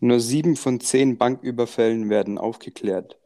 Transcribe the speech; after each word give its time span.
nur 0.00 0.20
sieben 0.20 0.56
von 0.56 0.80
zehn 0.80 1.18
Banküberfällen 1.18 2.08
werden 2.10 2.38
aufgeklärt. 2.38 3.18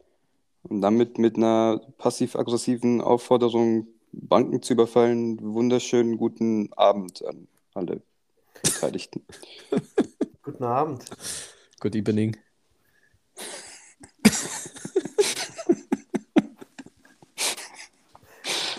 Und 0.62 0.80
damit 0.80 1.18
mit 1.18 1.36
einer 1.36 1.80
passiv-aggressiven 1.98 3.00
Aufforderung, 3.00 3.89
Banken 4.12 4.62
zu 4.62 4.73
überfallen, 4.75 5.39
wunderschönen 5.42 6.17
guten 6.17 6.73
Abend 6.75 7.25
an 7.26 7.49
alle 7.75 8.02
Beteiligten. 8.62 9.25
Guten 10.43 10.64
Abend. 10.64 11.05
Good 11.80 11.96
evening. 11.96 12.36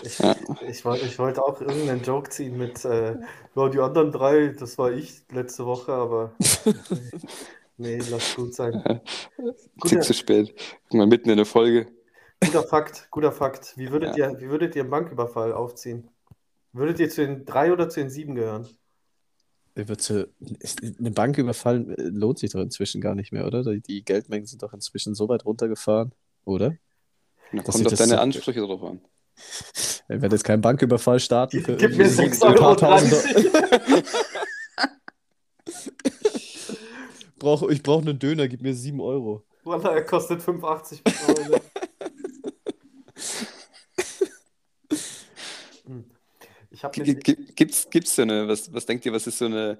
Ich, 0.02 0.20
ich, 0.68 0.84
wollt- 0.84 1.02
ich 1.02 1.18
wollte 1.18 1.42
auch 1.42 1.60
irgendeinen 1.60 2.02
Joke 2.02 2.30
ziehen 2.30 2.56
mit, 2.56 2.84
äh, 2.84 3.16
ja, 3.54 3.68
die 3.68 3.80
anderen 3.80 4.12
drei, 4.12 4.48
das 4.48 4.78
war 4.78 4.92
ich 4.92 5.22
letzte 5.32 5.66
Woche, 5.66 5.92
aber 5.92 6.32
nee, 7.76 8.00
lass 8.10 8.34
gut 8.34 8.54
sein. 8.54 8.82
Tick 8.82 9.00
Guter, 9.80 10.00
zu 10.00 10.12
spät. 10.14 10.54
Mal 10.92 11.06
mitten 11.06 11.30
in 11.30 11.36
der 11.36 11.46
Folge. 11.46 11.86
guter 12.44 12.62
Fakt, 12.62 13.08
guter 13.10 13.32
Fakt. 13.32 13.74
Wie 13.76 13.90
würdet 13.90 14.16
Ja. 14.16 14.30
ihr, 14.32 14.40
wie 14.40 14.48
würdet 14.50 14.74
ihr 14.76 14.82
einen 14.82 14.90
Banküberfall 14.90 15.52
aufziehen? 15.52 16.08
Würdet 16.72 17.00
ihr 17.00 17.08
zu 17.10 17.24
den 17.26 17.44
drei 17.46 17.72
oder 17.72 17.88
zu 17.88 18.00
den 18.00 18.10
sieben 18.10 18.34
gehören? 18.34 18.68
Wird 19.74 20.00
zu, 20.00 20.28
ist- 20.60 20.80
eine 20.82 21.10
Bank 21.10 21.36
überfallen 21.38 21.90
äh, 21.90 22.02
lohnt 22.04 22.38
sich 22.38 22.50
doch 22.52 22.60
inzwischen 22.60 23.00
gar 23.02 23.14
nicht 23.14 23.30
mehr, 23.32 23.46
oder? 23.46 23.62
Die, 23.62 24.04
Geldmengen 24.04 24.46
sind 24.46 24.62
doch 24.62 24.72
inzwischen 24.72 25.14
so 25.14 25.28
weit 25.28 25.44
runtergefahren, 25.44 26.12
oder? 26.44 26.74
Da 27.52 27.62
kommt 27.62 27.84
das 27.86 27.98
deine 27.98 28.12
so- 28.12 28.16
Ansprüche 28.18 28.60
drauf 28.60 28.82
an. 28.82 29.00
Ich 29.36 30.02
werde 30.08 30.34
jetzt 30.34 30.44
keinen 30.44 30.62
Banküberfall 30.62 31.20
starten 31.20 31.60
für 31.62 31.76
Gib 31.76 31.90
mir 31.96 32.04
irgendwie 32.06 32.22
6,30 32.38 32.46
ein 32.46 32.54
paar 32.56 32.82
Euro. 32.82 34.02
Brauch, 37.38 37.68
ich 37.68 37.82
brauche 37.82 38.02
einen 38.08 38.18
Döner, 38.18 38.48
gib 38.48 38.62
mir 38.62 38.74
7 38.74 39.00
Euro. 39.00 39.44
Wallah, 39.64 39.94
er 39.94 40.04
kostet 40.04 40.42
85 40.42 41.02
Euro. 41.28 41.60
Hm. 45.86 46.04
Ich 46.70 46.82
mich, 46.96 47.20
g- 47.20 47.36
Gibt's, 47.54 47.88
gibt's 47.88 48.14
so 48.16 48.22
eine, 48.22 48.48
was, 48.48 48.72
was 48.72 48.84
denkt 48.86 49.06
ihr, 49.06 49.12
was 49.12 49.26
ist 49.26 49.38
so 49.38 49.46
eine, 49.46 49.78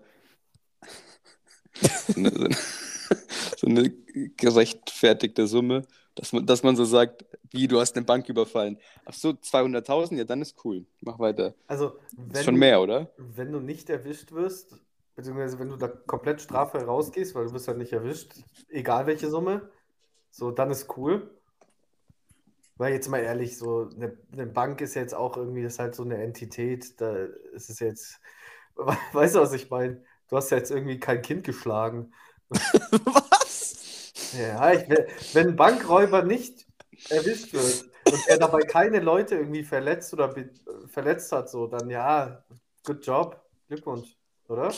so 2.06 2.14
eine, 2.16 2.30
so 2.30 2.44
eine, 2.44 2.56
so 3.58 3.66
eine 3.66 3.90
gerechtfertigte 4.36 5.46
Summe, 5.46 5.82
dass 6.14 6.32
man, 6.32 6.46
dass 6.46 6.62
man 6.62 6.76
so 6.76 6.84
sagt, 6.84 7.24
wie, 7.50 7.68
du 7.68 7.80
hast 7.80 7.96
eine 7.96 8.04
Bank 8.06 8.28
überfallen. 8.28 8.78
Ach 9.04 9.12
so, 9.14 9.30
200.000, 9.30 10.16
ja, 10.16 10.24
dann 10.24 10.40
ist 10.42 10.64
cool. 10.64 10.86
Mach 11.00 11.18
weiter. 11.18 11.54
also 11.66 11.96
Ist 11.96 12.16
wenn 12.16 12.44
schon 12.44 12.54
du, 12.54 12.60
mehr, 12.60 12.80
oder? 12.80 13.12
wenn 13.18 13.52
du 13.52 13.60
nicht 13.60 13.90
erwischt 13.90 14.32
wirst, 14.32 14.76
beziehungsweise 15.16 15.58
wenn 15.58 15.70
du 15.70 15.76
da 15.76 15.88
komplett 15.88 16.42
straffrei 16.42 16.84
rausgehst, 16.84 17.34
weil 17.34 17.46
du 17.46 17.52
wirst 17.52 17.66
ja 17.66 17.74
nicht 17.74 17.92
erwischt, 17.92 18.34
egal 18.68 19.06
welche 19.06 19.28
Summe, 19.30 19.70
so, 20.30 20.50
dann 20.50 20.70
ist 20.70 20.96
cool. 20.96 21.30
Weil 22.76 22.92
jetzt 22.92 23.08
mal 23.08 23.20
ehrlich, 23.20 23.56
so 23.56 23.88
eine, 23.96 24.18
eine 24.32 24.46
Bank 24.46 24.82
ist 24.82 24.94
jetzt 24.94 25.14
auch 25.14 25.38
irgendwie, 25.38 25.62
ist 25.62 25.78
halt 25.78 25.94
so 25.94 26.02
eine 26.02 26.22
Entität, 26.22 27.00
da 27.00 27.24
ist 27.54 27.70
es 27.70 27.80
jetzt, 27.80 28.20
weißt 29.12 29.34
du, 29.34 29.40
was 29.40 29.54
ich 29.54 29.70
meine? 29.70 30.04
Du 30.28 30.36
hast 30.36 30.50
ja 30.50 30.58
jetzt 30.58 30.70
irgendwie 30.70 31.00
kein 31.00 31.22
Kind 31.22 31.44
geschlagen. 31.44 32.12
Was? 32.50 34.12
Ja, 34.38 34.72
ich, 34.72 34.88
wenn 35.34 35.48
ein 35.48 35.56
Bankräuber 35.56 36.22
nicht 36.22 36.66
erwischt 37.08 37.52
wird 37.52 37.84
und 38.06 38.28
er 38.28 38.38
dabei 38.38 38.62
keine 38.62 39.00
Leute 39.00 39.36
irgendwie 39.36 39.62
verletzt 39.62 40.12
oder 40.12 40.34
verletzt 40.88 41.30
hat, 41.32 41.48
so, 41.48 41.66
dann 41.68 41.88
ja, 41.90 42.44
good 42.84 43.06
job, 43.06 43.40
Glückwunsch, 43.68 44.16
oder? 44.48 44.72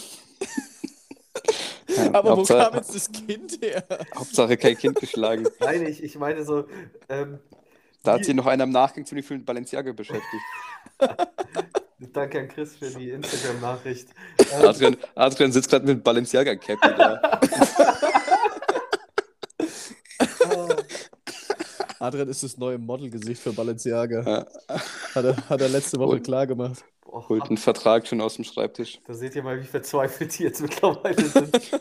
Ja, 1.88 2.12
Aber 2.12 2.32
wo 2.32 2.36
Hauptsache, 2.38 2.70
kam 2.70 2.74
jetzt 2.74 2.94
das 2.94 3.10
Kind 3.10 3.58
her? 3.62 3.82
Hauptsache 4.14 4.56
kein 4.56 4.76
Kind 4.76 5.00
geschlagen. 5.00 5.46
Nein, 5.60 5.86
ich, 5.86 6.02
ich 6.02 6.18
meine 6.18 6.44
so, 6.44 6.66
ähm, 7.08 7.38
Da 8.02 8.12
hat 8.14 8.24
sich 8.24 8.34
noch 8.34 8.46
einer 8.46 8.64
im 8.64 8.70
Nachgang 8.70 9.06
ziemlich 9.06 9.26
viel 9.26 9.38
mit 9.38 9.46
Balenciaga 9.46 9.92
beschäftigt. 9.92 10.26
danke 12.12 12.40
an 12.40 12.48
Chris 12.48 12.76
für 12.76 12.90
die 12.90 13.10
Instagram-Nachricht. 13.10 14.08
Adrian, 14.62 14.96
Adrian 15.14 15.52
sitzt 15.52 15.70
gerade 15.70 15.86
mit 15.86 16.04
Balenciaga-Cap 16.04 16.78
da. 16.82 17.40
Adrian 22.00 22.28
ist 22.28 22.42
das 22.42 22.56
neue 22.56 22.78
Modelgesicht 22.78 23.42
für 23.42 23.52
Balenciaga. 23.52 24.22
Ja, 24.22 24.76
Hat 25.14 25.24
er, 25.24 25.36
hat 25.48 25.60
er 25.60 25.68
letzte 25.68 25.98
Woche 25.98 26.20
klar 26.20 26.46
gemacht. 26.46 26.84
boah, 27.02 27.28
holt 27.28 27.44
einen 27.44 27.56
Vertrag 27.56 28.06
schon 28.06 28.20
aus 28.20 28.36
dem 28.36 28.44
Schreibtisch. 28.44 29.00
da 29.06 29.14
seht 29.14 29.34
ihr 29.34 29.42
mal, 29.42 29.60
wie 29.60 29.66
verzweifelt 29.66 30.38
die 30.38 30.44
jetzt 30.44 30.60
mittlerweile 30.62 31.24
sind. 31.24 31.58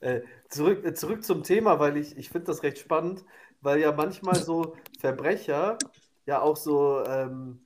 Äh, 0.00 0.20
zurück, 0.48 0.84
äh, 0.84 0.94
zurück 0.94 1.24
zum 1.24 1.42
Thema, 1.42 1.80
weil 1.80 1.96
ich, 1.96 2.16
ich 2.16 2.30
finde 2.30 2.46
das 2.46 2.62
recht 2.62 2.78
spannend, 2.78 3.24
weil 3.60 3.80
ja 3.80 3.90
manchmal 3.90 4.36
so 4.36 4.76
Verbrecher 5.00 5.76
ja 6.24 6.40
auch 6.40 6.56
so, 6.56 7.04
ähm, 7.04 7.60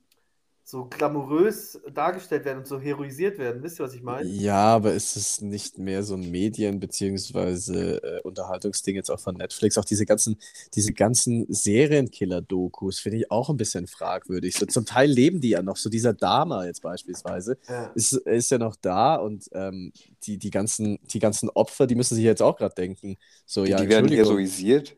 so 0.65 0.85
glamourös 0.85 1.79
dargestellt 1.93 2.45
werden 2.45 2.59
und 2.59 2.67
so 2.67 2.79
heroisiert 2.79 3.37
werden. 3.37 3.61
Wisst 3.61 3.79
ihr, 3.79 3.83
was 3.85 3.93
ich 3.93 4.01
meine? 4.01 4.27
Ja, 4.29 4.63
aber 4.75 4.93
ist 4.93 5.17
es 5.17 5.41
nicht 5.41 5.77
mehr 5.77 6.03
so 6.03 6.15
ein 6.15 6.31
Medien- 6.31 6.79
bzw. 6.79 7.97
Äh, 7.97 8.21
Unterhaltungsding 8.21 8.95
jetzt 8.95 9.11
auch 9.11 9.19
von 9.19 9.35
Netflix? 9.35 9.77
Auch 9.77 9.85
diese 9.85 10.05
ganzen, 10.05 10.37
diese 10.73 10.93
ganzen 10.93 11.45
Serienkiller-Dokus 11.51 12.99
finde 12.99 13.17
ich 13.19 13.31
auch 13.31 13.49
ein 13.49 13.57
bisschen 13.57 13.87
fragwürdig. 13.87 14.55
So, 14.55 14.65
zum 14.65 14.85
Teil 14.85 15.09
leben 15.09 15.41
die 15.41 15.49
ja 15.49 15.61
noch, 15.61 15.75
so 15.77 15.89
dieser 15.89 16.13
Dama 16.13 16.65
jetzt 16.65 16.81
beispielsweise, 16.81 17.57
Ja. 17.67 17.91
ist, 17.95 18.13
ist 18.13 18.51
ja 18.51 18.57
noch 18.57 18.75
da 18.77 19.15
und 19.15 19.49
ähm, 19.51 19.91
die, 20.23 20.37
die, 20.37 20.49
ganzen, 20.49 20.97
die 21.13 21.19
ganzen 21.19 21.49
Opfer, 21.49 21.87
die 21.87 21.95
müssen 21.95 22.15
sich 22.15 22.23
jetzt 22.23 22.41
auch 22.41 22.55
gerade 22.57 22.75
denken. 22.75 23.17
So, 23.45 23.65
ja, 23.65 23.81
die 23.81 23.89
werden 23.89 24.09
heroisiert. 24.09 24.95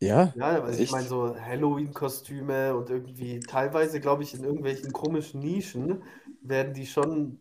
Ja, 0.00 0.34
Ja, 0.34 0.60
also 0.62 0.78
ich 0.82 0.82
Echt? 0.82 0.92
meine, 0.92 1.08
so 1.08 1.34
Halloween-Kostüme 1.34 2.76
und 2.76 2.90
irgendwie 2.90 3.40
teilweise, 3.40 4.00
glaube 4.00 4.22
ich, 4.22 4.34
in 4.34 4.44
irgendwelchen 4.44 4.92
komischen 4.92 5.40
Nischen 5.40 6.02
werden 6.42 6.74
die 6.74 6.86
schon 6.86 7.38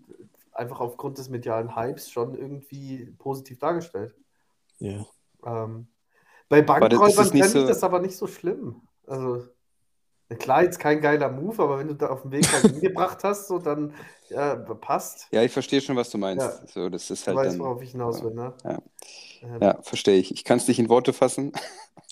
einfach 0.54 0.80
aufgrund 0.80 1.18
des 1.18 1.30
medialen 1.30 1.76
Hypes 1.76 2.10
schon 2.10 2.36
irgendwie 2.36 3.14
positiv 3.18 3.60
dargestellt. 3.60 4.16
ja. 4.80 5.06
Ähm, 5.46 5.88
bei 6.50 6.62
Bankräubern 6.62 7.28
fände 7.28 7.46
ich 7.48 7.52
so- 7.52 7.68
das 7.68 7.84
aber 7.84 8.00
nicht 8.00 8.18
so 8.18 8.28
schlimm. 8.28 8.82
Also, 9.08 9.44
klar, 10.40 10.64
jetzt 10.64 10.80
kein 10.80 11.02
geiler 11.02 11.30
Move, 11.30 11.62
aber 11.62 11.80
wenn 11.80 11.88
du 11.88 11.96
da 11.96 12.10
auf 12.10 12.24
dem 12.24 12.32
Weg 12.32 12.52
halt 12.54 12.66
hingebracht 12.66 13.24
hast, 13.24 13.48
so 13.48 13.60
dann 13.60 13.94
ja, 14.30 14.56
passt. 14.56 15.28
Ja, 15.32 15.44
ich 15.44 15.52
verstehe 15.52 15.82
schon, 15.82 15.96
was 15.96 16.10
du 16.10 16.18
meinst. 16.18 16.46
Ja. 16.46 16.68
So, 16.68 16.90
das 16.90 17.10
ist 17.12 17.26
Du 17.26 17.28
halt 17.28 17.38
weißt, 17.38 17.60
dann. 17.60 17.62
worauf 17.62 17.82
ich 17.82 17.92
hinaus 17.92 18.24
will, 18.24 18.32
ne? 18.34 18.54
Ja. 18.64 18.82
Ähm, 19.42 19.60
Ja, 19.62 19.82
verstehe 19.84 20.18
ich. 20.18 20.32
Ich 20.34 20.44
kann 20.44 20.58
es 20.58 20.68
nicht 20.68 20.80
in 20.80 20.90
Worte 20.90 21.14
fassen, 21.14 21.52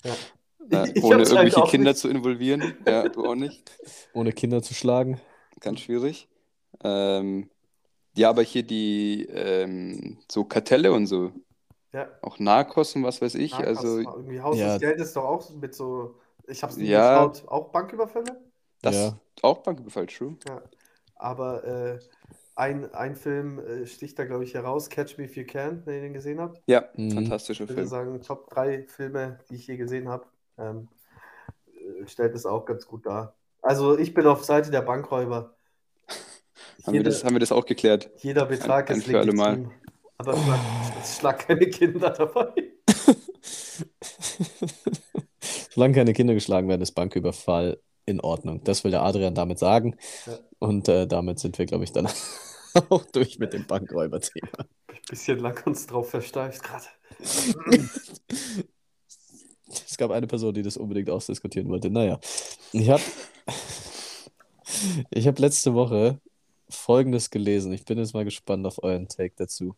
ja. 0.04 0.84
äh, 0.84 1.00
ohne 1.02 1.16
hab's 1.18 1.30
halt 1.32 1.40
irgendwelche 1.44 1.62
Kinder 1.70 1.90
nicht. 1.90 2.00
zu 2.00 2.08
involvieren. 2.08 2.74
Ja, 2.86 3.08
du 3.08 3.24
auch 3.26 3.34
nicht. 3.34 3.70
Ohne 4.12 4.32
Kinder 4.32 4.62
zu 4.62 4.74
schlagen. 4.74 5.20
Ganz 5.60 5.80
schwierig. 5.80 6.28
Ähm, 6.82 7.50
ja, 8.16 8.30
aber 8.30 8.42
hier 8.42 8.62
die 8.62 9.26
ähm, 9.30 10.18
so 10.30 10.44
Kartelle 10.44 10.92
und 10.92 11.06
so, 11.06 11.32
Ja. 11.92 12.08
auch 12.22 12.38
Narcos 12.38 12.94
und 12.96 13.02
was 13.04 13.20
weiß 13.20 13.34
ich. 13.36 13.52
Narcos, 13.52 13.66
Also 13.78 13.98
irgendwie 13.98 14.40
Haus 14.40 14.56
Ja. 14.58 14.74
des 14.74 14.80
Geldes 14.80 15.08
ist 15.08 15.16
doch 15.16 15.24
auch 15.24 15.50
mit 15.50 15.74
so, 15.74 16.16
ich 16.46 16.62
habe 16.62 16.72
es 16.72 16.78
nie 16.78 16.86
Ja. 16.86 17.26
geschaut, 17.26 17.48
auch 17.48 17.70
Banküberfälle? 17.70 18.40
das 18.82 18.94
Ja. 18.96 19.18
auch 19.42 19.58
Banküberfall, 19.58 20.06
true. 20.06 20.36
Ja. 20.46 20.62
Aber 21.16 21.64
äh, 21.64 21.98
ein, 22.56 22.92
ein 22.94 23.16
Film 23.16 23.58
äh, 23.58 23.86
sticht 23.86 24.18
da, 24.18 24.24
glaube 24.24 24.44
ich, 24.44 24.54
heraus, 24.54 24.88
Catch 24.88 25.18
Me 25.18 25.24
If 25.24 25.36
You 25.36 25.44
Can, 25.44 25.82
wenn 25.84 25.94
ihr 25.96 26.00
den 26.02 26.14
gesehen 26.14 26.40
habt. 26.40 26.62
Ja, 26.66 26.84
Mhm. 26.94 27.10
fantastischer 27.12 27.64
Ich 27.64 27.70
würde 27.70 27.82
Film. 27.82 27.88
sagen, 27.88 28.22
Top 28.22 28.48
3 28.50 28.84
Filme, 28.86 29.38
die 29.50 29.56
ich 29.56 29.66
je 29.66 29.76
gesehen 29.76 30.08
habe, 30.08 30.26
ähm, 30.58 30.88
äh, 31.66 32.06
stellt 32.06 32.34
es 32.34 32.46
auch 32.46 32.64
ganz 32.64 32.86
gut 32.86 33.06
dar. 33.06 33.34
Also 33.62 33.98
ich 33.98 34.14
bin 34.14 34.26
auf 34.26 34.44
Seite 34.44 34.70
der 34.70 34.82
Bankräuber. 34.82 35.56
Haben 36.84 36.92
wir, 36.92 37.00
Jeder, 37.00 37.10
das, 37.10 37.24
haben 37.24 37.34
wir 37.34 37.40
das 37.40 37.50
auch 37.52 37.64
geklärt? 37.64 38.10
jeder 38.18 38.44
Betrag 38.46 38.90
ein 38.90 38.98
ist 38.98 39.06
für 39.06 39.18
alle 39.18 39.32
Mal. 39.32 39.54
legitim. 39.56 39.72
Aber 40.18 40.36
schlag, 40.36 40.60
schlag 41.06 41.38
keine 41.48 41.66
Kinder 41.68 42.10
dabei. 42.10 42.52
Solange 45.70 45.94
keine 45.94 46.12
Kinder 46.12 46.34
geschlagen 46.34 46.68
werden, 46.68 46.82
ist 46.82 46.92
Banküberfall 46.92 47.78
in 48.06 48.20
Ordnung. 48.20 48.62
Das 48.64 48.84
will 48.84 48.90
der 48.90 49.02
Adrian 49.02 49.34
damit 49.34 49.58
sagen. 49.58 49.96
Ja. 50.26 50.38
Und 50.58 50.88
äh, 50.88 51.06
damit 51.06 51.38
sind 51.40 51.58
wir, 51.58 51.66
glaube 51.66 51.84
ich, 51.84 51.92
dann 51.92 52.08
auch 52.90 53.04
durch 53.06 53.38
mit 53.38 53.52
dem 53.52 53.66
Bankräuber-Thema. 53.66 54.66
Bisschen 55.08 55.38
lang 55.38 55.62
uns 55.66 55.86
drauf 55.86 56.10
versteift 56.10 56.62
gerade. 56.62 56.86
Es 59.94 59.96
gab 59.96 60.10
eine 60.10 60.26
Person, 60.26 60.54
die 60.54 60.62
das 60.62 60.76
unbedingt 60.76 61.10
ausdiskutieren 61.10 61.68
wollte. 61.68 61.90
Naja, 61.90 62.18
ich 62.72 62.90
habe 62.90 63.02
ich 65.10 65.26
hab 65.26 65.38
letzte 65.38 65.74
Woche 65.74 66.20
Folgendes 66.68 67.30
gelesen. 67.30 67.72
Ich 67.72 67.84
bin 67.84 67.98
jetzt 67.98 68.14
mal 68.14 68.24
gespannt 68.24 68.66
auf 68.66 68.82
euren 68.82 69.08
Take 69.08 69.34
dazu. 69.36 69.76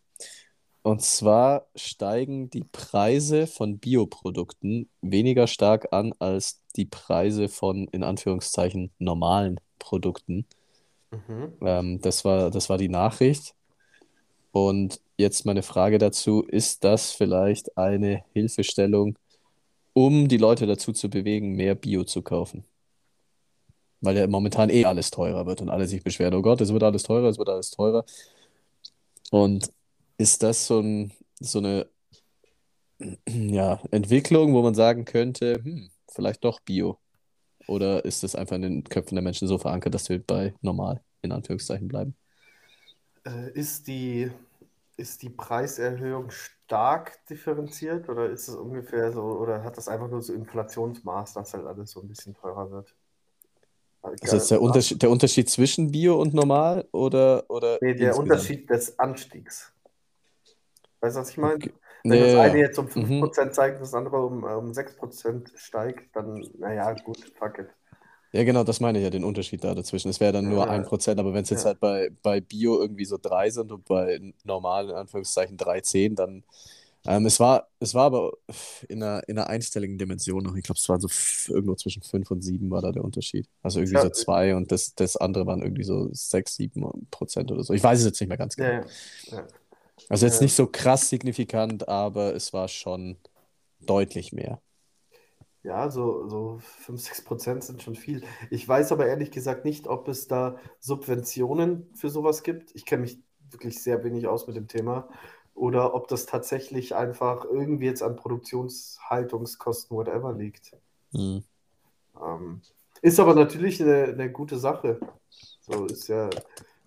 Und 0.82 1.02
zwar 1.02 1.66
steigen 1.74 2.48
die 2.48 2.64
Preise 2.64 3.46
von 3.46 3.78
Bioprodukten 3.78 4.88
weniger 5.02 5.48
stark 5.48 5.92
an 5.92 6.14
als 6.20 6.62
die 6.76 6.84
Preise 6.84 7.48
von, 7.48 7.88
in 7.88 8.04
Anführungszeichen, 8.04 8.92
normalen 8.98 9.60
Produkten. 9.78 10.46
Mhm. 11.28 11.52
Ähm, 11.60 12.00
das 12.00 12.24
war, 12.24 12.50
das 12.50 12.68
war 12.68 12.78
die 12.78 12.88
Nachricht. 12.88 13.54
Und 14.52 15.00
jetzt 15.18 15.44
meine 15.44 15.62
Frage 15.62 15.98
dazu, 15.98 16.42
ist 16.42 16.84
das 16.84 17.12
vielleicht 17.12 17.76
eine 17.76 18.24
Hilfestellung, 18.32 19.18
um 19.92 20.28
die 20.28 20.38
Leute 20.38 20.66
dazu 20.66 20.92
zu 20.92 21.10
bewegen, 21.10 21.56
mehr 21.56 21.74
Bio 21.74 22.04
zu 22.04 22.22
kaufen? 22.22 22.64
Weil 24.00 24.16
ja 24.16 24.26
momentan 24.26 24.70
eh 24.70 24.84
alles 24.84 25.10
teurer 25.10 25.46
wird 25.46 25.60
und 25.62 25.70
alle 25.70 25.86
sich 25.86 26.02
beschweren, 26.02 26.34
oh 26.34 26.42
Gott, 26.42 26.60
es 26.60 26.72
wird 26.72 26.82
alles 26.82 27.02
teurer, 27.02 27.28
es 27.28 27.38
wird 27.38 27.48
alles 27.48 27.70
teurer. 27.70 28.04
Und 29.30 29.72
ist 30.18 30.42
das 30.42 30.66
so, 30.66 30.80
ein, 30.80 31.12
so 31.40 31.58
eine 31.58 31.86
ja, 33.28 33.80
Entwicklung, 33.90 34.54
wo 34.54 34.62
man 34.62 34.74
sagen 34.74 35.04
könnte, 35.04 35.60
hm, 35.62 35.90
vielleicht 36.08 36.44
doch 36.44 36.60
Bio? 36.60 36.98
Oder 37.66 38.04
ist 38.04 38.22
das 38.22 38.34
einfach 38.34 38.56
in 38.56 38.62
den 38.62 38.84
Köpfen 38.84 39.16
der 39.16 39.22
Menschen 39.22 39.48
so 39.48 39.58
verankert, 39.58 39.94
dass 39.94 40.08
wir 40.08 40.22
bei 40.22 40.54
normal 40.62 41.02
in 41.22 41.32
Anführungszeichen 41.32 41.88
bleiben? 41.88 42.16
Äh, 43.24 43.50
ist 43.52 43.86
die, 43.88 44.30
ist 44.96 45.22
die 45.22 45.30
Preiserhöhung 45.30 46.30
stark 46.30 47.24
differenziert 47.26 48.08
oder 48.08 48.30
ist 48.30 48.48
es 48.48 48.54
ungefähr 48.56 49.12
so, 49.12 49.22
oder 49.22 49.62
hat 49.64 49.76
das 49.76 49.88
einfach 49.88 50.08
nur 50.08 50.22
so 50.22 50.32
Inflationsmaß, 50.32 51.34
dass 51.34 51.54
halt 51.54 51.66
alles 51.66 51.90
so 51.90 52.00
ein 52.02 52.08
bisschen 52.08 52.34
teurer 52.34 52.70
wird? 52.70 52.94
Also 54.20 54.36
ist 54.36 54.50
der 54.50 54.62
Unterschied, 54.62 55.02
der 55.02 55.10
Unterschied 55.10 55.50
zwischen 55.50 55.90
Bio 55.90 56.20
und 56.20 56.34
normal 56.34 56.88
oder, 56.92 57.44
oder 57.48 57.78
Nee, 57.80 57.94
der 57.94 58.16
insgesamt? 58.16 58.18
Unterschied 58.18 58.68
des 58.68 58.98
Anstiegs. 58.98 59.72
Weißt 61.00 61.16
du, 61.16 61.20
was 61.20 61.30
ich 61.30 61.38
meine? 61.38 61.58
Okay. 61.58 61.72
Wenn 62.08 62.18
Nee, 62.18 62.20
das 62.20 62.34
eine 62.34 62.58
jetzt 62.58 62.78
um 62.78 62.88
Mhm. 62.94 63.30
5% 63.30 63.54
zeigt, 63.54 63.80
das 63.80 63.94
andere 63.94 64.18
um, 64.24 64.44
äh, 64.44 64.54
um 64.54 64.72
6% 64.74 65.52
steigt, 65.56 66.14
dann, 66.14 66.50
naja, 66.58 66.92
gut, 66.92 67.18
fuck 67.38 67.58
it. 67.58 67.68
Ja, 68.32 68.44
genau, 68.44 68.64
das 68.64 68.80
meine 68.80 68.98
ich 68.98 69.04
ja, 69.04 69.10
den 69.10 69.24
Unterschied 69.24 69.64
da 69.64 69.74
dazwischen. 69.74 70.08
Es 70.10 70.20
wäre 70.20 70.32
dann 70.32 70.48
nur 70.48 70.68
Ja, 70.68 70.70
ein 70.70 70.84
Prozent, 70.84 71.18
aber 71.20 71.32
wenn 71.32 71.44
es 71.44 71.50
jetzt 71.50 71.64
ja. 71.64 71.66
halt 71.66 71.80
bei, 71.80 72.10
bei 72.22 72.40
Bio 72.40 72.80
irgendwie 72.80 73.04
so 73.06 73.18
drei 73.20 73.50
sind 73.50 73.72
und 73.72 73.84
bei 73.86 74.20
normal 74.44 74.90
in 74.90 74.96
Anführungszeichen 74.96 75.56
3,10, 75.56 76.14
dann 76.16 76.44
ähm, 77.06 77.26
es 77.26 77.38
war, 77.40 77.68
es 77.80 77.94
war 77.94 78.06
aber 78.06 78.32
in 78.88 79.02
einer, 79.02 79.28
in 79.28 79.38
einer 79.38 79.48
einstelligen 79.48 79.96
Dimension 79.98 80.42
noch. 80.44 80.56
Ich 80.56 80.64
glaube, 80.64 80.78
es 80.78 80.88
waren 80.88 81.00
so 81.00 81.08
irgendwo 81.54 81.74
zwischen 81.76 82.02
5 82.02 82.30
und 82.32 82.42
7 82.42 82.70
war 82.70 82.82
da 82.82 82.92
der 82.92 83.04
Unterschied. 83.04 83.48
Also 83.62 83.80
irgendwie 83.80 83.98
Ja. 83.98 84.00
so 84.00 84.10
2 84.10 84.56
und 84.56 84.72
das, 84.72 84.94
das 84.94 85.16
andere 85.16 85.46
waren 85.46 85.62
irgendwie 85.62 85.84
so 85.84 86.08
6, 86.12 86.56
7 86.56 86.82
Prozent 87.10 87.52
oder 87.52 87.62
so. 87.64 87.74
Ich 87.74 87.82
weiß 87.84 88.00
es 88.00 88.06
jetzt 88.06 88.20
nicht 88.20 88.28
mehr 88.28 88.38
ganz 88.38 88.56
genau. 88.56 88.72
Ja, 88.72 88.80
ja. 88.80 88.90
ja. 89.30 89.46
Also 90.08 90.26
jetzt 90.26 90.40
Ja. 90.40 90.40
nicht 90.40 90.54
so 90.54 90.66
krass 90.66 91.08
signifikant, 91.08 91.88
aber 91.88 92.34
es 92.34 92.52
war 92.52 92.68
schon 92.68 93.18
deutlich 93.80 94.32
mehr. 94.32 94.62
Ja, 95.66 95.90
so, 95.90 96.28
so 96.28 96.60
5, 96.60 97.00
6 97.00 97.24
Prozent 97.24 97.64
sind 97.64 97.82
schon 97.82 97.96
viel. 97.96 98.22
Ich 98.50 98.68
weiß 98.68 98.92
aber 98.92 99.06
ehrlich 99.08 99.32
gesagt 99.32 99.64
nicht, 99.64 99.88
ob 99.88 100.06
es 100.06 100.28
da 100.28 100.58
Subventionen 100.78 101.90
für 101.92 102.08
sowas 102.08 102.44
gibt. 102.44 102.70
Ich 102.76 102.84
kenne 102.84 103.02
mich 103.02 103.18
wirklich 103.50 103.82
sehr 103.82 104.04
wenig 104.04 104.28
aus 104.28 104.46
mit 104.46 104.54
dem 104.54 104.68
Thema. 104.68 105.08
Oder 105.54 105.92
ob 105.94 106.06
das 106.06 106.24
tatsächlich 106.24 106.94
einfach 106.94 107.44
irgendwie 107.46 107.86
jetzt 107.86 108.04
an 108.04 108.14
Produktionshaltungskosten, 108.14 109.96
whatever 109.96 110.34
liegt. 110.34 110.76
Hm. 111.10 111.42
Ähm, 112.24 112.60
ist 113.02 113.18
aber 113.18 113.34
natürlich 113.34 113.82
eine, 113.82 114.04
eine 114.04 114.30
gute 114.30 114.60
Sache. 114.60 115.00
So 115.62 115.86
ist 115.86 116.06
ja, 116.06 116.30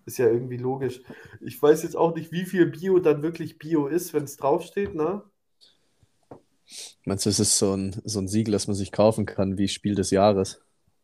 ist 0.06 0.16
ja 0.16 0.26
irgendwie 0.26 0.56
logisch. 0.56 1.02
Ich 1.42 1.60
weiß 1.60 1.82
jetzt 1.82 1.96
auch 1.96 2.14
nicht, 2.14 2.32
wie 2.32 2.46
viel 2.46 2.64
Bio 2.64 2.98
dann 2.98 3.22
wirklich 3.22 3.58
Bio 3.58 3.88
ist, 3.88 4.14
wenn 4.14 4.24
es 4.24 4.38
draufsteht, 4.38 4.94
ne? 4.94 5.22
Meinst 7.04 7.26
du, 7.26 7.30
es 7.30 7.40
ist 7.40 7.58
so 7.58 7.76
ein, 7.76 8.00
so 8.04 8.20
ein 8.20 8.28
Siegel, 8.28 8.52
das 8.52 8.66
man 8.66 8.76
sich 8.76 8.92
kaufen 8.92 9.26
kann, 9.26 9.58
wie 9.58 9.68
Spiel 9.68 9.94
des 9.94 10.10
Jahres? 10.10 10.60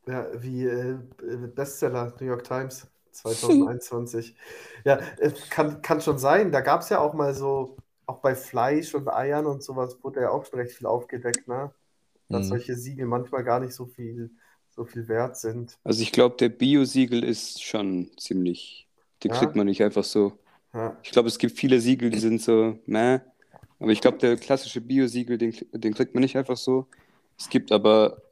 Ja, 0.07 0.29
wie 0.43 0.65
äh, 0.67 0.99
Bestseller, 1.55 2.15
New 2.21 2.27
York 2.27 2.45
Times 2.45 2.89
2021. 3.13 4.37
Ja, 4.85 4.99
äh, 5.19 5.33
kann, 5.51 5.83
kann 5.83 6.01
schon 6.01 6.19
sein. 6.19 6.53
Da 6.53 6.61
gab 6.61 6.83
es 6.83 6.91
ja 6.91 7.01
auch 7.01 7.13
mal 7.15 7.35
so, 7.35 7.77
auch 8.07 8.21
bei 8.21 8.35
Fleisch 8.37 8.95
und 8.95 9.09
Eiern 9.09 9.47
und 9.47 9.63
sowas 9.65 9.99
wurde 10.05 10.21
ja 10.23 10.31
auch 10.31 10.45
schon 10.47 10.61
recht 10.61 10.77
viel 10.77 10.87
aufgedeckt, 10.87 11.49
ne? 11.49 11.75
Dass 12.31 12.49
Hm. 12.49 12.51
solche 12.51 12.77
Siegel 12.77 13.07
manchmal 13.07 13.45
gar 13.45 13.61
nicht 13.61 13.75
so 13.75 13.87
viel, 13.87 14.31
so 14.71 14.85
viel 14.85 15.09
wert 15.09 15.37
sind. 15.39 15.79
Also 15.85 16.03
ich 16.03 16.13
glaube, 16.13 16.37
der 16.39 16.49
Bio-Siegel 16.49 17.23
ist 17.25 17.63
schon 17.63 18.11
ziemlich, 18.19 18.89
den 19.23 19.31
Ja? 19.31 19.33
kriegt 19.33 19.55
man 19.57 19.67
nicht 19.67 19.83
einfach 19.83 20.05
so. 20.05 20.39
Ja, 20.73 20.97
Ich 21.03 21.11
glaube, 21.13 21.29
es 21.29 21.39
gibt 21.39 21.59
viele 21.59 21.81
Siegel, 21.81 22.11
die 22.11 22.21
sind 22.21 22.43
so, 22.43 22.79
meh. 22.87 23.21
Aber 23.79 23.93
ich 23.93 24.01
glaube, 24.01 24.19
der 24.19 24.37
klassische 24.37 24.81
Bio-Siegel, 24.81 25.39
den, 25.39 25.55
den 25.73 25.95
kriegt 25.95 26.15
man 26.15 26.23
nicht 26.23 26.37
einfach 26.37 26.57
so. 26.57 26.87
Es 27.39 27.49
gibt 27.49 27.73
aber 27.73 28.23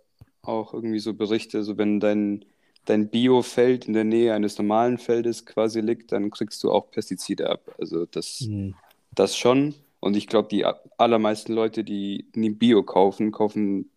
auch 0.42 0.74
irgendwie 0.74 0.98
so 1.00 1.14
Berichte, 1.14 1.64
so 1.64 1.78
wenn 1.78 2.00
dein, 2.00 2.44
dein 2.84 3.10
Bio-Feld 3.10 3.86
in 3.86 3.94
der 3.94 4.04
Nähe 4.04 4.34
eines 4.34 4.58
normalen 4.58 4.98
Feldes 4.98 5.46
quasi 5.46 5.80
liegt, 5.80 6.12
dann 6.12 6.30
kriegst 6.30 6.62
du 6.64 6.70
auch 6.72 6.90
Pestizide 6.90 7.50
ab. 7.50 7.74
Also 7.78 8.06
das, 8.06 8.50
Hm. 8.50 8.74
das 9.10 9.36
schon. 9.36 9.74
Und 10.00 10.16
ich 10.16 10.26
glaube, 10.26 10.48
die 10.48 10.64
allermeisten 10.98 11.52
Leute, 11.54 11.84
die 11.84 12.28
nie 12.34 12.50
Bio 12.50 12.82
kaufen, 12.82 13.32
kaufen 13.32 13.90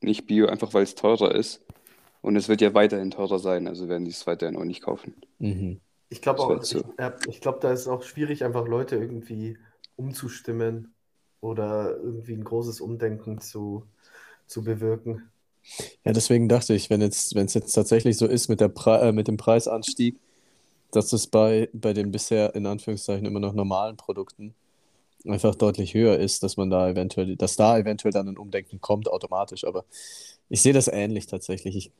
nicht 0.00 0.26
Bio 0.26 0.46
einfach, 0.46 0.74
weil 0.74 0.82
es 0.84 0.94
teurer 0.94 1.34
ist. 1.34 1.62
Und 2.22 2.36
es 2.36 2.48
wird 2.48 2.60
ja 2.60 2.74
weiterhin 2.74 3.10
teurer 3.10 3.38
sein, 3.38 3.66
also 3.68 3.88
werden 3.88 4.04
die 4.04 4.10
es 4.10 4.26
weiterhin 4.26 4.56
auch 4.56 4.64
nicht 4.64 4.82
kaufen. 4.82 5.14
Mhm. 5.38 5.80
ich 6.08 6.20
glaube 6.22 6.40
auch, 6.40 6.62
ich, 6.62 6.68
so. 6.68 6.84
ja, 6.98 7.14
ich 7.28 7.40
glaube, 7.40 7.60
da 7.60 7.72
ist 7.72 7.88
auch 7.88 8.02
schwierig, 8.02 8.44
einfach 8.44 8.66
Leute 8.66 8.96
irgendwie 8.96 9.58
umzustimmen 10.00 10.94
oder 11.40 11.96
irgendwie 11.96 12.32
ein 12.32 12.44
großes 12.44 12.80
Umdenken 12.80 13.40
zu, 13.40 13.86
zu 14.46 14.64
bewirken. 14.64 15.30
Ja, 16.04 16.12
deswegen 16.12 16.48
dachte 16.48 16.74
ich, 16.74 16.88
wenn 16.88 17.02
jetzt, 17.02 17.34
wenn 17.34 17.46
es 17.46 17.54
jetzt 17.54 17.72
tatsächlich 17.72 18.16
so 18.16 18.26
ist 18.26 18.48
mit 18.48 18.60
der 18.60 18.68
Pre 18.68 19.00
äh, 19.00 19.12
mit 19.12 19.28
dem 19.28 19.36
Preisanstieg, 19.36 20.16
dass 20.90 21.12
es 21.12 21.26
bei, 21.26 21.68
bei 21.72 21.92
den 21.92 22.10
bisher 22.10 22.54
in 22.54 22.66
Anführungszeichen 22.66 23.26
immer 23.26 23.40
noch 23.40 23.52
normalen 23.52 23.96
Produkten 23.96 24.54
einfach 25.26 25.54
deutlich 25.54 25.92
höher 25.94 26.18
ist, 26.18 26.42
dass 26.42 26.56
man 26.56 26.70
da 26.70 26.88
eventuell, 26.88 27.36
dass 27.36 27.56
da 27.56 27.78
eventuell 27.78 28.12
dann 28.12 28.28
ein 28.28 28.38
Umdenken 28.38 28.80
kommt 28.80 29.10
automatisch. 29.10 29.64
Aber 29.64 29.84
ich 30.48 30.62
sehe 30.62 30.72
das 30.72 30.88
ähnlich 30.88 31.26
tatsächlich. 31.26 31.76
Ich 31.76 31.92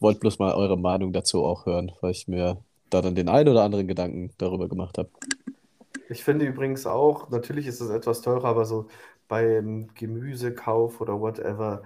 wollte 0.00 0.20
bloß 0.20 0.38
mal 0.38 0.54
eure 0.54 0.78
Meinung 0.78 1.12
dazu 1.12 1.44
auch 1.44 1.66
hören, 1.66 1.92
weil 2.00 2.12
ich 2.12 2.28
mir 2.28 2.58
da 2.88 3.02
dann 3.02 3.14
den 3.14 3.28
einen 3.28 3.48
oder 3.48 3.64
anderen 3.64 3.88
Gedanken 3.88 4.30
darüber 4.38 4.68
gemacht 4.68 4.98
habe. 4.98 5.10
Ich 6.12 6.22
finde 6.22 6.46
übrigens 6.46 6.86
auch, 6.86 7.30
natürlich 7.30 7.66
ist 7.66 7.80
es 7.80 7.90
etwas 7.90 8.20
teurer, 8.20 8.44
aber 8.44 8.64
so 8.64 8.88
beim 9.28 9.88
Gemüsekauf 9.94 11.00
oder 11.00 11.20
whatever 11.20 11.82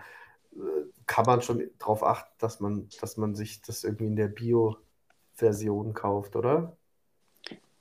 äh, 0.52 0.58
kann 1.06 1.25
man 1.26 1.43
schon 1.43 1.62
darauf 1.78 2.02
achten, 2.02 2.34
dass 2.38 2.61
man, 2.61 2.88
dass 3.00 3.17
man 3.17 3.34
sich 3.34 3.62
das 3.62 3.84
irgendwie 3.84 4.06
in 4.06 4.17
der 4.17 4.28
Bio-Version 4.28 5.94
kauft, 5.94 6.34
oder? 6.34 6.76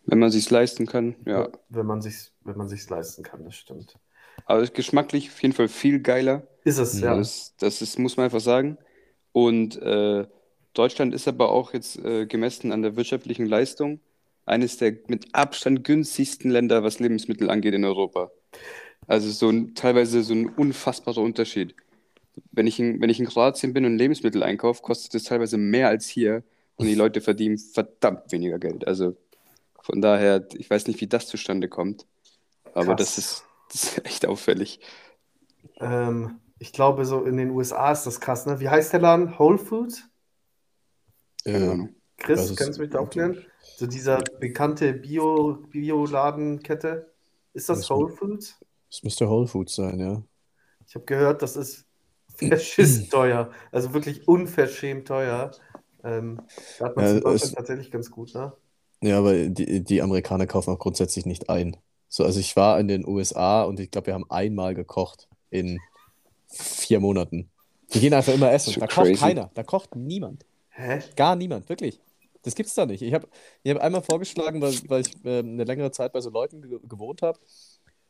Wenn 0.06 0.19
man 0.19 0.30
sich 0.30 0.50
leisten 0.50 0.86
kann, 0.86 1.15
ja. 1.25 1.50
Wenn 1.69 1.88
man 1.88 2.01
sich, 2.01 2.31
wenn 2.44 2.57
man 2.57 2.69
sich's 2.69 2.89
leisten 2.89 3.24
kann, 3.24 3.44
das 3.44 3.56
stimmt. 3.56 3.97
Aber 4.45 4.61
ist 4.61 4.75
geschmacklich 4.75 5.30
auf 5.30 5.42
jeden 5.42 5.56
Fall 5.56 5.68
viel 5.68 5.99
geiler. 5.99 6.44
Ist 6.64 6.78
es, 6.78 6.99
ja. 6.99 7.16
Das, 7.16 7.56
das 7.57 7.81
ist, 7.81 7.97
muss 7.97 8.18
man 8.18 8.25
einfach 8.25 8.40
sagen. 8.40 8.78
Und 9.31 9.81
äh, 9.81 10.28
Deutschland 10.73 11.16
ist 11.16 11.28
aber 11.28 11.49
auch 11.49 11.73
jetzt 11.73 11.97
äh, 11.97 12.28
gemessen 12.28 12.71
an 12.71 12.83
der 12.83 12.95
wirtschaftlichen 12.95 13.47
Leistung 13.47 13.99
eines 14.45 14.78
der 14.78 14.94
mit 15.07 15.33
Abstand 15.33 15.83
günstigsten 15.83 16.52
Länder, 16.52 16.83
was 16.83 16.99
Lebensmittel 16.99 17.49
angeht 17.49 17.73
in 17.73 17.85
Europa. 17.85 18.31
Also 19.07 19.30
so 19.30 19.49
ein, 19.49 19.75
teilweise 19.75 20.23
so 20.23 20.33
ein 20.33 20.49
unfassbarer 20.49 21.21
Unterschied. 21.21 21.75
Wenn 22.52 22.68
ich 22.68 22.80
in, 22.80 23.02
wenn 23.02 23.09
ich 23.09 23.19
in 23.19 23.28
Kroatien 23.28 23.73
bin 23.73 23.85
und 23.85 23.97
Lebensmittel 23.97 24.44
einkaufe, 24.44 24.81
kostet 24.81 25.16
es 25.16 25.23
teilweise 25.23 25.57
mehr 25.57 25.87
als 25.87 26.07
hier 26.07 26.44
und 26.75 26.87
die 26.87 26.95
Leute 26.95 27.21
verdienen 27.21 27.57
verdammt 27.57 28.31
weniger 28.31 28.59
Geld. 28.59 28.87
Also 28.87 29.16
von 29.81 30.02
daher, 30.02 30.47
ich 30.56 30.69
weiß 30.69 30.87
nicht, 30.87 30.99
wie 31.02 31.07
das 31.07 31.28
zustande 31.28 31.69
kommt, 31.69 32.06
aber 32.73 32.95
das 32.95 33.18
ist, 33.18 33.45
das 33.71 33.83
ist 33.83 34.06
echt 34.06 34.25
auffällig. 34.25 34.80
Ähm, 35.80 36.40
ich 36.59 36.73
glaube, 36.73 37.06
so 37.06 37.23
in 37.23 37.37
den 37.37 37.52
USA 37.52 37.92
ist 37.92 38.06
das 38.06 38.19
krass, 38.19 38.45
ne? 38.45 38.59
Wie 38.59 38.69
heißt 38.69 38.94
der 38.94 39.02
Laden? 39.02 39.37
Whole 39.37 39.57
Foods? 39.57 40.04
Ahnung. 41.45 41.95
Chris, 42.18 42.56
kannst 42.56 42.80
du 42.80 42.81
mich 42.81 42.92
da 42.92 42.99
aufklären? 42.99 43.45
So 43.78 43.88
dieser 43.88 44.22
bekannte 44.40 44.94
Bio, 44.94 45.57
Bio-Ladenkette. 45.69 47.12
Ist 47.54 47.69
das 47.69 47.80
Das- 47.80 47.90
Whole 47.90 48.12
Foods? 48.14 48.56
es 48.90 49.04
müsste 49.04 49.30
Whole 49.30 49.48
Foods 49.48 49.76
sein, 49.76 50.00
ja. 50.00 50.22
Ich 50.88 50.95
habe 50.95 51.06
gehört, 51.06 51.42
das 51.42 51.56
ist 51.56 51.86
verschissen 52.36 53.10
teuer. 53.10 53.52
Also 53.72 53.94
wirklich 53.94 54.28
unverschämt 54.28 55.07
teuer. 55.07 55.52
Ähm, 56.04 56.40
da 56.80 56.86
hat 56.86 56.95
man 56.95 57.06
es 57.06 57.12
Ja, 57.12 57.18
in 57.18 57.24
Deutschland 57.24 57.44
es- 57.44 57.52
tatsächlich 57.54 57.92
ganz 57.92 58.12
gut, 58.12 58.34
ne? 58.36 58.54
Ja, 59.02 59.18
aber 59.19 59.34
die, 59.34 59.84
die 59.84 60.02
Amerikaner 60.02 60.48
kaufen 60.48 60.72
auch 60.74 60.80
grundsätzlich 60.80 61.26
nicht 61.26 61.50
ein. 61.50 61.76
So, 62.07 62.24
also 62.24 62.40
ich 62.40 62.56
war 62.56 62.80
in 62.80 62.88
den 62.88 63.06
USA 63.06 63.64
und 63.64 63.80
ich 63.80 63.92
glaube, 63.92 64.07
wir 64.07 64.14
haben 64.14 64.30
einmal 64.30 64.74
gekocht 64.74 65.28
in 65.50 65.80
vier 66.48 67.00
Monaten. 67.00 67.50
Wir 67.92 68.02
gehen 68.02 68.14
einfach 68.14 68.34
immer 68.34 68.52
essen. 68.52 68.74
Da 68.80 68.88
kocht 68.88 69.07
crazy. 69.07 69.16
keiner. 69.16 69.52
Da 69.54 69.64
kocht 69.64 69.95
niemand. 69.95 70.45
Hä? 70.69 71.00
Gar 71.16 71.36
niemand, 71.36 71.68
wirklich. 71.69 72.00
Das 72.45 72.56
gibt's 72.56 72.75
da 72.75 72.85
nicht. 72.85 73.02
Ich 73.02 73.14
habe 73.14 73.28
ich 73.64 73.73
hab 73.73 73.81
einmal 73.81 74.02
vorgeschlagen, 74.04 74.61
weil, 74.61 74.73
weil 74.87 75.02
ich 75.02 75.25
äh, 75.25 75.40
eine 75.40 75.66
längere 75.66 75.92
Zeit 75.92 76.14
bei 76.14 76.21
so 76.21 76.30
Leuten 76.30 76.61
ge 76.61 76.80
gewohnt 76.87 77.21
habe 77.23 77.40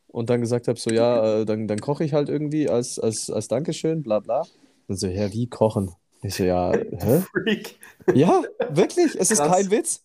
und 0.08 0.30
dann 0.30 0.40
gesagt 0.40 0.68
habe, 0.68 0.78
so 0.78 0.90
ja, 0.90 1.40
äh, 1.40 1.44
dann, 1.46 1.66
dann 1.68 1.80
koche 1.80 2.04
ich 2.04 2.12
halt 2.14 2.28
irgendwie 2.28 2.68
als, 2.68 2.98
als, 2.98 3.30
als 3.30 3.48
Dankeschön, 3.48 4.02
bla 4.02 4.20
bla. 4.20 4.42
Und 4.88 4.98
so, 5.00 5.08
ja, 5.08 5.32
wie 5.32 5.48
kochen? 5.48 5.92
Ich 6.22 6.36
so, 6.36 6.44
ja, 6.44 6.72
hä? 6.72 7.22
Freak. 7.32 7.78
Ja, 8.14 8.42
wirklich, 8.70 9.16
es 9.18 9.30
ist 9.30 9.38
Krass. 9.40 9.52
kein 9.52 9.70
Witz. 9.70 10.02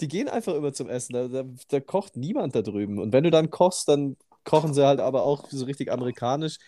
die 0.00 0.08
gehen 0.08 0.28
einfach 0.28 0.54
immer 0.54 0.72
zum 0.72 0.88
Essen. 0.88 1.12
Da, 1.14 1.28
da, 1.28 1.44
da 1.68 1.80
kocht 1.80 2.16
niemand 2.16 2.54
da 2.54 2.62
drüben. 2.62 2.98
Und 2.98 3.12
wenn 3.12 3.24
du 3.24 3.30
dann 3.30 3.50
kochst, 3.50 3.88
dann 3.88 4.16
kochen 4.44 4.74
sie 4.74 4.86
halt 4.86 5.00
aber 5.00 5.24
auch 5.24 5.48
so 5.50 5.64
richtig 5.66 5.90
amerikanisch 5.92 6.58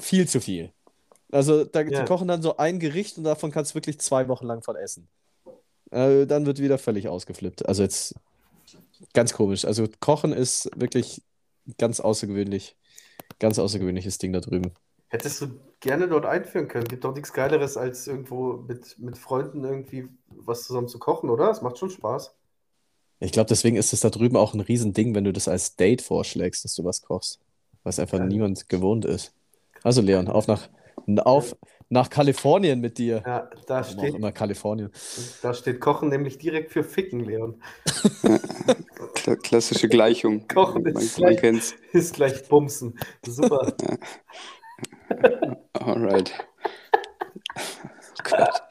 viel 0.00 0.28
zu 0.28 0.40
viel. 0.40 0.72
Also 1.32 1.64
da, 1.64 1.82
Ja. 1.88 2.02
die 2.02 2.04
kochen 2.06 2.28
dann 2.28 2.42
so 2.42 2.56
ein 2.58 2.78
Gericht 2.80 3.18
und 3.18 3.24
davon 3.24 3.50
kannst 3.52 3.72
du 3.72 3.74
wirklich 3.76 4.00
zwei 4.00 4.28
Wochen 4.28 4.46
lang 4.46 4.62
von 4.62 4.76
essen. 4.76 5.08
Äh, 5.94 6.26
dann 6.26 6.44
wird 6.44 6.58
wieder 6.58 6.76
völlig 6.76 7.08
ausgeflippt. 7.08 7.66
Also 7.68 7.82
jetzt 7.84 8.14
ganz 9.12 9.32
komisch. 9.32 9.64
Also 9.64 9.86
Kochen 10.00 10.32
ist 10.32 10.68
wirklich 10.76 11.22
ganz 11.78 12.00
außergewöhnlich, 12.00 12.76
ganz 13.38 13.58
außergewöhnliches 13.58 14.18
Ding 14.18 14.32
da 14.32 14.40
drüben. 14.40 14.72
Hättest 15.08 15.40
du 15.40 15.46
gerne 15.78 16.08
dort 16.08 16.26
einführen 16.26 16.66
können. 16.66 16.88
Gibt 16.88 17.04
doch 17.04 17.14
nichts 17.14 17.32
Geileres, 17.32 17.76
als 17.76 18.08
irgendwo 18.08 18.54
mit, 18.54 18.98
mit 18.98 19.16
Freunden 19.16 19.62
irgendwie 19.62 20.08
was 20.28 20.64
zusammen 20.64 20.88
zu 20.88 20.98
kochen, 20.98 21.30
oder? 21.30 21.50
Es 21.50 21.62
macht 21.62 21.78
schon 21.78 21.90
Spaß. 21.90 22.34
Ich 23.20 23.30
glaube, 23.30 23.48
deswegen 23.48 23.76
ist 23.76 23.92
es 23.92 24.00
da 24.00 24.10
drüben 24.10 24.36
auch 24.36 24.54
ein 24.54 24.60
Riesending, 24.60 25.14
wenn 25.14 25.24
du 25.24 25.32
das 25.32 25.46
als 25.46 25.76
Date 25.76 26.02
vorschlägst, 26.02 26.64
dass 26.64 26.74
du 26.74 26.84
was 26.84 27.02
kochst. 27.02 27.38
Was 27.84 28.00
einfach 28.00 28.18
Geil. 28.18 28.28
niemand 28.28 28.68
gewohnt 28.68 29.04
ist. 29.04 29.32
Also 29.84 30.00
Leon, 30.00 30.26
auf 30.26 30.48
nach, 30.48 30.68
auf 31.24 31.56
nach 31.88 32.08
Kalifornien 32.10 32.80
mit 32.80 32.98
dir. 32.98 33.22
Ja, 33.26 33.50
da 33.66 33.80
Warum 33.80 33.82
auch 33.82 33.98
steht, 34.02 34.14
immer 34.14 34.32
Kalifornien. 34.32 34.90
da 35.42 35.54
steht 35.54 35.80
Kochen 35.80 36.08
nämlich 36.08 36.38
direkt 36.38 36.72
für 36.72 36.82
Ficken, 36.84 37.20
Leon. 37.20 37.62
Kla 39.14 39.36
klassische 39.36 39.88
Gleichung. 39.88 40.46
Kochen 40.48 40.82
man, 40.82 40.96
ist 40.96 41.18
man 41.18 41.28
gleich- 41.30 41.40
kennt's. 41.40 41.74
Ist 41.92 42.14
gleich 42.14 42.48
Bumsen. 42.48 42.98
Super. 43.24 43.72
Alright. 45.74 46.32
Oh 47.56 48.22
Gott. 48.24 48.62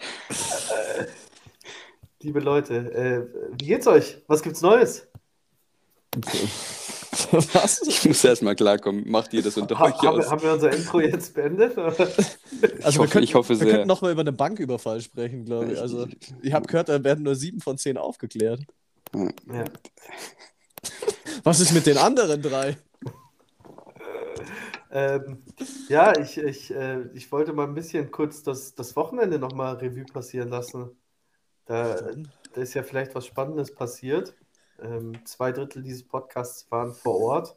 Liebe 2.22 2.40
Leute, 2.40 2.76
äh, 2.94 3.28
wie 3.60 3.66
geht's 3.68 3.88
euch? 3.88 4.18
Was 4.28 4.42
gibt's 4.42 4.62
Neues? 4.62 5.08
Was? 7.54 7.82
Ich 7.88 8.06
muss 8.06 8.24
erstmal 8.24 8.56
klarkommen. 8.56 9.10
Macht 9.10 9.34
ihr 9.34 9.42
das 9.42 9.58
unter 9.58 9.80
Ha, 9.80 9.86
euch 9.86 10.02
haben, 10.02 10.18
wir, 10.18 10.26
aus? 10.26 10.30
haben 10.30 10.42
wir 10.44 10.54
unser 10.54 10.72
Intro 10.72 11.00
jetzt 11.02 11.34
beendet? 11.34 11.78
Also 12.82 13.00
ich, 13.00 13.00
wir 13.00 13.08
hoffe, 13.08 13.10
könnten, 13.10 13.24
ich 13.24 13.36
hoffe 13.36 13.60
wir 13.60 13.66
sehr. 13.66 13.68
könnten 13.68 13.88
nochmal 13.88 14.12
über 14.12 14.22
einen 14.22 14.38
Banküberfall 14.38 15.02
sprechen, 15.02 15.46
glaube 15.46 15.74
ich. 15.74 15.80
Also 15.80 16.08
ich 16.42 16.54
habe 16.54 16.68
gehört, 16.68 16.90
da 16.90 17.04
werden 17.04 17.24
nur 17.24 17.36
sieben 17.36 17.62
von 17.62 17.78
zehn 17.78 17.98
aufgeklärt. 17.98 18.62
Ja. 19.52 19.66
Was 21.44 21.60
ist 21.60 21.74
mit 21.74 21.86
den 21.86 21.98
anderen 21.98 22.42
drei? 22.42 22.78
Ähm, 24.92 25.44
ja, 25.90 26.18
ich, 26.20 26.38
ich, 26.38 26.72
äh, 26.74 27.02
ich 27.14 27.32
wollte 27.32 27.54
mal 27.54 27.68
ein 27.68 27.74
bisschen 27.74 28.12
kurz 28.12 28.44
das, 28.44 28.76
das 28.76 28.96
Wochenende 28.96 29.40
nochmal 29.40 29.76
Revue 29.78 30.06
passieren 30.06 30.50
lassen. 30.50 30.92
Da, 31.66 32.12
da 32.54 32.62
ist 32.62 32.76
ja 32.76 32.84
vielleicht 32.84 33.16
was 33.16 33.26
Spannendes 33.26 33.74
passiert. 33.74 34.36
Ähm, 34.84 35.14
zwei 35.26 35.52
Drittel 35.52 35.82
dieses 35.82 36.04
Podcasts 36.04 36.70
waren 36.70 36.94
vor 36.94 37.20
Ort. 37.20 37.56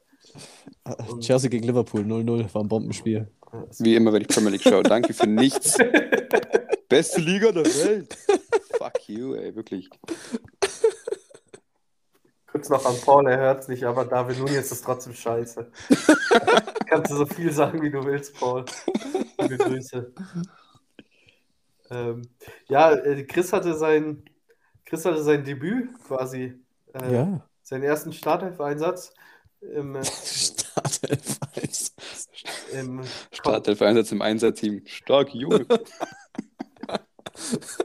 Und- 1.08 1.20
Chelsea 1.22 1.50
gegen 1.50 1.66
Liverpool 1.66 2.02
0-0, 2.02 2.54
war 2.54 2.62
ein 2.62 2.68
Bombenspiel. 2.68 3.28
Es- 3.70 3.82
Wie 3.82 3.94
immer, 3.96 4.12
wenn 4.12 4.22
ich 4.22 4.28
Premier 4.28 4.50
League 4.50 4.62
schaue. 4.62 4.82
Danke 4.82 5.12
für 5.14 5.26
nichts. 5.26 5.76
Beste 6.88 7.20
Liga 7.20 7.50
der 7.52 7.64
Welt. 7.64 8.16
Fuck 8.78 9.08
you, 9.08 9.34
ey, 9.34 9.54
wirklich. 9.56 9.90
Kurz 12.46 12.68
noch 12.68 12.84
an 12.86 12.94
Paul, 13.04 13.26
er 13.28 13.38
hört 13.38 13.62
es 13.62 13.68
nicht, 13.68 13.84
aber 13.84 14.04
David 14.04 14.38
Nunes 14.38 14.70
ist 14.72 14.84
trotzdem 14.84 15.12
scheiße. 15.12 15.70
Kannst 16.86 17.10
du 17.12 17.16
so 17.16 17.26
viel 17.26 17.52
sagen, 17.52 17.82
wie 17.82 17.90
du 17.90 18.04
willst, 18.04 18.38
Paul. 18.38 18.64
Liebe 19.40 19.58
Grüße. 19.58 20.12
Ähm, 21.90 22.22
ja, 22.68 22.92
äh, 22.92 23.24
Chris 23.24 23.52
hatte 23.52 23.74
sein, 23.74 24.24
Chris 24.84 25.04
hatte 25.04 25.22
sein 25.22 25.44
Debüt 25.44 25.90
quasi, 26.04 26.54
äh, 27.02 27.12
Ja. 27.12 27.48
seinen 27.62 27.82
ersten 27.84 28.12
Startelf-Einsatz 28.12 29.12
im, 29.60 29.94
äh, 29.96 30.04
Startelf 30.74 31.38
eins. 31.54 31.94
im 32.72 33.02
Startelf-Einsatz 33.32 34.12
im 34.12 34.22
Einsatzteam. 34.22 34.82
Stark, 34.86 35.34
Junge. 35.34 35.66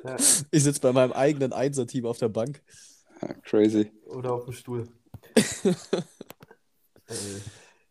ja, 0.04 0.16
Ich 0.52 0.64
sitze 0.64 0.82
bei 0.82 0.92
meinem 0.92 1.14
eigenen 1.14 1.54
Einser-Team 1.54 2.06
auf 2.06 2.18
der 2.18 2.28
Bank. 2.30 2.62
Ja, 3.22 3.34
crazy. 3.44 3.92
oder 4.06 4.34
auf 4.34 4.44
dem 4.46 4.54
Stuhl. 4.54 4.88
äh, 5.64 5.74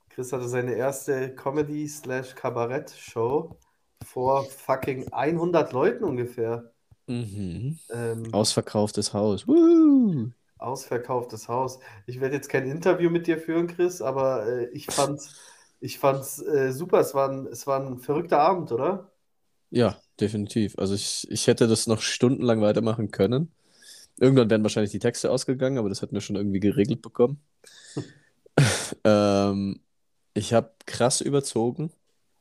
Chris 0.08 0.32
hatte 0.32 0.48
seine 0.48 0.74
erste 0.74 1.32
Comedy-slash-Kabarett-Show 1.34 3.56
vor 4.04 4.44
fucking 4.44 5.12
100 5.12 5.72
Leuten 5.72 6.04
ungefähr. 6.04 6.72
Mhm. 7.06 7.78
Ähm, 7.90 8.32
Ausverkauftes 8.34 9.12
Haus. 9.14 9.46
Woo! 9.46 10.30
Ausverkauftes 10.62 11.48
Haus. 11.48 11.80
Ich 12.06 12.20
werde 12.20 12.34
jetzt 12.36 12.48
kein 12.48 12.66
Interview 12.70 13.10
mit 13.10 13.26
dir 13.26 13.38
führen, 13.38 13.66
Chris, 13.68 14.02
aber 14.02 14.46
äh, 14.46 14.66
ich 14.70 14.90
fand's, 14.90 15.34
ich 15.80 15.98
fand's 15.98 16.40
äh, 16.42 16.72
super. 16.72 17.00
Es 17.00 17.14
war 17.14 17.28
ein, 17.30 17.46
es 17.46 17.66
war 17.66 17.80
ein 17.80 17.98
verrückter 17.98 18.40
Abend, 18.40 18.72
oder? 18.72 19.12
Ja, 19.70 20.00
definitiv. 20.20 20.76
Also 20.78 20.94
ich, 20.94 21.26
ich 21.30 21.46
hätte 21.46 21.68
das 21.68 21.86
noch 21.86 22.00
stundenlang 22.02 22.60
weitermachen 22.60 23.10
können. 23.10 23.52
Irgendwann 24.18 24.50
wären 24.50 24.62
wahrscheinlich 24.64 24.92
die 24.92 24.98
Texte 25.00 25.30
ausgegangen, 25.30 25.78
aber 25.78 25.88
das 25.88 26.02
hätten 26.02 26.14
wir 26.14 26.20
schon 26.22 26.36
irgendwie 26.36 26.60
geregelt 26.60 27.02
bekommen. 27.02 27.40
ähm, 29.04 29.80
ich 30.34 30.52
habe 30.52 30.72
krass 30.86 31.20
überzogen. 31.20 31.92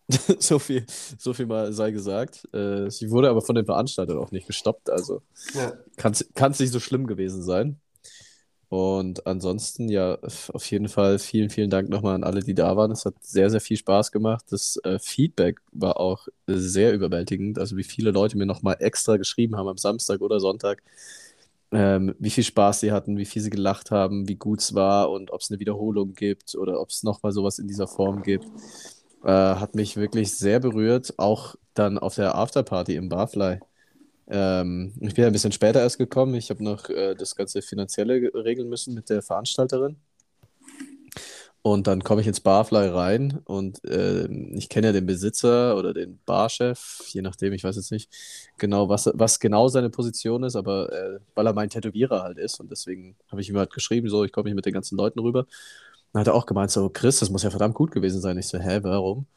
So 0.40 0.60
viel, 0.60 0.86
so 1.20 1.34
viel 1.34 1.48
mal 1.48 1.74
sei 1.74 1.92
gesagt. 1.92 2.48
Äh, 2.54 2.90
sie 2.92 3.12
wurde 3.12 3.30
aber 3.30 3.42
von 3.42 3.56
den 3.56 3.66
Veranstaltern 3.66 4.18
auch 4.20 4.32
nicht 4.32 4.48
gestoppt, 4.48 4.90
also 4.90 5.22
Ja. 5.54 5.74
kann 5.98 6.14
es 6.14 6.60
nicht 6.60 6.72
so 6.72 6.80
schlimm 6.80 7.08
gewesen 7.08 7.44
sein. 7.44 7.80
Und 8.70 9.26
ansonsten, 9.26 9.90
ja, 9.90 10.20
auf 10.54 10.70
jeden 10.70 10.90
Fall 10.90 11.18
vielen, 11.18 11.50
vielen 11.50 11.72
Dank 11.72 11.90
nochmal 11.90 12.14
an 12.14 12.24
alle, 12.24 12.42
die 12.42 12.54
da 12.54 12.78
waren. 12.78 12.92
Es 12.92 13.04
hat 13.06 13.16
sehr, 13.22 13.50
sehr 13.50 13.62
viel 13.62 13.78
Spaß 13.78 14.12
gemacht. 14.12 14.46
Das 14.52 14.78
äh, 14.84 15.00
Feedback 15.00 15.60
war 15.72 16.00
auch 16.00 16.28
sehr 16.46 16.94
überwältigend. 16.94 17.58
Also 17.58 17.78
wie 17.78 17.84
viele 17.84 18.12
Leute 18.12 18.38
mir 18.38 18.46
nochmal 18.46 18.78
extra 18.80 19.18
geschrieben 19.18 19.56
haben 19.58 19.68
am 19.68 19.78
Samstag 19.78 20.22
oder 20.22 20.40
Sonntag, 20.40 20.84
ähm, 21.72 22.16
wie 22.20 22.30
viel 22.30 22.44
Spaß 22.44 22.82
sie 22.82 22.92
hatten, 22.92 23.18
wie 23.18 23.26
viel 23.26 23.42
sie 23.42 23.50
gelacht 23.50 23.92
haben, 23.92 24.28
wie 24.28 24.36
gut 24.36 24.60
es 24.62 24.76
war 24.76 25.10
und 25.12 25.32
ob 25.32 25.42
es 25.42 25.50
eine 25.52 25.60
Wiederholung 25.60 26.14
gibt 26.14 26.56
oder 26.56 26.80
ob 26.82 26.90
es 26.90 27.04
nochmal 27.04 27.32
sowas 27.32 27.60
in 27.60 27.68
dieser 27.68 27.88
Form 27.88 28.24
gibt. 28.24 28.46
Äh, 29.24 29.30
hat 29.30 29.76
mich 29.76 29.98
wirklich 29.98 30.36
sehr 30.36 30.60
berührt. 30.60 31.14
Auch 31.18 31.56
dann 31.74 31.98
auf 31.98 32.16
der 32.16 32.36
Afterparty 32.36 32.96
im 32.96 33.10
Barfly. 33.10 33.60
Ähm, 34.30 34.94
ich 35.02 35.16
bin 35.16 35.26
ein 35.26 35.34
bisschen 35.34 35.52
später 35.54 35.82
erst 35.82 35.98
gekommen. 36.00 36.36
Ich 36.36 36.50
habe 36.52 36.64
noch 36.64 36.90
äh, 36.90 37.16
das 37.16 37.36
ganze 37.36 37.62
Finanzielle 37.64 38.22
ge- 38.22 38.32
regeln 38.36 38.70
müssen 38.70 38.94
mit 38.96 39.10
der 39.10 39.22
Veranstalterin. 39.24 39.98
Und 41.62 41.88
dann 41.88 42.04
komme 42.04 42.22
ich 42.22 42.28
ins 42.28 42.40
Barfly 42.40 42.88
rein 42.88 43.40
und 43.44 43.82
ähm, 43.86 44.54
ich 44.56 44.70
kenne 44.70 44.88
ja 44.88 44.94
den 44.94 45.06
Besitzer 45.06 45.76
oder 45.78 45.94
den 45.94 46.20
Barchef, 46.26 47.02
je 47.10 47.22
nachdem, 47.22 47.52
ich 47.54 47.66
weiß 47.66 47.76
jetzt 47.76 47.92
nicht 47.92 48.10
genau, 48.58 48.88
was, 48.88 49.12
was 49.14 49.40
genau 49.42 49.68
seine 49.68 49.90
Position 49.90 50.44
ist, 50.44 50.56
aber 50.56 50.92
äh, 50.94 51.20
weil 51.36 51.48
er 51.48 51.54
mein 51.54 51.70
Tätowierer 51.70 52.24
halt 52.24 52.38
ist 52.38 52.62
und 52.62 52.72
deswegen 52.72 53.18
habe 53.30 53.42
ich 53.42 53.50
ihm 53.50 53.58
halt 53.58 53.74
geschrieben, 53.74 54.10
so, 54.10 54.24
ich 54.24 54.32
komme 54.32 54.46
nicht 54.50 54.56
mit 54.56 54.66
den 54.66 54.74
ganzen 54.74 54.98
Leuten 54.98 55.20
rüber. 55.20 55.46
Dann 56.14 56.22
hat 56.22 56.28
er 56.28 56.36
auch 56.36 56.46
gemeint, 56.46 56.72
so, 56.72 56.90
Chris, 56.90 57.20
das 57.20 57.30
muss 57.30 57.44
ja 57.44 57.50
verdammt 57.52 57.76
gut 57.76 57.92
gewesen 57.92 58.22
sein. 58.22 58.38
Ich 58.38 58.48
so, 58.48 58.58
hä, 58.60 58.80
warum? 58.84 59.28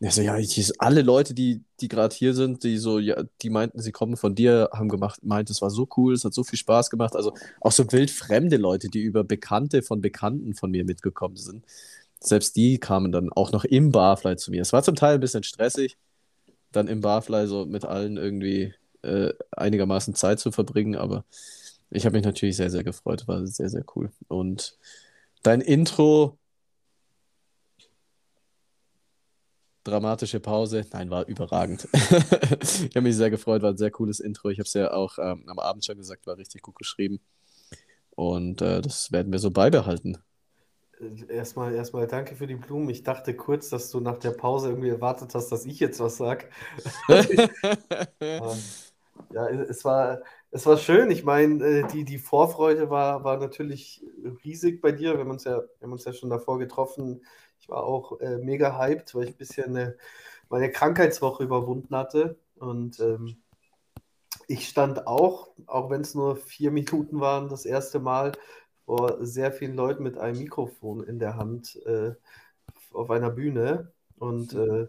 Er 0.00 0.10
so, 0.10 0.20
ja, 0.20 0.36
ich, 0.36 0.72
alle 0.78 1.00
Leute, 1.02 1.32
die, 1.32 1.62
die 1.80 1.88
gerade 1.88 2.14
hier 2.14 2.34
sind, 2.34 2.64
die 2.64 2.76
so, 2.76 2.98
ja, 2.98 3.22
die 3.40 3.48
meinten, 3.48 3.80
sie 3.80 3.92
kommen 3.92 4.16
von 4.16 4.34
dir, 4.34 4.68
haben 4.72 4.88
gemacht, 4.90 5.20
meint, 5.24 5.48
es 5.48 5.62
war 5.62 5.70
so 5.70 5.88
cool, 5.96 6.12
es 6.12 6.24
hat 6.24 6.34
so 6.34 6.44
viel 6.44 6.58
Spaß 6.58 6.90
gemacht. 6.90 7.16
Also 7.16 7.32
auch 7.60 7.72
so 7.72 7.90
wildfremde 7.90 8.58
Leute, 8.58 8.88
die 8.88 9.00
über 9.00 9.24
Bekannte 9.24 9.82
von 9.82 10.02
Bekannten 10.02 10.54
von 10.54 10.70
mir 10.70 10.84
mitgekommen 10.84 11.36
sind. 11.36 11.64
Selbst 12.20 12.56
die 12.56 12.78
kamen 12.78 13.12
dann 13.12 13.30
auch 13.32 13.52
noch 13.52 13.64
im 13.64 13.90
Barfly 13.90 14.36
zu 14.36 14.50
mir. 14.50 14.62
Es 14.62 14.72
war 14.72 14.82
zum 14.82 14.96
Teil 14.96 15.14
ein 15.14 15.20
bisschen 15.20 15.44
stressig, 15.44 15.96
dann 16.72 16.88
im 16.88 17.00
Barfly 17.00 17.46
so 17.46 17.64
mit 17.66 17.84
allen 17.84 18.18
irgendwie 18.18 18.74
äh, 19.02 19.32
einigermaßen 19.52 20.14
Zeit 20.14 20.40
zu 20.40 20.52
verbringen, 20.52 20.96
aber 20.96 21.24
ich 21.90 22.04
habe 22.04 22.16
mich 22.16 22.24
natürlich 22.24 22.56
sehr, 22.56 22.70
sehr 22.70 22.84
gefreut. 22.84 23.28
War 23.28 23.46
sehr, 23.46 23.68
sehr 23.70 23.84
cool. 23.94 24.10
Und 24.28 24.76
dein 25.42 25.60
Intro, 25.60 26.38
dramatische 29.86 30.40
Pause, 30.40 30.86
nein, 30.92 31.10
war 31.10 31.26
überragend. 31.28 31.88
ich 31.92 32.96
habe 32.96 33.02
mich 33.02 33.16
sehr 33.16 33.30
gefreut, 33.30 33.62
war 33.62 33.70
ein 33.72 33.76
sehr 33.78 33.90
cooles 33.90 34.20
Intro. 34.20 34.50
Ich 34.50 34.58
habe 34.58 34.66
es 34.66 34.74
ja 34.74 34.92
auch 34.92 35.18
ähm, 35.18 35.44
am 35.48 35.58
Abend 35.58 35.84
schon 35.84 35.96
gesagt, 35.98 36.26
war 36.26 36.38
richtig 36.38 36.62
gut 36.62 36.76
geschrieben. 36.76 37.20
Und 38.10 38.62
äh, 38.62 38.82
das 38.82 39.12
werden 39.12 39.32
wir 39.32 39.38
so 39.40 39.50
beibehalten. 39.52 40.18
Äh, 41.00 41.34
Erstmal, 41.34 41.74
erstmal 41.74 42.06
danke 42.06 42.36
für 42.36 42.46
die 42.46 42.56
Blumen. 42.56 42.88
Ich 42.90 43.02
dachte 43.02 43.36
kurz, 43.36 43.68
dass 43.70 43.90
du 43.90 44.00
nach 44.00 44.18
der 44.18 44.32
Pause 44.32 44.70
irgendwie 44.70 44.88
erwartet 44.90 45.34
hast, 45.34 45.50
dass 45.52 45.66
ich 45.66 45.80
jetzt 45.80 46.00
was 46.00 46.16
sage. 46.18 46.48
Ähm, 48.38 48.72
Ja, 49.30 49.48
es 49.48 49.84
war, 49.84 50.22
es 50.52 50.66
war 50.66 50.78
schön. 50.78 51.10
Ich 51.10 51.24
meine, 51.24 51.64
äh, 51.64 51.86
die, 51.88 52.04
die 52.04 52.18
Vorfreude 52.18 52.90
war, 52.90 53.24
war 53.24 53.38
natürlich 53.38 54.04
riesig 54.44 54.80
bei 54.82 54.92
dir. 54.92 55.14
Wir 55.14 55.20
haben 55.20 55.30
uns 55.30 55.44
ja, 55.44 55.58
wir 55.58 55.68
haben 55.82 55.92
uns 55.92 56.04
ja 56.04 56.12
schon 56.12 56.30
davor 56.30 56.58
getroffen. 56.58 57.24
Ich 57.60 57.68
war 57.68 57.84
auch 57.84 58.20
äh, 58.20 58.38
mega 58.38 58.78
hyped, 58.78 59.14
weil 59.14 59.24
ich 59.24 59.30
ein 59.34 59.38
bisschen 59.38 59.76
eine, 59.76 59.96
meine 60.48 60.70
Krankheitswoche 60.70 61.44
überwunden 61.44 61.96
hatte. 61.96 62.38
Und 62.56 63.00
ähm, 63.00 63.38
Ich 64.48 64.68
stand 64.68 65.06
auch, 65.06 65.48
auch 65.66 65.90
wenn 65.90 66.00
es 66.02 66.14
nur 66.14 66.36
vier 66.36 66.70
Minuten 66.72 67.20
waren, 67.20 67.48
das 67.48 67.64
erste 67.66 67.98
Mal 68.00 68.32
vor 68.84 69.24
sehr 69.24 69.52
vielen 69.52 69.74
Leuten 69.74 70.02
mit 70.02 70.18
einem 70.18 70.38
Mikrofon 70.38 71.02
in 71.04 71.18
der 71.18 71.36
Hand 71.36 71.76
äh, 71.86 72.14
auf 72.92 73.10
einer 73.10 73.30
Bühne 73.30 73.92
und 74.18 74.54
äh, 74.54 74.88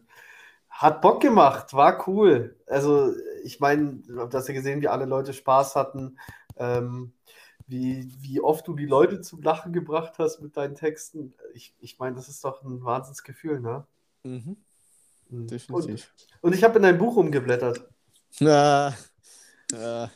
hat 0.69 1.01
Bock 1.01 1.21
gemacht, 1.21 1.73
war 1.73 2.07
cool. 2.07 2.57
Also 2.67 3.13
ich 3.43 3.59
meine, 3.59 4.03
hast 4.33 4.47
ja 4.49 4.53
gesehen, 4.55 4.81
wie 4.81 4.89
alle 4.89 5.05
Leute 5.05 5.33
Spaß 5.33 5.75
hatten, 5.75 6.19
ähm, 6.57 7.13
wie, 7.67 8.09
wie 8.21 8.39
oft 8.41 8.67
du 8.67 8.73
die 8.75 8.85
Leute 8.85 9.21
zum 9.21 9.41
Lachen 9.41 9.73
gebracht 9.73 10.13
hast 10.19 10.41
mit 10.41 10.55
deinen 10.57 10.75
Texten. 10.75 11.33
Ich, 11.53 11.73
ich 11.79 11.99
meine, 11.99 12.15
das 12.15 12.29
ist 12.29 12.43
doch 12.43 12.63
ein 12.63 12.83
Wahnsinnsgefühl, 12.83 13.59
ne? 13.59 13.85
Mhm. 14.23 14.57
Mhm. 15.29 15.47
Definitiv. 15.47 16.13
Und, 16.41 16.47
und 16.49 16.55
ich 16.55 16.63
habe 16.63 16.77
in 16.77 16.83
dein 16.83 16.97
Buch 16.97 17.17
umgeblättert. 17.17 17.87
Na, 18.39 18.89
äh, 19.73 20.07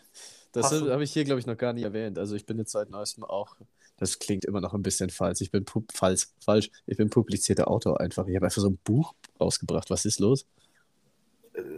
das 0.54 0.66
Hast 0.72 0.82
du- 0.82 0.92
habe 0.92 1.04
ich 1.04 1.12
hier, 1.14 1.24
glaube 1.26 1.40
ich, 1.40 1.46
noch 1.46 1.58
gar 1.58 1.74
nicht 1.74 1.84
erwähnt. 1.84 2.18
Also 2.18 2.36
ich 2.36 2.46
bin 2.46 2.58
jetzt 2.58 2.72
seit 2.72 2.90
neuestem 2.90 3.24
auch, 3.24 3.56
das 3.98 4.20
klingt 4.20 4.46
immer 4.46 4.62
noch 4.62 4.74
ein 4.74 4.82
bisschen 4.82 5.10
falsch. 5.10 5.42
Ich 5.42 5.52
bin 5.52 5.66
falsch, 5.94 6.28
falsch. 6.44 6.72
Ich 6.88 6.98
bin 6.98 7.10
publizierter 7.10 7.70
Autor 7.70 8.00
einfach. 8.02 8.28
Ich 8.28 8.36
habe 8.36 8.46
einfach 8.46 8.62
so 8.62 8.70
ein 8.70 8.78
Buch 8.84 9.14
rausgebracht. 9.40 9.90
Was 9.90 10.06
ist 10.06 10.20
los? 10.20 10.46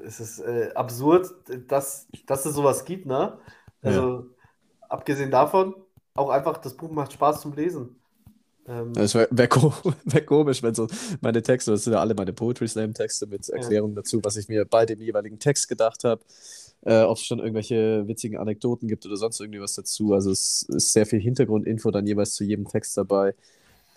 Es 0.06 0.20
ist 0.20 0.39
äh, 0.39 0.72
absurd, 0.75 1.34
dass, 1.68 2.08
dass 2.27 2.46
es 2.46 2.56
sowas 2.56 2.86
gibt, 2.86 3.06
ne? 3.08 3.38
Also, 3.82 4.30
abgesehen 4.93 5.31
davon, 5.31 5.75
auch 6.15 6.29
einfach, 6.29 6.57
das 6.57 6.75
Buch 6.77 6.91
macht 6.91 7.13
Spaß 7.13 7.41
zum 7.41 7.53
Lesen. 7.53 7.95
Ähm, 8.67 8.93
Es 8.95 9.15
wäre 9.15 9.27
wär 9.31 9.47
ko 9.47 9.73
wär 10.05 10.25
komisch, 10.25 10.63
wenn 10.63 10.75
so 10.75 10.88
meine 11.21 11.41
Texte, 11.41 11.71
das 11.71 11.83
sind 11.83 11.93
ja 11.93 12.00
alle 12.00 12.13
meine 12.13 12.33
Poetry 12.33 12.67
Slam 12.67 12.93
Texte 12.93 13.27
mit 13.27 13.50
Erklärungen 13.50 13.95
dazu, 13.95 14.19
was 14.23 14.38
ich 14.38 14.47
mir 14.47 14.65
bei 14.65 14.85
dem 14.85 15.01
jeweiligen 15.01 15.39
Text 15.39 15.67
gedacht 15.67 16.03
habe, 16.03 16.21
äh, 16.85 17.01
ob 17.01 17.17
es 17.17 17.25
schon 17.25 17.39
irgendwelche 17.39 18.07
witzigen 18.07 18.38
Anekdoten 18.38 18.88
gibt 18.88 19.05
oder 19.05 19.17
sonst 19.17 19.39
irgendwie 19.39 19.62
was 19.62 19.73
dazu. 19.73 20.13
Also 20.13 20.31
es 20.31 20.63
ist 20.69 20.93
sehr 20.93 21.05
viel 21.05 21.19
Hintergrundinfo 21.19 21.91
dann 21.91 22.07
jeweils 22.07 22.35
zu 22.35 22.43
jedem 22.43 22.67
Text 22.67 22.95
dabei. 22.97 23.35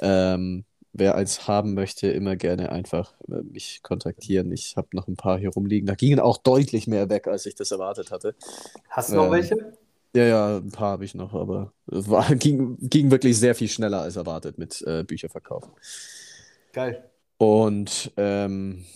Ähm, 0.01 0.65
wer 0.93 1.15
eins 1.17 1.47
haben 1.49 1.75
möchte, 1.75 2.09
immer 2.09 2.37
gerne 2.37 2.73
einfach 2.73 3.15
äh, 3.29 3.43
mich 3.43 3.81
kontaktieren. 3.83 4.51
Ich 4.53 4.77
habe 4.77 4.89
noch 4.93 5.09
ein 5.09 5.17
paar 5.17 5.39
hier 5.39 5.51
rumliegen. 5.51 5.87
Da 5.87 5.95
gingen 5.95 6.21
auch 6.21 6.39
deutlich 6.39 6.87
mehr 6.87 7.11
weg, 7.11 7.29
als 7.29 7.47
ich 7.47 7.55
das 7.55 7.71
erwartet 7.71 8.11
hatte. 8.11 8.35
hast 8.89 9.13
du 9.13 9.17
noch 9.17 9.27
ähm, 9.27 9.31
welche? 9.31 9.57
Ja, 10.17 10.25
ja, 10.25 10.57
ein 10.57 10.71
paar 10.71 10.93
habe 10.93 11.05
ich 11.05 11.15
noch, 11.15 11.35
aber 11.35 11.75
es 11.93 12.09
war, 12.09 12.35
ging, 12.37 12.79
ging 12.81 13.11
wirklich 13.11 13.39
sehr 13.39 13.55
viel 13.55 13.69
schneller 13.69 14.01
als 14.01 14.17
erwartet 14.17 14.57
mit 14.57 14.81
äh, 14.87 15.05
Bücherverkauf. 15.05 15.71
Geil. 16.73 17.11
Und 17.37 18.11
ähm, 18.17 18.87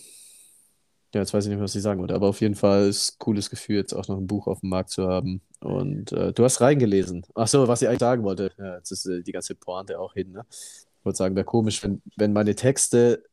ja, 1.13 1.21
jetzt 1.21 1.31
weiß 1.31 1.43
ich 1.43 1.49
nicht 1.49 1.57
mehr, 1.57 1.65
was 1.65 1.75
ich 1.75 1.83
sagen 1.83 1.99
wollte, 1.99 2.15
aber 2.15 2.27
auf 2.27 2.41
jeden 2.41 2.55
Fall 2.55 2.87
ist 2.87 3.11
ein 3.11 3.19
cooles 3.19 3.51
Gefühl, 3.51 3.75
jetzt 3.75 3.93
auch 3.93 4.07
noch 4.07 4.17
ein 4.17 4.25
Buch 4.25 4.47
auf 4.47 4.61
dem 4.61 4.69
Markt 4.69 4.89
zu 4.89 5.07
haben. 5.07 5.41
Und 5.59 6.11
äh, 6.11 6.33
du 6.33 6.43
hast 6.43 6.59
reingelesen. 6.59 7.23
Ach 7.35 7.47
so, 7.47 7.67
was 7.67 7.83
ich 7.83 7.87
eigentlich 7.87 7.99
sagen 7.99 8.23
wollte. 8.23 8.51
Ja, 8.57 8.77
jetzt 8.77 8.89
ist 8.89 9.05
äh, 9.05 9.21
die 9.21 9.31
ganze 9.31 9.53
Pointe 9.53 9.99
auch 9.99 10.15
hin. 10.15 10.31
Ne? 10.31 10.43
Ich 10.49 11.05
wollte 11.05 11.17
sagen, 11.17 11.35
wäre 11.35 11.45
komisch, 11.45 11.83
wenn, 11.83 12.01
wenn 12.15 12.33
meine 12.33 12.55
Texte 12.55 13.23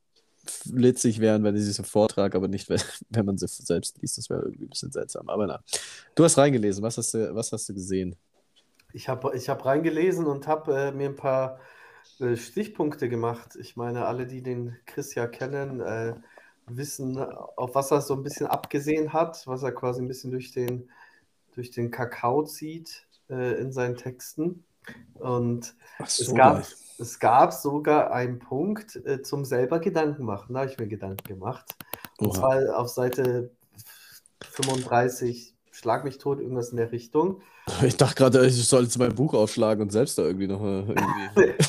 flitzig 0.51 1.21
wären, 1.21 1.45
wenn 1.45 1.57
sie 1.57 1.73
so 1.73 1.83
vortrage, 1.83 2.37
aber 2.37 2.49
nicht, 2.49 2.69
wenn, 2.69 2.81
wenn 3.11 3.27
man 3.27 3.39
sie 3.39 3.47
selbst 3.49 4.01
liest. 4.01 4.19
Das 4.19 4.31
wäre 4.31 4.43
irgendwie 4.43 4.65
ein 4.65 4.71
bisschen 4.71 4.93
seltsam. 4.93 5.29
Aber 5.29 5.47
na, 5.47 5.63
du 6.15 6.25
hast 6.25 6.39
reingelesen. 6.39 6.83
Was 6.83 6.99
hast 6.99 7.15
du, 7.15 7.35
was 7.35 7.53
hast 7.53 7.69
du 7.69 7.75
gesehen? 7.75 8.17
Ich 8.93 9.09
habe 9.09 9.37
ich 9.37 9.49
hab 9.49 9.65
reingelesen 9.65 10.27
und 10.27 10.47
habe 10.47 10.75
äh, 10.75 10.93
mir 10.93 11.11
ein 11.11 11.17
paar 11.17 11.61
äh, 12.21 12.37
Stichpunkte 12.37 13.09
gemacht. 13.09 13.57
Ich 13.57 13.77
meine, 13.77 14.07
alle, 14.07 14.27
die 14.27 14.43
den 14.43 14.77
Chris 14.87 15.15
ja 15.15 15.27
kennen, 15.27 15.81
äh, 15.81 16.15
wissen, 16.67 17.19
auf 17.19 17.75
was 17.75 17.91
er 17.91 18.01
so 18.01 18.15
ein 18.15 18.23
bisschen 18.23 18.47
abgesehen 18.47 19.13
hat, 19.13 19.47
was 19.47 19.63
er 19.63 19.73
quasi 19.73 20.03
ein 20.03 20.09
bisschen 20.09 20.31
durch 20.31 20.53
den, 20.53 20.91
durch 21.55 21.71
den 21.71 21.91
Kakao 21.91 22.45
zieht 22.45 23.07
äh, 23.31 23.61
in 23.61 23.73
seinen 23.73 23.97
Texten. 23.97 24.65
Und 25.15 25.75
Ach 25.99 26.07
es 26.07 26.35
gab, 26.35 26.67
es 26.99 27.19
gab 27.19 27.53
sogar 27.53 28.13
einen 28.13 28.39
Punkt 28.39 28.97
äh, 29.07 29.23
zum 29.23 29.45
selber 29.45 29.79
Gedanken 29.79 30.25
machen. 30.25 30.55
Da 30.55 30.61
habe 30.61 30.71
ich 30.71 30.79
mir 30.79 30.89
Gedanken 30.89 31.27
gemacht. 31.27 31.77
Und 32.19 32.29
Oha. 32.29 32.39
zwar 32.39 32.79
auf 32.79 32.89
Seite 32.89 33.51
35, 34.43 35.55
Schlag 35.71 36.03
mich 36.03 36.19
tot, 36.19 36.41
irgendwas 36.41 36.71
in 36.71 36.77
der 36.77 36.93
Richtung. 36.93 37.41
Ich 37.83 37.99
dachte 37.99 38.15
gerade, 38.15 38.47
ich 38.47 38.67
soll 38.67 38.85
jetzt 38.85 38.99
mein 38.99 39.15
Buch 39.15 39.35
aufschlagen 39.35 39.83
und 39.83 39.93
selbst 39.93 40.17
da 40.17 40.23
irgendwie 40.23 40.47
noch 40.47 40.63
irgendwie. 40.63 41.55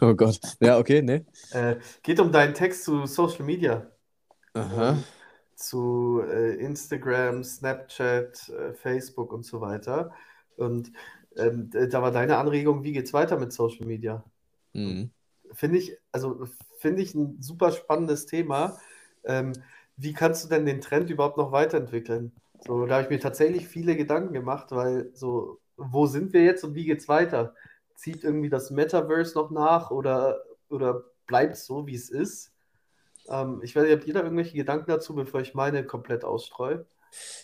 Oh 0.00 0.14
Gott. 0.14 0.38
Ja, 0.60 0.78
okay, 0.78 1.02
ne? 1.02 1.26
Äh, 1.50 1.76
geht 2.04 2.20
um 2.20 2.30
deinen 2.30 2.54
Text 2.54 2.84
zu 2.84 3.04
Social 3.06 3.44
Media, 3.44 3.90
Aha. 4.54 4.96
zu 5.56 6.22
äh, 6.24 6.54
Instagram, 6.54 7.42
Snapchat, 7.42 8.48
äh, 8.48 8.74
Facebook 8.74 9.32
und 9.32 9.44
so 9.44 9.60
weiter. 9.60 10.12
Und 10.56 10.92
ähm, 11.38 11.70
da 11.70 12.02
war 12.02 12.10
deine 12.10 12.38
Anregung, 12.38 12.84
wie 12.84 12.92
geht's 12.92 13.12
weiter 13.12 13.38
mit 13.38 13.52
Social 13.52 13.86
Media? 13.86 14.24
Mhm. 14.72 15.10
Finde 15.52 15.78
ich, 15.78 15.96
also 16.12 16.46
finde 16.78 17.02
ich 17.02 17.14
ein 17.14 17.40
super 17.40 17.72
spannendes 17.72 18.26
Thema. 18.26 18.78
Ähm, 19.24 19.52
wie 19.96 20.12
kannst 20.12 20.44
du 20.44 20.48
denn 20.48 20.66
den 20.66 20.80
Trend 20.80 21.10
überhaupt 21.10 21.38
noch 21.38 21.52
weiterentwickeln? 21.52 22.32
So, 22.66 22.86
da 22.86 22.96
habe 22.96 23.04
ich 23.04 23.10
mir 23.10 23.20
tatsächlich 23.20 23.66
viele 23.66 23.96
Gedanken 23.96 24.32
gemacht, 24.32 24.68
weil 24.70 25.10
so, 25.14 25.60
wo 25.76 26.06
sind 26.06 26.32
wir 26.32 26.42
jetzt 26.42 26.64
und 26.64 26.74
wie 26.74 26.84
geht's 26.84 27.08
weiter? 27.08 27.54
Zieht 27.94 28.24
irgendwie 28.24 28.48
das 28.48 28.70
Metaverse 28.70 29.34
noch 29.34 29.50
nach 29.50 29.90
oder, 29.90 30.42
oder 30.68 31.04
bleibt 31.26 31.54
es 31.54 31.66
so, 31.66 31.86
wie 31.86 31.94
es 31.94 32.10
ist? 32.10 32.52
Ähm, 33.28 33.60
ich 33.62 33.74
weiß 33.74 33.84
nicht, 33.84 33.92
habt 33.92 34.06
ihr 34.06 34.14
da 34.14 34.22
irgendwelche 34.22 34.56
Gedanken 34.56 34.90
dazu, 34.90 35.14
bevor 35.14 35.40
ich 35.40 35.54
meine 35.54 35.84
komplett 35.84 36.24
ausstreue? 36.24 36.86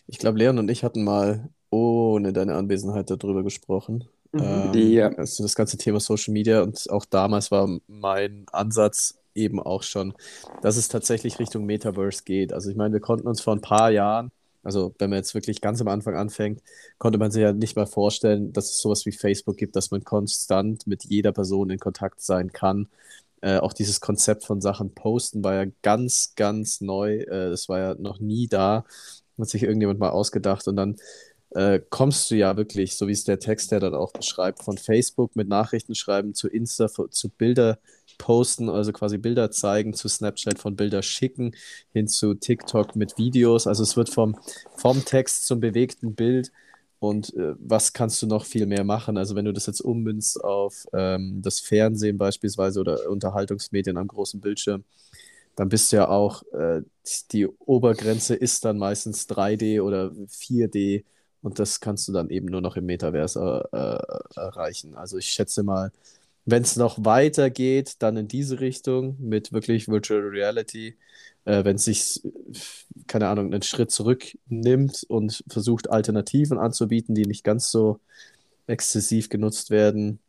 Ich 0.06 0.18
glaube, 0.18 0.38
Leon 0.38 0.58
und 0.58 0.70
ich 0.70 0.84
hatten 0.84 1.04
mal 1.04 1.48
ohne 1.74 2.32
deine 2.32 2.54
Anwesenheit 2.54 3.10
darüber 3.10 3.42
gesprochen. 3.42 4.04
Mhm. 4.32 4.40
Ähm, 4.42 4.72
Ja. 4.74 5.08
also 5.10 5.42
das 5.42 5.54
ganze 5.54 5.76
Thema 5.76 6.00
Social 6.00 6.32
Media 6.32 6.62
und 6.62 6.90
auch 6.90 7.04
damals 7.04 7.50
war 7.50 7.68
mein 7.86 8.46
Ansatz 8.52 9.16
eben 9.34 9.60
auch 9.60 9.82
schon, 9.82 10.14
dass 10.62 10.76
es 10.76 10.88
tatsächlich 10.88 11.38
Richtung 11.38 11.64
Metaverse 11.66 12.22
geht. 12.24 12.52
Also 12.52 12.70
ich 12.70 12.76
meine, 12.76 12.94
wir 12.94 13.00
konnten 13.00 13.26
uns 13.28 13.40
vor 13.40 13.54
ein 13.54 13.60
paar 13.60 13.90
Jahren, 13.90 14.30
also 14.62 14.94
wenn 14.98 15.10
man 15.10 15.18
jetzt 15.18 15.34
wirklich 15.34 15.60
ganz 15.60 15.80
am 15.80 15.88
Anfang 15.88 16.16
anfängt, 16.16 16.62
konnte 16.98 17.18
man 17.18 17.30
sich 17.30 17.42
ja 17.42 17.52
nicht 17.52 17.76
mal 17.76 17.86
vorstellen, 17.86 18.52
dass 18.52 18.70
es 18.70 18.78
sowas 18.80 19.04
wie 19.06 19.12
Facebook 19.12 19.56
gibt, 19.56 19.76
dass 19.76 19.90
man 19.90 20.04
konstant 20.04 20.86
mit 20.86 21.04
jeder 21.04 21.32
Person 21.32 21.70
in 21.70 21.78
Kontakt 21.78 22.20
sein 22.22 22.52
kann. 22.52 22.88
Äh, 23.40 23.58
auch 23.58 23.72
dieses 23.74 24.00
Konzept 24.00 24.44
von 24.44 24.60
Sachen 24.60 24.94
posten 24.94 25.44
war 25.44 25.54
ja 25.54 25.70
ganz, 25.82 26.32
ganz 26.36 26.80
neu. 26.80 27.18
Äh, 27.18 27.50
das 27.50 27.68
war 27.68 27.78
ja 27.78 27.94
noch 27.96 28.20
nie 28.20 28.46
da. 28.48 28.84
Hat 29.38 29.48
sich 29.48 29.64
irgendjemand 29.64 29.98
mal 30.00 30.10
ausgedacht 30.10 30.66
und 30.68 30.76
dann 30.76 30.96
äh, 31.54 31.80
kommst 31.88 32.30
du 32.30 32.34
ja 32.34 32.56
wirklich, 32.56 32.96
so 32.96 33.06
wie 33.06 33.12
es 33.12 33.24
der 33.24 33.38
Text 33.38 33.70
ja 33.70 33.78
dann 33.78 33.94
auch 33.94 34.12
beschreibt, 34.12 34.62
von 34.62 34.76
Facebook 34.76 35.36
mit 35.36 35.48
Nachrichten 35.48 35.94
schreiben 35.94 36.34
zu 36.34 36.48
Insta, 36.48 36.88
zu 36.88 37.28
Bilder 37.28 37.78
posten, 38.18 38.68
also 38.68 38.92
quasi 38.92 39.18
Bilder 39.18 39.50
zeigen, 39.50 39.94
zu 39.94 40.08
Snapchat 40.08 40.58
von 40.58 40.76
Bilder 40.76 41.02
schicken, 41.02 41.54
hin 41.92 42.08
zu 42.08 42.34
TikTok 42.34 42.96
mit 42.96 43.18
Videos. 43.18 43.66
Also 43.66 43.82
es 43.84 43.96
wird 43.96 44.08
vom, 44.10 44.36
vom 44.76 45.04
Text 45.04 45.46
zum 45.46 45.60
bewegten 45.60 46.14
Bild. 46.14 46.50
Und 46.98 47.34
äh, 47.36 47.54
was 47.58 47.92
kannst 47.92 48.22
du 48.22 48.26
noch 48.26 48.46
viel 48.46 48.66
mehr 48.66 48.84
machen? 48.84 49.16
Also 49.16 49.34
wenn 49.36 49.44
du 49.44 49.52
das 49.52 49.66
jetzt 49.66 49.80
ummünzt 49.80 50.42
auf 50.42 50.86
ähm, 50.92 51.40
das 51.42 51.60
Fernsehen 51.60 52.18
beispielsweise 52.18 52.80
oder 52.80 53.10
Unterhaltungsmedien 53.10 53.96
am 53.98 54.08
großen 54.08 54.40
Bildschirm, 54.40 54.84
dann 55.54 55.68
bist 55.68 55.92
du 55.92 55.96
ja 55.96 56.08
auch, 56.08 56.42
äh, 56.52 56.82
die 57.30 57.46
Obergrenze 57.46 58.34
ist 58.34 58.64
dann 58.64 58.78
meistens 58.78 59.28
3D 59.28 59.82
oder 59.82 60.12
4D 60.28 61.04
und 61.44 61.58
das 61.58 61.80
kannst 61.80 62.08
du 62.08 62.12
dann 62.12 62.30
eben 62.30 62.46
nur 62.46 62.62
noch 62.62 62.78
im 62.78 62.86
Metaverse 62.86 63.68
äh, 63.70 63.76
äh, 63.76 64.40
erreichen. 64.40 64.94
Also 64.94 65.18
ich 65.18 65.26
schätze 65.26 65.62
mal, 65.62 65.92
wenn 66.46 66.62
es 66.62 66.76
noch 66.76 67.04
weiter 67.04 67.50
geht, 67.50 68.02
dann 68.02 68.16
in 68.16 68.28
diese 68.28 68.60
Richtung 68.60 69.18
mit 69.20 69.52
wirklich 69.52 69.86
Virtual 69.86 70.22
Reality, 70.22 70.96
äh, 71.44 71.62
wenn 71.62 71.76
es 71.76 71.84
sich, 71.84 72.22
keine 73.06 73.28
Ahnung, 73.28 73.52
einen 73.52 73.60
Schritt 73.60 73.90
zurücknimmt 73.90 75.04
und 75.06 75.44
versucht, 75.46 75.90
Alternativen 75.90 76.58
anzubieten, 76.58 77.14
die 77.14 77.26
nicht 77.26 77.44
ganz 77.44 77.70
so 77.70 78.00
exzessiv 78.66 79.28
genutzt 79.28 79.68
werden. 79.68 80.20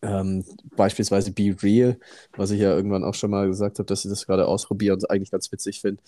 Ähm, 0.00 0.44
beispielsweise 0.76 1.32
Be 1.32 1.56
Real, 1.60 1.98
was 2.36 2.52
ich 2.52 2.60
ja 2.60 2.72
irgendwann 2.72 3.02
auch 3.02 3.14
schon 3.14 3.32
mal 3.32 3.48
gesagt 3.48 3.80
habe, 3.80 3.86
dass 3.86 4.04
ich 4.04 4.10
das 4.10 4.26
gerade 4.26 4.46
ausprobiere 4.46 4.94
und 4.94 5.10
eigentlich 5.10 5.32
ganz 5.32 5.50
witzig 5.50 5.80
finde. 5.80 6.00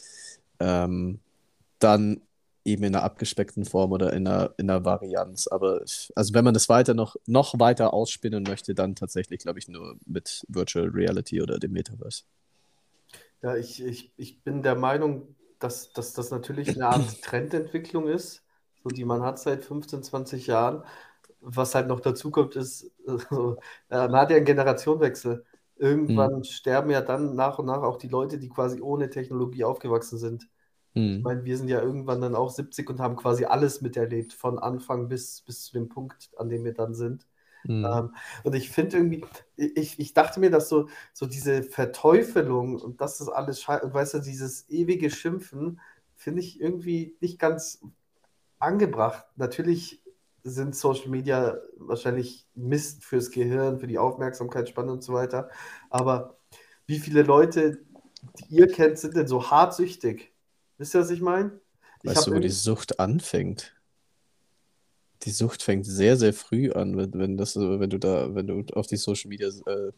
Ähm, 0.60 1.18
dann 1.80 2.20
eben 2.66 2.82
in 2.84 2.94
einer 2.94 3.04
abgespeckten 3.04 3.64
Form 3.64 3.92
oder 3.92 4.12
in 4.12 4.26
einer, 4.26 4.54
in 4.58 4.68
einer 4.68 4.84
Varianz. 4.84 5.46
Aber 5.46 5.80
also 6.14 6.34
wenn 6.34 6.44
man 6.44 6.54
das 6.54 6.68
weiter 6.68 6.94
noch, 6.94 7.16
noch 7.26 7.58
weiter 7.58 7.94
ausspinnen 7.94 8.42
möchte, 8.42 8.74
dann 8.74 8.94
tatsächlich, 8.94 9.40
glaube 9.40 9.58
ich, 9.58 9.68
nur 9.68 9.96
mit 10.04 10.44
Virtual 10.48 10.88
Reality 10.88 11.40
oder 11.40 11.58
dem 11.58 11.72
Metaverse. 11.72 12.24
Ja, 13.42 13.56
ich, 13.56 13.82
ich, 13.82 14.12
ich 14.16 14.42
bin 14.42 14.62
der 14.62 14.74
Meinung, 14.74 15.36
dass, 15.58 15.92
dass 15.92 16.12
das 16.12 16.30
natürlich 16.30 16.68
eine 16.70 16.88
Art 16.88 17.04
Trendentwicklung 17.22 18.08
ist, 18.08 18.42
so 18.82 18.90
die 18.90 19.04
man 19.04 19.22
hat 19.22 19.38
seit 19.38 19.64
15, 19.64 20.02
20 20.02 20.46
Jahren. 20.46 20.82
Was 21.40 21.74
halt 21.74 21.86
noch 21.86 22.00
dazu 22.00 22.30
kommt, 22.30 22.56
ist, 22.56 22.90
also, 23.06 23.56
äh, 23.88 24.08
man 24.08 24.16
hat 24.16 24.30
ja 24.30 24.36
einen 24.36 24.46
Generationenwechsel. 24.46 25.44
Irgendwann 25.76 26.42
sterben 26.42 26.90
ja 26.90 27.02
dann 27.02 27.34
nach 27.36 27.58
und 27.58 27.66
nach 27.66 27.82
auch 27.82 27.98
die 27.98 28.08
Leute, 28.08 28.38
die 28.38 28.48
quasi 28.48 28.80
ohne 28.80 29.10
Technologie 29.10 29.64
aufgewachsen 29.64 30.18
sind. 30.18 30.48
Hm. 30.96 31.18
Ich 31.18 31.22
meine, 31.22 31.44
wir 31.44 31.56
sind 31.56 31.68
ja 31.68 31.80
irgendwann 31.80 32.20
dann 32.20 32.34
auch 32.34 32.50
70 32.50 32.88
und 32.90 33.00
haben 33.00 33.16
quasi 33.16 33.44
alles 33.44 33.82
miterlebt, 33.82 34.32
von 34.32 34.58
Anfang 34.58 35.08
bis, 35.08 35.42
bis 35.42 35.64
zu 35.66 35.74
dem 35.74 35.88
Punkt, 35.88 36.30
an 36.38 36.48
dem 36.48 36.64
wir 36.64 36.74
dann 36.74 36.94
sind. 36.94 37.26
Hm. 37.66 37.84
Ähm, 37.84 38.14
und 38.44 38.54
ich 38.54 38.70
finde 38.70 38.96
irgendwie, 38.96 39.24
ich, 39.56 39.98
ich 40.00 40.14
dachte 40.14 40.40
mir, 40.40 40.50
dass 40.50 40.68
so, 40.68 40.88
so 41.12 41.26
diese 41.26 41.62
Verteufelung 41.62 42.80
und 42.80 43.00
das 43.00 43.20
ist 43.20 43.28
alles 43.28 43.60
scheiße, 43.60 43.84
und 43.84 43.94
weißt 43.94 44.14
du, 44.14 44.18
dieses 44.20 44.68
ewige 44.70 45.10
Schimpfen, 45.10 45.80
finde 46.14 46.40
ich 46.40 46.60
irgendwie 46.60 47.16
nicht 47.20 47.38
ganz 47.38 47.82
angebracht. 48.58 49.26
Natürlich 49.36 50.02
sind 50.44 50.74
Social 50.76 51.08
Media 51.10 51.58
wahrscheinlich 51.76 52.46
Mist 52.54 53.04
fürs 53.04 53.30
Gehirn, 53.30 53.78
für 53.80 53.86
die 53.86 53.98
Aufmerksamkeitsspanne 53.98 54.92
und 54.92 55.02
so 55.02 55.12
weiter. 55.12 55.50
Aber 55.90 56.38
wie 56.86 56.98
viele 57.00 57.22
Leute, 57.22 57.80
die 58.22 58.56
ihr 58.56 58.68
kennt, 58.68 58.98
sind 58.98 59.16
denn 59.16 59.26
so 59.26 59.50
hart 59.50 59.74
süchtig? 59.74 60.32
Wisst 60.78 60.94
ihr, 60.94 61.00
was 61.00 61.10
ich 61.10 61.20
meine? 61.20 61.60
Weißt 62.04 62.26
du, 62.26 62.34
wo 62.34 62.38
die 62.38 62.50
Sucht 62.50 63.00
anfängt? 63.00 63.74
Die 65.22 65.30
Sucht 65.30 65.62
fängt 65.62 65.86
sehr, 65.86 66.16
sehr 66.16 66.34
früh 66.34 66.70
an, 66.70 66.96
wenn, 66.96 67.12
wenn 67.14 67.36
das, 67.36 67.56
wenn 67.56 67.90
du 67.90 67.98
da, 67.98 68.34
wenn 68.34 68.46
du 68.46 68.62
auf 68.74 68.86
die 68.86 68.96
Social 68.96 69.28
Media 69.28 69.48
äh, 69.48 69.92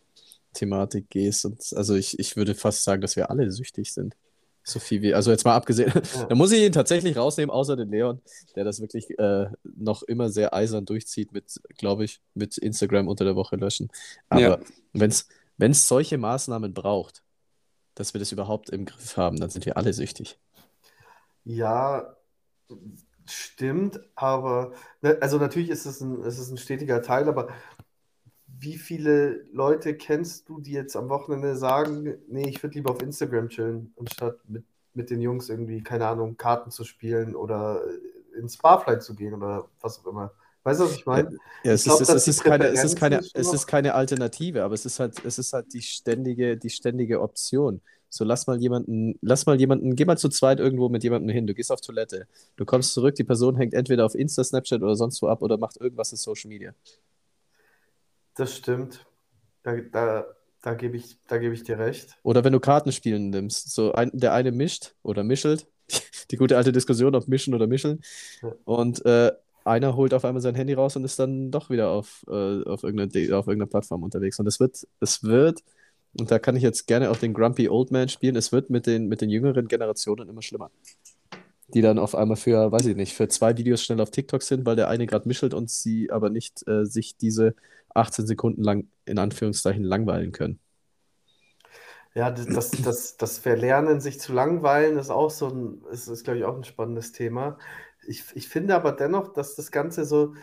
Thematik 0.55 1.11
gehst. 1.11 1.45
Und, 1.45 1.61
also 1.75 1.95
ich, 1.97 2.19
ich 2.19 2.37
würde 2.37 2.55
fast 2.55 2.85
sagen, 2.85 3.03
dass 3.03 3.17
wir 3.17 3.31
alle 3.31 3.51
süchtig 3.51 3.93
sind. 3.93 4.17
So 4.63 4.79
viel 4.79 5.03
wie, 5.03 5.15
also 5.15 5.31
jetzt 5.31 5.45
mal 5.45 5.55
abgesehen, 5.57 5.93
Ja. 5.95 6.25
da 6.29 6.35
muss 6.35 6.53
ich 6.53 6.63
ihn 6.63 6.73
tatsächlich 6.73 7.17
rausnehmen, 7.17 7.51
außer 7.51 7.75
den 7.77 7.91
Leon, 7.91 8.21
der 8.55 8.65
das 8.65 8.81
wirklich 8.81 9.19
äh, 9.19 9.47
noch 9.65 10.03
immer 10.03 10.29
sehr 10.31 10.55
eisern 10.55 10.85
durchzieht 10.85 11.33
mit, 11.33 11.61
glaube 11.79 12.05
ich, 12.05 12.21
mit 12.35 12.59
Instagram 12.59 13.09
unter 13.09 13.25
der 13.25 13.35
Woche 13.35 13.57
löschen. 13.57 13.89
Aber 14.29 14.41
Ja. 14.41 14.59
wenn 14.93 15.11
es 15.73 15.89
solche 15.89 16.19
Maßnahmen 16.19 16.75
braucht, 16.75 17.23
dass 17.95 18.15
wir 18.15 18.19
das 18.21 18.31
überhaupt 18.31 18.71
im 18.71 18.85
Griff 18.85 19.17
haben, 19.17 19.39
dann 19.41 19.51
sind 19.51 19.67
wir 19.67 19.77
alle 19.77 19.93
süchtig. 19.93 20.39
Ja, 21.49 22.15
stimmt, 23.27 24.01
aber 24.15 24.73
ne, 25.03 25.19
also 25.21 25.39
natürlich 25.39 25.71
ist 25.71 25.87
es 25.87 26.01
ein, 26.01 26.23
es 26.23 26.39
ist 26.39 26.51
ein 26.51 26.59
stetiger 26.59 27.03
Teil, 27.03 27.29
aber 27.29 27.49
wie 28.47 28.77
viele 28.77 29.45
Leute 29.53 29.97
kennst 29.97 30.49
du, 30.49 30.61
die 30.61 30.73
jetzt 30.73 30.97
am 30.97 31.09
Wochenende 31.09 31.57
sagen, 31.57 32.17
nee, 32.29 32.49
ich 32.49 32.63
würde 32.63 32.75
lieber 32.77 32.91
auf 32.91 33.03
Instagram 33.03 33.49
chillen, 33.49 33.95
anstatt 33.99 34.39
mit, 34.49 34.65
mit 34.95 35.11
den 35.11 35.21
Jungs 35.21 35.49
irgendwie, 35.49 35.83
keine 35.83 36.07
Ahnung, 36.07 36.37
Karten 36.37 36.71
zu 36.71 36.85
spielen 36.85 37.37
oder 37.37 37.83
ins 38.37 38.57
Barfly 38.57 38.99
zu 38.99 39.15
gehen 39.15 39.35
oder 39.35 39.69
was 39.81 40.01
auch 40.01 40.07
immer. 40.09 40.33
Weißt 40.65 40.81
du, 40.81 40.85
was 40.85 40.97
ich 40.97 41.07
meine? 41.07 41.39
Ja, 41.65 41.73
es 41.73 41.81
Ich 41.81 41.87
glaub, 41.87 42.01
ist, 42.01 42.11
es, 42.11 42.29
ist 42.29 42.45
keine, 42.45 42.67
es 42.67 42.85
ist 42.85 42.99
keine, 42.99 43.19
es 43.19 43.53
ist 43.53 43.67
keine 43.67 43.95
Alternative, 43.95 44.65
aber 44.65 44.75
es 44.75 44.85
ist 44.85 45.01
halt, 45.01 45.25
es 45.25 45.39
ist 45.39 45.53
halt 45.53 45.73
die 45.73 45.83
ständige, 45.83 46.57
die 46.57 46.71
ständige 46.71 47.21
Option. 47.21 47.81
So, 48.11 48.25
lass 48.25 48.47
mal 48.47 48.61
jemanden, 48.61 49.19
lass 49.21 49.45
mal 49.47 49.59
jemanden, 49.61 49.95
geh 49.95 50.05
mal 50.07 50.17
zu 50.17 50.29
zweit 50.31 50.61
irgendwo 50.61 50.89
mit 50.89 51.05
jemandem 51.05 51.29
hin. 51.31 51.47
Du 51.47 51.55
gehst 51.55 51.71
auf 51.71 51.81
Toilette, 51.81 52.27
du 52.57 52.65
kommst 52.65 52.95
zurück, 52.95 53.15
die 53.15 53.25
Person 53.25 53.57
hängt 53.57 53.75
entweder 53.75 54.07
auf 54.07 54.15
Insta, 54.15 54.43
Snapchat 54.45 54.83
oder 54.83 54.97
sonst 54.97 55.21
wo 55.23 55.29
ab 55.29 55.43
oder 55.43 55.59
macht 55.59 55.77
irgendwas 55.79 56.11
in 56.13 56.17
Social 56.19 56.49
Media. 56.49 56.73
Das 58.35 58.57
stimmt. 58.57 59.05
Da, 59.63 59.77
da, 59.77 60.25
da 60.63 60.75
gebe 60.75 60.97
ich, 60.97 61.19
da 61.27 61.39
gebe 61.39 61.55
ich 61.55 61.65
dir 61.65 61.79
recht. 61.79 62.17
Oder 62.23 62.45
wenn 62.45 62.53
du 62.53 62.61
Kartenspielen 62.61 63.31
nimmst, 63.31 63.75
so 63.75 63.93
ein, 63.93 64.11
der 64.15 64.33
eine 64.33 64.53
mischt 64.53 64.95
oder 65.03 65.25
mischelt, 65.25 65.67
die 66.31 66.37
gute 66.37 66.57
alte 66.57 66.73
Diskussion, 66.73 67.15
ob 67.15 67.29
mischen 67.29 67.55
oder 67.55 67.67
mischeln, 67.67 68.01
Ja. 68.43 68.55
und 68.65 69.05
äh, 69.05 69.33
einer 69.65 69.97
holt 69.97 70.15
auf 70.15 70.25
einmal 70.25 70.41
sein 70.41 70.55
Handy 70.55 70.73
raus 70.73 70.97
und 70.97 71.05
ist 71.05 71.19
dann 71.19 71.51
doch 71.51 71.69
wieder 71.69 71.91
auf, 71.91 72.25
äh, 72.29 72.63
auf 72.65 72.85
irgendeiner, 72.85 73.09
De- 73.09 73.33
auf 73.33 73.47
irgendeiner 73.49 73.69
Plattform 73.69 74.03
unterwegs. 74.03 74.39
Und 74.39 74.47
es 74.47 74.61
wird, 74.61 74.87
es 75.01 75.23
wird, 75.25 75.63
und 76.19 76.31
da 76.31 76.39
kann 76.39 76.57
ich 76.57 76.63
jetzt 76.63 76.87
gerne 76.87 77.11
auch 77.11 77.17
den 77.17 77.35
Grumpy 77.35 77.69
Old 77.69 77.91
Man 77.91 78.09
spielen, 78.09 78.37
es 78.37 78.53
wird 78.53 78.71
mit 78.71 78.87
den, 78.87 79.09
mit 79.09 79.21
den 79.21 79.31
jüngeren 79.31 79.69
Generationen 79.69 80.29
immer 80.29 80.43
schlimmer. 80.43 80.71
Die 81.69 81.83
dann 81.83 81.99
auf 81.99 82.15
einmal 82.15 82.37
für, 82.37 82.73
weiß 82.73 82.87
ich 82.87 82.97
nicht, 82.97 83.15
für 83.15 83.29
zwei 83.29 83.57
Videos 83.57 83.83
schnell 83.83 84.01
auf 84.01 84.11
TikTok 84.11 84.43
sind, 84.43 84.65
weil 84.67 84.77
der 84.77 84.89
eine 84.89 85.07
gerade 85.07 85.29
mischelt 85.29 85.55
und 85.55 85.71
sie 85.71 86.11
aber 86.11 86.31
nicht 86.31 86.67
äh, 86.67 86.85
sich 86.85 87.17
diese 87.17 87.55
18 87.95 88.27
Sekunden 88.27 88.63
lang 88.63 88.87
in 89.05 89.19
Anführungszeichen 89.19 89.85
langweilen 89.85 90.33
können. 90.33 90.59
Ja, 92.15 92.31
das, 92.31 92.71
das, 92.71 93.17
das, 93.17 93.39
Verlernen, 93.39 94.01
sich 94.01 94.19
zu 94.19 94.33
langweilen, 94.33 94.99
ist 94.99 95.11
auch 95.11 95.31
so 95.31 95.49
ein, 95.49 95.85
ist, 95.93 96.09
ist 96.09 96.25
glaube 96.25 96.39
ich, 96.39 96.45
auch 96.45 96.57
ein 96.57 96.65
spannendes 96.65 97.13
Thema. 97.13 97.59
Ich, 98.07 98.25
ich 98.35 98.49
finde 98.49 98.75
aber 98.75 98.93
dennoch, 98.93 99.33
dass 99.35 99.55
das 99.55 99.71
Ganze 99.71 100.05
so, 100.05 100.35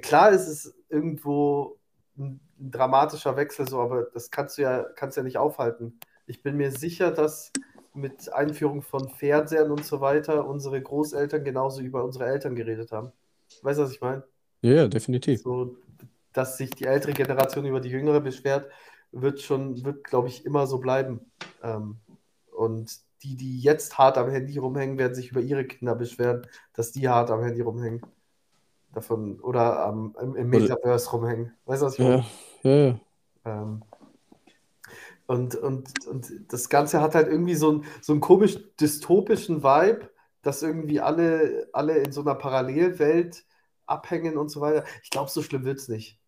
klar 0.00 0.32
ist 0.32 0.48
es 0.48 0.74
irgendwo 0.88 1.78
ein, 2.18 2.40
dramatischer 2.58 3.36
Wechsel 3.36 3.68
so, 3.68 3.80
aber 3.80 4.04
das 4.14 4.30
kannst 4.30 4.58
du 4.58 4.62
ja, 4.62 4.84
kannst 4.94 5.16
ja 5.16 5.22
nicht 5.22 5.38
aufhalten. 5.38 5.98
Ich 6.26 6.42
bin 6.42 6.56
mir 6.56 6.70
sicher, 6.70 7.10
dass 7.10 7.52
mit 7.94 8.32
Einführung 8.32 8.82
von 8.82 9.08
Fernsehern 9.08 9.70
und 9.70 9.84
so 9.84 10.00
weiter 10.00 10.46
unsere 10.46 10.80
Großeltern 10.80 11.44
genauso 11.44 11.80
über 11.80 12.04
unsere 12.04 12.26
Eltern 12.26 12.54
geredet 12.54 12.92
haben. 12.92 13.12
Weißt 13.62 13.78
du, 13.78 13.84
was 13.84 13.92
ich 13.92 14.00
meine? 14.00 14.22
Ja, 14.62 14.72
ja, 14.72 14.88
definitiv. 14.88 15.42
So, 15.42 15.76
dass 16.32 16.56
sich 16.56 16.70
die 16.70 16.84
ältere 16.84 17.12
Generation 17.12 17.66
über 17.66 17.80
die 17.80 17.90
jüngere 17.90 18.20
beschwert, 18.20 18.70
wird 19.10 19.40
schon, 19.40 19.84
wird, 19.84 20.04
glaube 20.04 20.28
ich, 20.28 20.46
immer 20.46 20.66
so 20.66 20.78
bleiben. 20.78 21.20
Ähm, 21.62 21.96
und 22.56 22.98
die, 23.22 23.36
die 23.36 23.60
jetzt 23.60 23.98
hart 23.98 24.18
am 24.18 24.30
Handy 24.30 24.58
rumhängen, 24.58 24.98
werden 24.98 25.14
sich 25.14 25.30
über 25.30 25.40
ihre 25.40 25.64
Kinder 25.64 25.94
beschweren, 25.94 26.46
dass 26.72 26.92
die 26.92 27.08
hart 27.08 27.30
am 27.30 27.42
Handy 27.42 27.60
rumhängen. 27.60 28.02
Davon, 28.92 29.40
oder 29.40 29.84
am, 29.84 30.14
im, 30.20 30.36
im 30.36 30.48
Metaverse 30.50 31.10
rumhängen. 31.10 31.52
Weißt 31.64 31.82
du, 31.82 31.86
was 31.86 31.94
ich 31.94 32.00
meine? 32.00 32.24
Ja, 32.62 32.70
ja, 32.70 32.86
ja. 32.86 33.00
Ähm, 33.44 33.82
und, 35.26 35.54
und, 35.54 36.06
und 36.06 36.52
das 36.52 36.68
Ganze 36.68 37.00
hat 37.00 37.14
halt 37.14 37.28
irgendwie 37.28 37.54
so, 37.54 37.72
ein, 37.72 37.84
so 38.02 38.12
einen 38.12 38.20
komisch 38.20 38.58
dystopischen 38.78 39.62
Vibe, 39.62 40.10
dass 40.42 40.62
irgendwie 40.62 41.00
alle, 41.00 41.68
alle 41.72 41.98
in 41.98 42.12
so 42.12 42.20
einer 42.20 42.34
Parallelwelt 42.34 43.44
abhängen 43.86 44.36
und 44.36 44.50
so 44.50 44.60
weiter. 44.60 44.84
Ich 45.02 45.10
glaube, 45.10 45.30
so 45.30 45.42
schlimm 45.42 45.64
wird 45.64 45.78
es 45.78 45.88
nicht. 45.88 46.18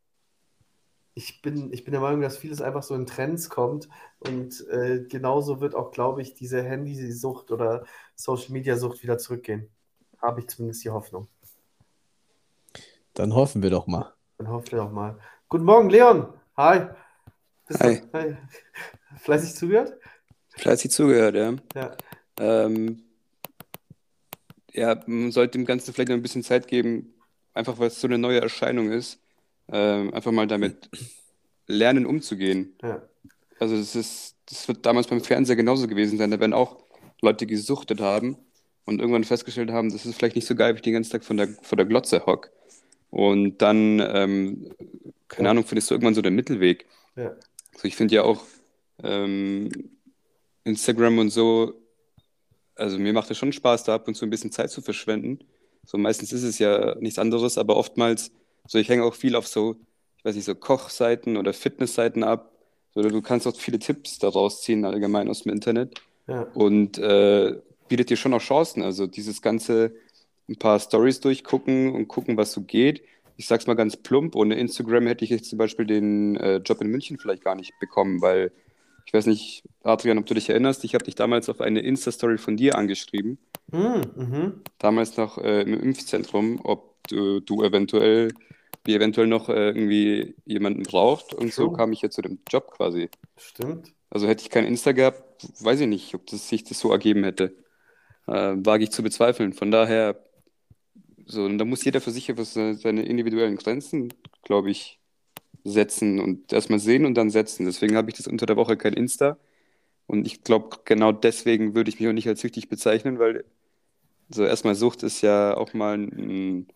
Ich 1.14 1.42
bin, 1.42 1.72
ich 1.72 1.84
bin 1.84 1.92
der 1.92 2.00
Meinung, 2.00 2.22
dass 2.22 2.38
vieles 2.38 2.60
einfach 2.60 2.82
so 2.82 2.94
in 2.94 3.06
Trends 3.06 3.48
kommt 3.48 3.88
und 4.18 4.66
äh, 4.68 5.04
genauso 5.08 5.60
wird 5.60 5.74
auch, 5.74 5.92
glaube 5.92 6.22
ich, 6.22 6.34
diese 6.34 6.62
Handysucht 6.62 7.52
oder 7.52 7.84
Social-Media-Sucht 8.16 9.02
wieder 9.02 9.18
zurückgehen. 9.18 9.68
Habe 10.20 10.40
ich 10.40 10.48
zumindest 10.48 10.82
die 10.82 10.90
Hoffnung. 10.90 11.28
Dann 13.14 13.34
hoffen 13.34 13.62
wir 13.62 13.70
doch 13.70 13.86
mal. 13.86 14.12
Dann 14.38 14.48
hoffen 14.48 14.72
wir 14.72 14.78
doch 14.78 14.90
mal. 14.90 15.18
Guten 15.48 15.64
Morgen, 15.64 15.88
Leon. 15.90 16.26
Hi. 16.56 16.86
Bist 17.68 17.80
du- 17.80 17.84
Hi. 17.86 18.02
Hi. 18.12 18.36
Fleißig 19.18 19.54
zugehört? 19.54 19.94
Fleißig 20.56 20.90
zugehört, 20.90 21.34
ja. 21.36 21.54
Ja. 21.74 21.96
Ähm, 22.38 23.02
ja, 24.72 25.00
man 25.06 25.30
sollte 25.30 25.52
dem 25.58 25.64
Ganzen 25.64 25.92
vielleicht 25.94 26.08
noch 26.08 26.16
ein 26.16 26.22
bisschen 26.22 26.42
Zeit 26.42 26.66
geben, 26.66 27.14
einfach 27.54 27.78
weil 27.78 27.88
es 27.88 28.00
so 28.00 28.08
eine 28.08 28.18
neue 28.18 28.40
Erscheinung 28.40 28.90
ist, 28.90 29.20
ähm, 29.68 30.12
einfach 30.12 30.32
mal 30.32 30.46
damit 30.48 30.90
lernen 31.66 32.06
umzugehen. 32.06 32.74
Ja. 32.82 33.02
Also 33.60 33.76
das 33.76 33.94
ist, 33.94 34.36
das 34.46 34.66
wird 34.66 34.84
damals 34.84 35.06
beim 35.06 35.20
Fernseher 35.22 35.56
genauso 35.56 35.86
gewesen 35.86 36.18
sein. 36.18 36.30
Da 36.32 36.40
werden 36.40 36.52
auch 36.52 36.78
Leute 37.22 37.46
gesuchtet 37.46 38.00
haben 38.00 38.36
und 38.84 38.98
irgendwann 39.00 39.24
festgestellt 39.24 39.70
haben, 39.70 39.90
das 39.92 40.04
ist 40.04 40.16
vielleicht 40.16 40.36
nicht 40.36 40.46
so 40.48 40.56
geil, 40.56 40.70
wenn 40.70 40.76
ich 40.76 40.82
den 40.82 40.92
ganzen 40.94 41.12
Tag 41.12 41.24
von 41.24 41.36
der, 41.36 41.48
vor 41.62 41.76
der 41.76 41.86
Glotze 41.86 42.26
hock. 42.26 42.50
Und 43.14 43.58
dann, 43.58 44.00
ähm, 44.00 44.70
keine. 45.28 45.50
Ahnung, 45.50 45.64
findest 45.64 45.88
du 45.88 45.94
irgendwann 45.94 46.16
so 46.16 46.20
den 46.20 46.34
Mittelweg. 46.34 46.86
Ja. 47.14 47.36
Also 47.72 47.84
ich 47.84 47.94
finde 47.94 48.16
ja 48.16 48.24
auch 48.24 48.42
ähm, 49.04 49.70
Instagram 50.64 51.20
und 51.20 51.30
so, 51.30 51.74
also 52.74 52.98
mir 52.98 53.12
macht 53.12 53.30
es 53.30 53.38
schon 53.38 53.52
Spaß, 53.52 53.84
da 53.84 53.94
ab 53.94 54.08
und 54.08 54.16
zu 54.16 54.26
ein 54.26 54.30
bisschen 54.30 54.50
Zeit 54.50 54.70
zu 54.70 54.82
verschwenden. 54.82 55.38
So 55.86 55.96
meistens 55.96 56.32
ist 56.32 56.42
es 56.42 56.58
ja 56.58 56.96
nichts 56.96 57.20
anderes, 57.20 57.56
aber 57.56 57.76
oftmals, 57.76 58.32
so 58.66 58.78
ich 58.78 58.88
hänge 58.88 59.04
auch 59.04 59.14
viel 59.14 59.36
auf 59.36 59.46
so, 59.46 59.76
ich 60.18 60.24
weiß 60.24 60.34
nicht, 60.34 60.46
so 60.46 60.56
Kochseiten 60.56 61.36
oder 61.36 61.52
Fitnessseiten 61.52 62.24
ab. 62.24 62.50
So, 62.96 63.02
du 63.02 63.22
kannst 63.22 63.46
auch 63.46 63.54
viele 63.54 63.78
Tipps 63.78 64.18
daraus 64.18 64.62
ziehen, 64.62 64.84
allgemein 64.84 65.28
aus 65.28 65.44
dem 65.44 65.52
Internet. 65.52 66.00
Ja. 66.26 66.48
Und 66.54 66.98
äh, 66.98 67.60
bietet 67.86 68.10
dir 68.10 68.16
schon 68.16 68.34
auch 68.34 68.40
Chancen. 68.40 68.82
Also 68.82 69.06
dieses 69.06 69.40
ganze 69.40 69.94
ein 70.48 70.58
paar 70.58 70.78
Stories 70.80 71.20
durchgucken 71.20 71.92
und 71.94 72.08
gucken, 72.08 72.36
was 72.36 72.52
so 72.52 72.62
geht. 72.62 73.02
Ich 73.36 73.46
sag's 73.46 73.66
mal 73.66 73.74
ganz 73.74 73.96
plump, 73.96 74.36
ohne 74.36 74.54
Instagram 74.56 75.06
hätte 75.06 75.24
ich 75.24 75.30
jetzt 75.30 75.50
zum 75.50 75.58
Beispiel 75.58 75.86
den 75.86 76.36
äh, 76.36 76.56
Job 76.58 76.80
in 76.80 76.88
München 76.88 77.18
vielleicht 77.18 77.42
gar 77.44 77.54
nicht 77.56 77.78
bekommen, 77.80 78.20
weil 78.22 78.52
ich 79.06 79.12
weiß 79.12 79.26
nicht, 79.26 79.64
Adrian, 79.82 80.18
ob 80.18 80.26
du 80.26 80.34
dich 80.34 80.48
erinnerst, 80.48 80.84
ich 80.84 80.94
habe 80.94 81.04
dich 81.04 81.14
damals 81.14 81.48
auf 81.48 81.60
eine 81.60 81.80
Insta-Story 81.80 82.38
von 82.38 82.56
dir 82.56 82.76
angeschrieben, 82.76 83.38
Hm, 83.72 84.02
mhm. 84.16 84.62
damals 84.78 85.16
noch 85.16 85.38
äh, 85.38 85.62
im 85.62 85.74
Impfzentrum, 85.80 86.60
ob 86.64 86.96
du, 87.08 87.40
du 87.40 87.62
eventuell, 87.64 88.32
wie 88.84 88.94
eventuell 88.94 89.26
noch 89.26 89.48
äh, 89.48 89.68
irgendwie 89.68 90.36
jemanden 90.44 90.82
braucht 90.84 91.34
und 91.34 91.52
so 91.52 91.70
kam 91.70 91.92
ich 91.92 92.02
ja 92.02 92.10
zu 92.10 92.22
dem 92.22 92.40
Job 92.48 92.70
quasi. 92.72 93.10
Stimmt. 93.36 93.92
Also 94.10 94.28
hätte 94.28 94.42
ich 94.42 94.50
kein 94.50 94.66
Insta 94.66 94.92
gehabt, 94.92 95.48
weiß 95.60 95.80
ich 95.80 95.88
nicht, 95.88 96.14
ob 96.14 96.26
das 96.26 96.48
sich 96.48 96.64
das 96.64 96.78
so 96.78 96.92
ergeben 96.92 97.24
hätte. 97.24 97.56
Äh, 98.26 98.54
wage 98.64 98.84
ich 98.84 98.90
zu 98.92 99.02
bezweifeln. 99.02 99.52
Von 99.52 99.70
daher, 99.70 100.23
so, 101.26 101.44
und 101.44 101.58
da 101.58 101.64
muss 101.64 101.84
jeder 101.84 102.00
für 102.00 102.10
sich 102.10 102.26
se- 102.36 102.74
seine 102.74 103.02
individuellen 103.04 103.56
Grenzen, 103.56 104.12
glaube 104.42 104.70
ich, 104.70 105.00
setzen 105.64 106.20
und 106.20 106.52
erstmal 106.52 106.78
sehen 106.80 107.06
und 107.06 107.14
dann 107.14 107.30
setzen. 107.30 107.66
Deswegen 107.66 107.96
habe 107.96 108.10
ich 108.10 108.16
das 108.16 108.26
unter 108.26 108.46
der 108.46 108.56
Woche 108.56 108.76
kein 108.76 108.94
Insta. 108.94 109.38
Und 110.06 110.26
ich 110.26 110.42
glaube, 110.44 110.78
genau 110.84 111.12
deswegen 111.12 111.74
würde 111.74 111.90
ich 111.90 112.00
mich 112.00 112.08
auch 112.08 112.12
nicht 112.12 112.28
als 112.28 112.40
süchtig 112.42 112.68
bezeichnen, 112.68 113.18
weil 113.18 113.44
Also 114.30 114.44
erstmal 114.44 114.74
Sucht 114.74 115.02
ist 115.02 115.22
ja 115.22 115.56
auch 115.56 115.74
mal 115.74 115.96
ein, 115.98 116.66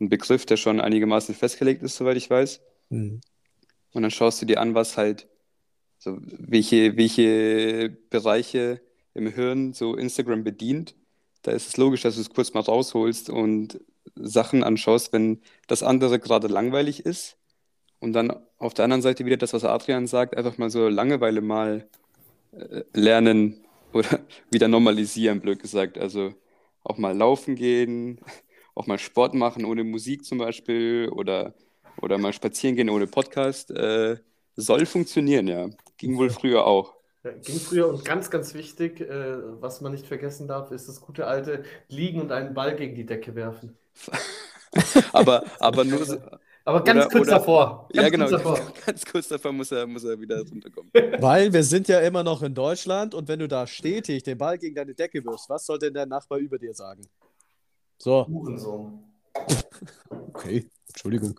ein 0.00 0.08
Begriff, 0.08 0.46
der 0.46 0.56
schon 0.56 0.80
einigermaßen 0.80 1.34
festgelegt 1.34 1.82
ist, 1.82 1.96
soweit 1.96 2.16
ich 2.16 2.30
weiß. 2.30 2.60
Mhm. 2.90 3.20
Und 3.92 4.02
dann 4.02 4.10
schaust 4.10 4.42
du 4.42 4.46
dir 4.46 4.60
an, 4.60 4.74
was 4.74 4.96
halt, 4.96 5.28
so 5.98 6.18
welche, 6.22 6.96
welche 6.96 7.90
Bereiche 8.10 8.80
im 9.14 9.28
Hirn 9.28 9.72
so 9.72 9.96
Instagram 9.96 10.44
bedient. 10.44 10.94
Da 11.44 11.52
ist 11.52 11.68
es 11.68 11.76
logisch, 11.76 12.00
dass 12.02 12.14
du 12.14 12.22
es 12.22 12.30
kurz 12.30 12.54
mal 12.54 12.60
rausholst 12.60 13.28
und 13.28 13.78
Sachen 14.16 14.64
anschaust, 14.64 15.12
wenn 15.12 15.42
das 15.66 15.82
andere 15.82 16.18
gerade 16.18 16.48
langweilig 16.48 17.04
ist. 17.04 17.36
Und 18.00 18.14
dann 18.14 18.34
auf 18.58 18.72
der 18.72 18.84
anderen 18.84 19.02
Seite 19.02 19.26
wieder 19.26 19.36
das, 19.36 19.52
was 19.52 19.64
Adrian 19.64 20.06
sagt, 20.06 20.36
einfach 20.36 20.56
mal 20.56 20.70
so 20.70 20.88
Langeweile 20.88 21.42
mal 21.42 21.86
äh, 22.52 22.82
lernen 22.94 23.62
oder 23.92 24.20
wieder 24.50 24.68
normalisieren, 24.68 25.40
blöd 25.40 25.60
gesagt. 25.60 25.98
Also 25.98 26.32
auch 26.82 26.96
mal 26.96 27.14
laufen 27.14 27.56
gehen, 27.56 28.20
auch 28.74 28.86
mal 28.86 28.98
Sport 28.98 29.34
machen 29.34 29.66
ohne 29.66 29.84
Musik 29.84 30.24
zum 30.24 30.38
Beispiel 30.38 31.10
oder, 31.12 31.54
oder 32.00 32.16
mal 32.16 32.32
spazieren 32.32 32.74
gehen 32.74 32.88
ohne 32.88 33.06
Podcast. 33.06 33.70
Äh, 33.70 34.16
soll 34.56 34.86
funktionieren, 34.86 35.46
ja. 35.46 35.68
Ging 35.98 36.16
wohl 36.16 36.30
früher 36.30 36.66
auch. 36.66 36.94
Ja, 37.24 37.32
ging 37.32 37.58
früher 37.58 37.88
und 37.88 38.04
ganz, 38.04 38.30
ganz 38.30 38.52
wichtig, 38.54 39.00
äh, 39.00 39.36
was 39.60 39.80
man 39.80 39.92
nicht 39.92 40.06
vergessen 40.06 40.46
darf, 40.46 40.70
ist 40.70 40.88
das 40.88 41.00
gute 41.00 41.26
alte 41.26 41.64
Liegen 41.88 42.20
und 42.20 42.30
einen 42.32 42.52
Ball 42.54 42.76
gegen 42.76 42.94
die 42.94 43.06
Decke 43.06 43.34
werfen. 43.34 43.76
aber, 45.12 45.42
aber 45.58 45.84
nur 45.84 46.04
so, 46.04 46.18
Aber 46.66 46.84
ganz 46.84 47.06
Oder- 47.06 47.08
kurz 47.10 47.28
oder- 47.28 47.38
davor. 47.38 47.88
Ganz 47.92 48.04
ja, 48.04 48.08
genau. 48.10 48.26
kurz 48.28 48.42
davor. 48.42 48.72
Ganz 48.86 49.04
kurz 49.06 49.28
davor 49.28 49.52
muss 49.52 49.72
er, 49.72 49.86
muss 49.86 50.04
er 50.04 50.20
wieder 50.20 50.38
runterkommen. 50.46 50.90
Weil 51.20 51.52
wir 51.52 51.62
sind 51.62 51.88
ja 51.88 52.00
immer 52.00 52.22
noch 52.22 52.42
in 52.42 52.54
Deutschland 52.54 53.14
und 53.14 53.26
wenn 53.28 53.38
du 53.38 53.48
da 53.48 53.66
stetig 53.66 54.22
den 54.22 54.36
Ball 54.38 54.58
gegen 54.58 54.74
deine 54.74 54.94
Decke 54.94 55.24
wirfst, 55.24 55.48
was 55.48 55.64
soll 55.66 55.78
denn 55.78 55.94
der 55.94 56.06
Nachbar 56.06 56.38
über 56.38 56.58
dir 56.58 56.74
sagen? 56.74 57.06
So, 57.98 58.26
Hurensohn. 58.26 59.02
okay, 60.32 60.66
Entschuldigung. 60.88 61.38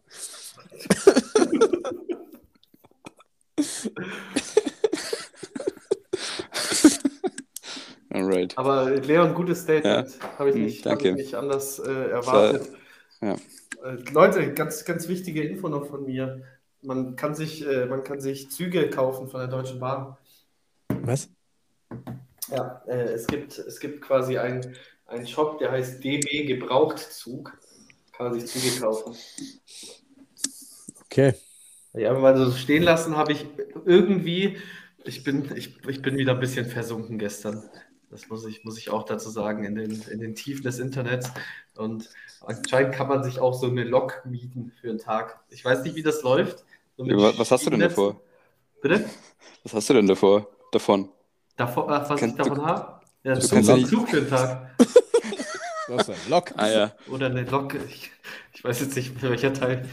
Alright. 8.16 8.58
Aber 8.58 8.90
Leon, 8.92 9.34
gutes 9.34 9.62
Statement. 9.64 10.10
Habe 10.40 10.50
ich, 10.50 10.56
Hm, 10.56 10.64
nicht- 10.64 10.86
hab 10.86 11.02
ich 11.04 11.14
nicht 11.14 11.36
anders 11.36 11.80
äh, 11.80 11.92
erwartet. 12.12 12.70
ja. 13.22 13.34
Äh, 13.84 13.98
Leute, 14.12 14.54
ganz, 14.54 14.86
ganz 14.86 15.08
wichtige 15.08 15.44
Info 15.44 15.68
noch 15.70 15.86
von 15.88 16.06
mir. 16.06 16.42
Man 16.82 17.16
kann 17.16 17.36
sich, 17.36 17.66
äh, 17.68 17.86
man 17.86 18.04
kann 18.04 18.20
sich 18.22 18.50
Züge 18.52 18.90
kaufen 18.90 19.28
von 19.28 19.40
der 19.42 19.50
Deutschen 19.50 19.80
Bahn. 19.80 20.16
Was? 21.02 21.30
Ja, 22.50 22.82
äh, 22.88 23.14
es 23.14 23.28
gibt, 23.28 23.58
es 23.58 23.80
gibt 23.80 24.02
quasi 24.02 24.38
einen 24.38 24.76
einen 25.08 25.28
Shop, 25.28 25.60
der 25.60 25.72
heißt 25.72 26.04
DB 26.04 26.46
Gebrauchtzug. 26.46 27.56
Kann 28.14 28.32
man 28.32 28.40
sich 28.40 28.50
Züge 28.50 28.80
kaufen. 28.82 29.14
Okay. 31.06 31.34
Ja, 31.94 32.14
mal 32.14 32.36
so 32.36 32.52
stehen 32.52 32.82
lassen 32.84 33.16
habe 33.16 33.32
ich 33.34 33.46
irgendwie, 33.86 34.58
ich 35.04 35.24
bin, 35.24 35.56
ich, 35.56 35.78
ich 35.88 36.02
bin 36.02 36.18
wieder 36.18 36.34
ein 36.34 36.40
bisschen 36.40 36.66
versunken 36.66 37.20
gestern. 37.20 37.64
Das 38.16 38.30
muss 38.30 38.46
ich, 38.46 38.64
muss 38.64 38.78
ich 38.78 38.90
auch 38.92 39.04
dazu 39.04 39.30
sagen, 39.30 39.66
in 39.66 39.76
den, 39.76 40.02
in 40.10 40.20
den 40.22 40.36
Tiefen 40.36 40.64
des 40.64 40.80
Internets. 40.80 41.30
Und 41.76 42.10
anscheinend 42.40 42.96
kann 42.96 43.10
man 43.10 43.24
sich 43.26 43.40
auch 43.42 43.54
so 43.54 43.68
eine 43.68 43.84
Lok 43.84 44.22
mieten 44.26 44.72
für 44.80 44.90
einen 44.90 45.00
Tag. 45.00 45.42
Ich 45.50 45.66
weiß 45.66 45.84
nicht, 45.84 45.98
wie 45.98 46.02
das 46.04 46.24
läuft. 46.24 46.64
So 46.96 47.06
Was, 47.06 47.38
was 47.38 47.52
hast 47.52 47.66
du 47.66 47.72
denn 47.72 47.82
davor? 47.82 48.22
Bitte? 48.82 49.04
Was 49.64 49.74
hast 49.74 49.90
du 49.90 49.96
denn 49.96 50.08
davor? 50.08 50.48
Davon? 50.72 51.10
Davor, 51.58 51.90
ach, 51.92 52.10
was 52.10 52.20
Kannst 52.22 52.38
ich 52.40 52.44
du- 52.44 52.50
davon 52.50 52.66
habe? 52.66 53.02
Ja, 53.24 53.34
Du 53.34 53.40
das 53.42 53.50
kannst 53.50 53.64
ist 53.64 53.68
ja 53.68 53.74
ein 53.74 53.80
nicht- 53.82 53.90
Zug 53.90 54.08
für 54.10 54.18
einen 54.18 54.30
Tag. 54.30 54.70
Was 55.88 56.10
ein 56.10 56.16
Lock. 56.30 56.52
Ah 56.58 56.68
ja. 56.70 56.92
Oder 57.12 57.26
eine 57.28 57.44
Lok. 57.44 57.76
Ich, 57.88 58.10
ich 58.54 58.64
weiß 58.64 58.80
jetzt 58.80 58.96
nicht, 58.96 59.22
welcher 59.22 59.54
Teil. 59.54 59.88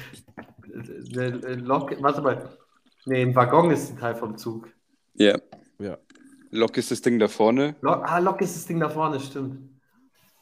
Eine, 0.73 1.25
eine 1.45 1.55
Lok. 1.57 1.95
Warte 2.03 2.23
mal. 2.23 2.57
Nee, 3.05 3.21
ein 3.23 3.35
Waggon 3.35 3.71
ist 3.71 3.91
ein 3.91 3.99
Teil 3.99 4.15
vom 4.15 4.39
Zug. 4.39 4.69
Ja. 5.15 5.33
Ja. 5.33 5.39
Lok 6.53 6.77
ist 6.77 6.91
das 6.91 7.01
Ding 7.03 7.19
da 7.19 7.29
vorne. 7.29 7.77
Lok, 7.81 8.03
ah, 8.05 8.19
Lok 8.19 8.41
ist 8.43 8.55
das 8.55 8.67
Ding 8.67 8.79
da 8.79 8.89
vorne, 8.89 9.19
stimmt. 9.21 9.81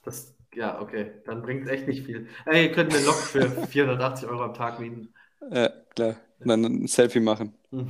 Das, 0.03 0.35
ja, 0.55 0.81
okay. 0.81 1.13
Dann 1.25 1.41
bringt 1.43 1.65
es 1.65 1.71
echt 1.71 1.87
nicht 1.87 2.05
viel. 2.05 2.29
Ey, 2.47 2.67
ihr 2.67 2.73
könnt 2.73 2.93
eine 2.95 3.05
Lok 3.05 3.15
für 3.15 3.49
480 3.67 4.29
Euro 4.29 4.43
am 4.45 4.55
Tag 4.55 4.81
mieten. 4.81 5.15
Ja, 5.51 5.69
klar. 5.95 6.17
Und 6.41 6.49
dann 6.49 6.65
ein 6.65 6.87
Selfie 6.89 7.21
machen. 7.21 7.55
Hm. 7.71 7.89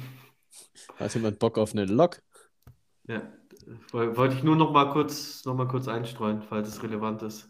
Hat 0.98 1.14
jemand 1.14 1.38
Bock 1.38 1.56
auf 1.58 1.72
eine 1.72 1.86
Lok? 1.86 2.20
Ja, 3.08 3.22
woll- 3.92 4.16
wollte 4.16 4.34
ich 4.36 4.42
nur 4.42 4.56
noch 4.56 4.70
mal 4.72 4.90
kurz, 4.92 5.44
noch 5.44 5.54
mal 5.54 5.66
kurz 5.68 5.88
einstreuen, 5.88 6.42
falls 6.42 6.68
es 6.68 6.82
relevant 6.82 7.22
ist. 7.22 7.48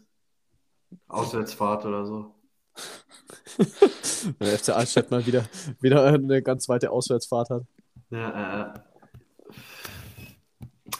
Auswärtsfahrt 1.07 1.85
oder 1.85 2.05
so. 2.05 2.35
Wenn 3.57 4.37
der 4.47 4.57
FC 4.59 4.69
Altstadt 4.69 5.11
mal 5.11 5.25
wieder, 5.25 5.43
wieder 5.81 6.05
eine 6.05 6.41
ganz 6.41 6.69
weite 6.69 6.91
Auswärtsfahrt 6.91 7.49
hat. 7.49 7.63
Ja, 8.09 8.73
äh, 8.75 8.79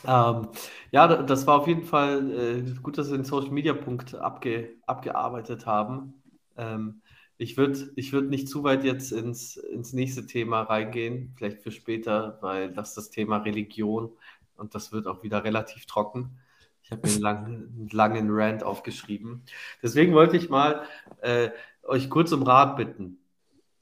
ähm, 0.08 0.48
ja, 0.92 1.08
da- 1.08 1.24
das 1.24 1.48
war 1.48 1.60
auf 1.60 1.68
jeden 1.68 1.84
Fall 1.86 2.32
äh, 2.32 2.82
gut, 2.82 2.98
dass 2.98 3.10
wir 3.12 3.18
den 3.18 3.26
Social 3.26 3.52
Media 3.52 3.74
Punkt 3.74 4.16
abge, 4.16 4.76
abgearbeitet 4.88 5.66
haben. 5.66 6.14
Ähm, 6.58 7.02
ich 7.38 7.58
würde 7.58 7.92
ich 7.96 8.14
würd 8.14 8.30
nicht 8.30 8.48
zu 8.50 8.64
weit 8.64 8.84
jetzt 8.84 9.12
ins, 9.12 9.58
ins 9.58 9.94
nächste 9.94 10.26
Thema 10.28 10.62
reingehen, 10.62 11.34
vielleicht 11.38 11.60
für 11.64 11.72
später, 11.72 12.38
weil 12.42 12.72
das 12.74 12.90
ist 12.90 12.98
das 12.98 13.10
Thema 13.10 13.38
Religion 13.38 14.12
und 14.58 14.76
das 14.76 14.92
wird 14.92 15.08
auch 15.08 15.24
wieder 15.24 15.44
relativ 15.44 15.86
trocken. 15.86 16.38
Ich 16.84 16.92
habe 16.92 17.02
mir 17.08 17.14
einen 17.14 17.22
langen, 17.22 17.90
langen 17.92 18.28
Rant 18.32 18.64
aufgeschrieben. 18.64 19.44
Deswegen 19.84 20.14
wollte 20.14 20.38
ich 20.38 20.50
mal 20.50 20.84
äh, 21.22 21.50
euch 21.84 22.10
kurz 22.10 22.32
um 22.32 22.44
Rat 22.44 22.76
bitten. 22.78 23.18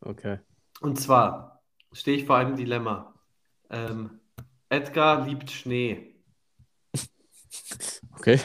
Okay. 0.06 0.40
Und 0.82 1.00
zwar 1.00 1.62
stehe 1.92 2.18
ich 2.18 2.26
vor 2.26 2.38
einem 2.38 2.56
Dilemma. 2.56 3.14
Ähm, 3.70 4.19
Edgar 4.70 5.26
liebt 5.26 5.52
Schnee. 5.52 6.16
Okay. 8.18 8.38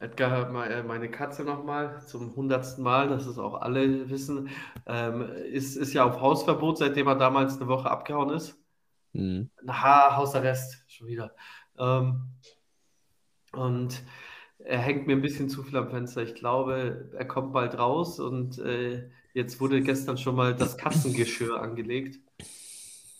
Edgar 0.00 0.30
hat 0.30 0.52
mal, 0.52 0.70
äh, 0.70 0.82
meine 0.82 1.10
Katze 1.10 1.44
nochmal 1.44 2.00
zum 2.06 2.34
hundertsten 2.34 2.82
Mal, 2.82 3.08
dass 3.08 3.26
es 3.26 3.38
auch 3.38 3.60
alle 3.60 4.08
wissen, 4.08 4.48
ähm, 4.86 5.22
ist, 5.52 5.76
ist 5.76 5.92
ja 5.92 6.04
auf 6.04 6.20
Hausverbot, 6.20 6.78
seitdem 6.78 7.06
er 7.06 7.16
damals 7.16 7.56
eine 7.56 7.68
Woche 7.68 7.90
abgehauen 7.90 8.30
ist. 8.30 8.58
Mhm. 9.12 9.50
Ha, 9.68 10.16
Hausarrest, 10.16 10.84
schon 10.88 11.06
wieder. 11.06 11.34
Ähm, 11.78 12.30
und 13.52 14.02
er 14.58 14.78
hängt 14.78 15.06
mir 15.06 15.16
ein 15.16 15.22
bisschen 15.22 15.48
zu 15.48 15.62
viel 15.62 15.76
am 15.76 15.90
Fenster. 15.90 16.22
Ich 16.22 16.34
glaube, 16.34 17.10
er 17.16 17.26
kommt 17.26 17.52
bald 17.52 17.78
raus 17.78 18.18
und 18.18 18.58
äh, 18.58 19.10
jetzt 19.32 19.60
wurde 19.60 19.82
gestern 19.82 20.18
schon 20.18 20.36
mal 20.36 20.54
das 20.54 20.76
Katzengeschirr 20.76 21.60
angelegt. 21.60 22.20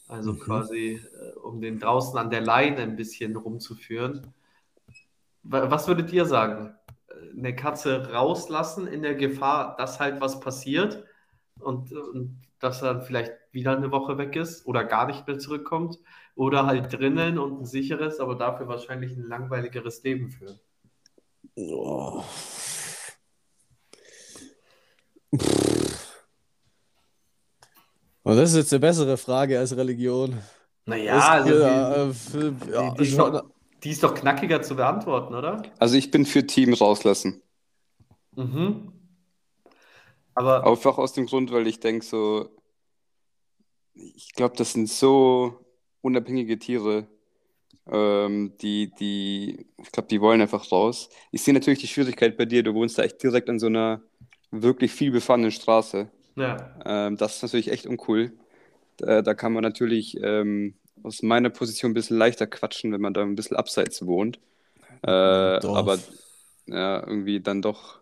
Also 0.06 0.32
Mhm. 0.32 0.38
quasi, 0.38 1.00
äh, 1.02 1.38
um 1.38 1.60
den 1.60 1.78
draußen 1.78 2.18
an 2.18 2.30
der 2.30 2.40
Leine 2.42 2.78
ein 2.78 2.96
bisschen 2.96 3.36
rumzuführen. 3.36 4.32
Wa- 5.42 5.70
Was 5.70 5.88
würdet 5.88 6.12
ihr 6.12 6.26
sagen? 6.26 6.74
Eine 7.36 7.54
Katze 7.54 8.12
rauslassen 8.12 8.86
in 8.86 9.02
der 9.02 9.14
Gefahr, 9.14 9.76
dass 9.76 10.00
halt 10.00 10.20
was 10.20 10.40
passiert 10.40 11.04
und, 11.60 11.92
und 11.92 12.42
dass 12.60 12.82
er 12.82 12.94
dann 12.94 13.02
vielleicht 13.02 13.32
wieder 13.52 13.76
eine 13.76 13.90
Woche 13.92 14.18
weg 14.18 14.36
ist 14.36 14.66
oder 14.66 14.84
gar 14.84 15.06
nicht 15.06 15.26
mehr 15.26 15.38
zurückkommt? 15.38 15.98
Oder 16.36 16.66
halt 16.66 16.92
drinnen 16.92 17.38
und 17.38 17.60
ein 17.60 17.64
sicheres, 17.64 18.18
aber 18.18 18.34
dafür 18.34 18.66
wahrscheinlich 18.66 19.12
ein 19.16 19.22
langweiligeres 19.28 20.02
Leben 20.02 20.30
führen? 20.30 20.58
Oh. 21.54 22.24
Und 28.24 28.36
das 28.36 28.50
ist 28.50 28.56
jetzt 28.56 28.72
eine 28.72 28.80
bessere 28.80 29.16
Frage 29.16 29.58
als 29.58 29.76
Religion. 29.76 30.38
Naja, 30.86 31.18
Ist- 31.18 31.28
also 31.28 31.62
ja, 31.62 32.04
die, 32.04 32.10
äh, 32.10 32.14
für, 32.14 32.72
ja, 32.72 32.90
die, 32.90 32.96
die, 32.96 33.08
ist 33.10 33.18
doch, 33.18 33.44
die 33.82 33.90
ist 33.90 34.02
doch 34.02 34.14
knackiger 34.14 34.62
zu 34.62 34.76
beantworten, 34.76 35.34
oder? 35.34 35.62
Also 35.78 35.96
ich 35.96 36.10
bin 36.10 36.24
für 36.26 36.46
Team 36.46 36.72
rauslassen. 36.74 37.42
Mhm. 38.36 38.92
Aber 40.34 40.66
Einfach 40.66 40.98
aus 40.98 41.12
dem 41.12 41.26
Grund, 41.26 41.52
weil 41.52 41.66
ich 41.66 41.80
denke 41.80 42.04
so, 42.04 42.48
ich 43.94 44.32
glaube, 44.32 44.56
das 44.56 44.72
sind 44.72 44.88
so 44.88 45.60
unabhängige 46.00 46.58
Tiere, 46.58 47.06
ähm, 47.90 48.52
die, 48.60 48.92
die, 48.98 49.66
ich 49.82 49.92
glaube, 49.92 50.08
die 50.08 50.20
wollen 50.20 50.40
einfach 50.40 50.72
raus. 50.72 51.08
Ich 51.30 51.42
sehe 51.42 51.54
natürlich 51.54 51.80
die 51.80 51.88
Schwierigkeit 51.88 52.36
bei 52.36 52.46
dir, 52.46 52.62
du 52.62 52.74
wohnst 52.74 52.98
da 52.98 53.02
echt 53.04 53.22
direkt 53.22 53.48
an 53.50 53.58
so 53.58 53.66
einer 53.66 54.02
wirklich 54.50 54.92
viel 54.92 55.10
befahrenen 55.12 55.50
Straße. 55.52 56.10
Ja, 56.36 56.70
Ähm, 56.84 57.16
das 57.16 57.36
ist 57.36 57.42
natürlich 57.42 57.70
echt 57.70 57.86
uncool. 57.86 58.32
Da, 58.96 59.22
da 59.22 59.34
kann 59.34 59.52
man 59.52 59.62
natürlich 59.62 60.16
ähm, 60.22 60.74
aus 61.02 61.22
meiner 61.22 61.50
Position 61.50 61.90
ein 61.92 61.94
bisschen 61.94 62.18
leichter 62.18 62.46
quatschen, 62.46 62.92
wenn 62.92 63.00
man 63.00 63.14
da 63.14 63.22
ein 63.22 63.36
bisschen 63.36 63.56
abseits 63.56 64.06
wohnt. 64.06 64.38
Äh, 65.02 65.10
aber 65.10 65.98
ja, 66.66 67.00
irgendwie 67.06 67.40
dann 67.40 67.62
doch 67.62 68.00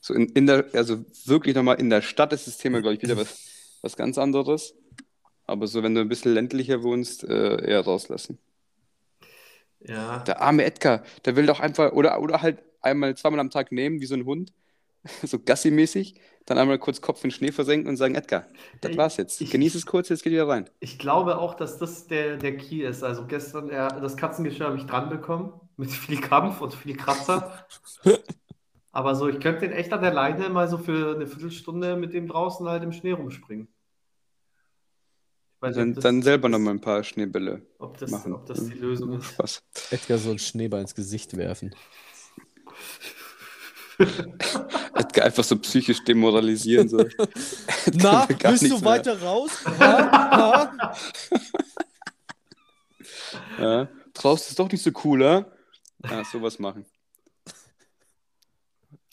so 0.00 0.14
in, 0.14 0.28
in 0.30 0.46
der, 0.46 0.66
also 0.74 1.04
wirklich 1.24 1.54
nochmal 1.54 1.80
in 1.80 1.90
der 1.90 2.02
Stadt 2.02 2.32
ist 2.32 2.46
das 2.46 2.58
Thema, 2.58 2.80
glaube 2.80 2.96
ich, 2.96 3.02
wieder 3.02 3.16
was, 3.16 3.40
was 3.82 3.96
ganz 3.96 4.18
anderes. 4.18 4.74
Aber 5.46 5.66
so, 5.66 5.82
wenn 5.82 5.94
du 5.94 6.00
ein 6.00 6.08
bisschen 6.08 6.34
ländlicher 6.34 6.82
wohnst, 6.82 7.24
äh, 7.24 7.64
eher 7.64 7.80
rauslassen. 7.82 8.38
ja. 9.80 10.20
Der 10.26 10.40
arme 10.40 10.64
Edgar, 10.64 11.02
der 11.24 11.36
will 11.36 11.46
doch 11.46 11.60
einfach, 11.60 11.92
oder, 11.92 12.20
oder 12.20 12.42
halt 12.42 12.58
einmal, 12.80 13.16
zweimal 13.16 13.40
am 13.40 13.50
Tag 13.50 13.72
nehmen, 13.72 14.00
wie 14.00 14.06
so 14.06 14.14
ein 14.14 14.24
Hund, 14.24 14.52
so 15.24 15.38
Gassi-mäßig, 15.38 16.14
dann 16.46 16.58
einmal 16.58 16.78
kurz 16.78 17.00
Kopf 17.00 17.22
in 17.24 17.30
den 17.30 17.34
Schnee 17.36 17.52
versenken 17.52 17.88
und 17.88 17.96
sagen, 17.96 18.14
Edgar, 18.14 18.46
das 18.80 18.96
war's 18.96 19.16
jetzt. 19.16 19.40
ich- 19.40 19.50
Genieß 19.50 19.74
es 19.74 19.86
kurz, 19.86 20.08
jetzt 20.08 20.22
geht 20.22 20.32
wieder 20.32 20.48
rein. 20.48 20.68
Ich 20.80 20.98
glaube 20.98 21.38
auch, 21.38 21.54
dass 21.54 21.78
das 21.78 22.06
der, 22.06 22.36
der 22.36 22.56
Key 22.56 22.82
ist. 22.84 23.02
Also 23.02 23.26
gestern, 23.26 23.68
ja, 23.68 23.88
das 23.88 24.16
Katzengeschirr 24.16 24.66
habe 24.66 24.76
ich 24.76 24.86
dran 24.86 25.08
bekommen, 25.08 25.52
mit 25.76 25.90
viel 25.92 26.20
Kampf 26.20 26.60
und 26.60 26.74
viel 26.74 26.96
Kratzer. 26.96 27.66
Aber 28.94 29.14
so, 29.14 29.26
ich 29.28 29.40
könnte 29.40 29.60
den 29.60 29.72
echt 29.72 29.92
an 29.92 30.02
der 30.02 30.12
Leine 30.12 30.50
mal 30.50 30.68
so 30.68 30.76
für 30.78 31.14
eine 31.14 31.26
Viertelstunde 31.26 31.96
mit 31.96 32.12
dem 32.12 32.28
draußen 32.28 32.68
halt 32.68 32.82
im 32.82 32.92
Schnee 32.92 33.12
rumspringen. 33.12 33.68
Weiß 35.60 35.76
Dann, 35.76 35.94
das- 35.94 36.02
dann 36.02 36.22
selber 36.22 36.46
ob 36.46 36.52
das- 36.52 36.58
nochmal 36.60 36.74
ein 36.74 36.80
paar 36.80 37.02
Schneebälle 37.04 37.62
Ob 37.78 37.96
das, 37.98 38.10
machen. 38.10 38.32
ob 38.34 38.44
das 38.46 38.64
die 38.66 38.74
Lösung 38.74 39.18
ist. 39.18 39.26
Spaß. 39.32 39.62
Edgar 39.92 40.18
so 40.18 40.30
einen 40.30 40.38
Schneeball 40.40 40.80
ins 40.82 40.94
Gesicht 40.94 41.36
werfen. 41.36 41.74
Edgar 45.12 45.26
einfach 45.26 45.44
so 45.44 45.58
psychisch 45.58 46.02
demoralisieren. 46.04 46.88
So. 46.88 46.98
Na, 47.92 48.26
willst 48.28 48.62
du 48.62 48.66
nichts 48.66 48.80
mehr. 48.80 48.82
weiter 48.82 49.22
raus? 49.22 49.50
Ja. 53.58 53.88
Draußen 54.14 54.50
ist 54.50 54.58
doch 54.58 54.70
nicht 54.70 54.82
so 54.82 54.90
cool, 55.04 55.22
ja? 55.22 55.44
Ja, 56.08 56.24
sowas 56.24 56.58
machen. 56.58 56.84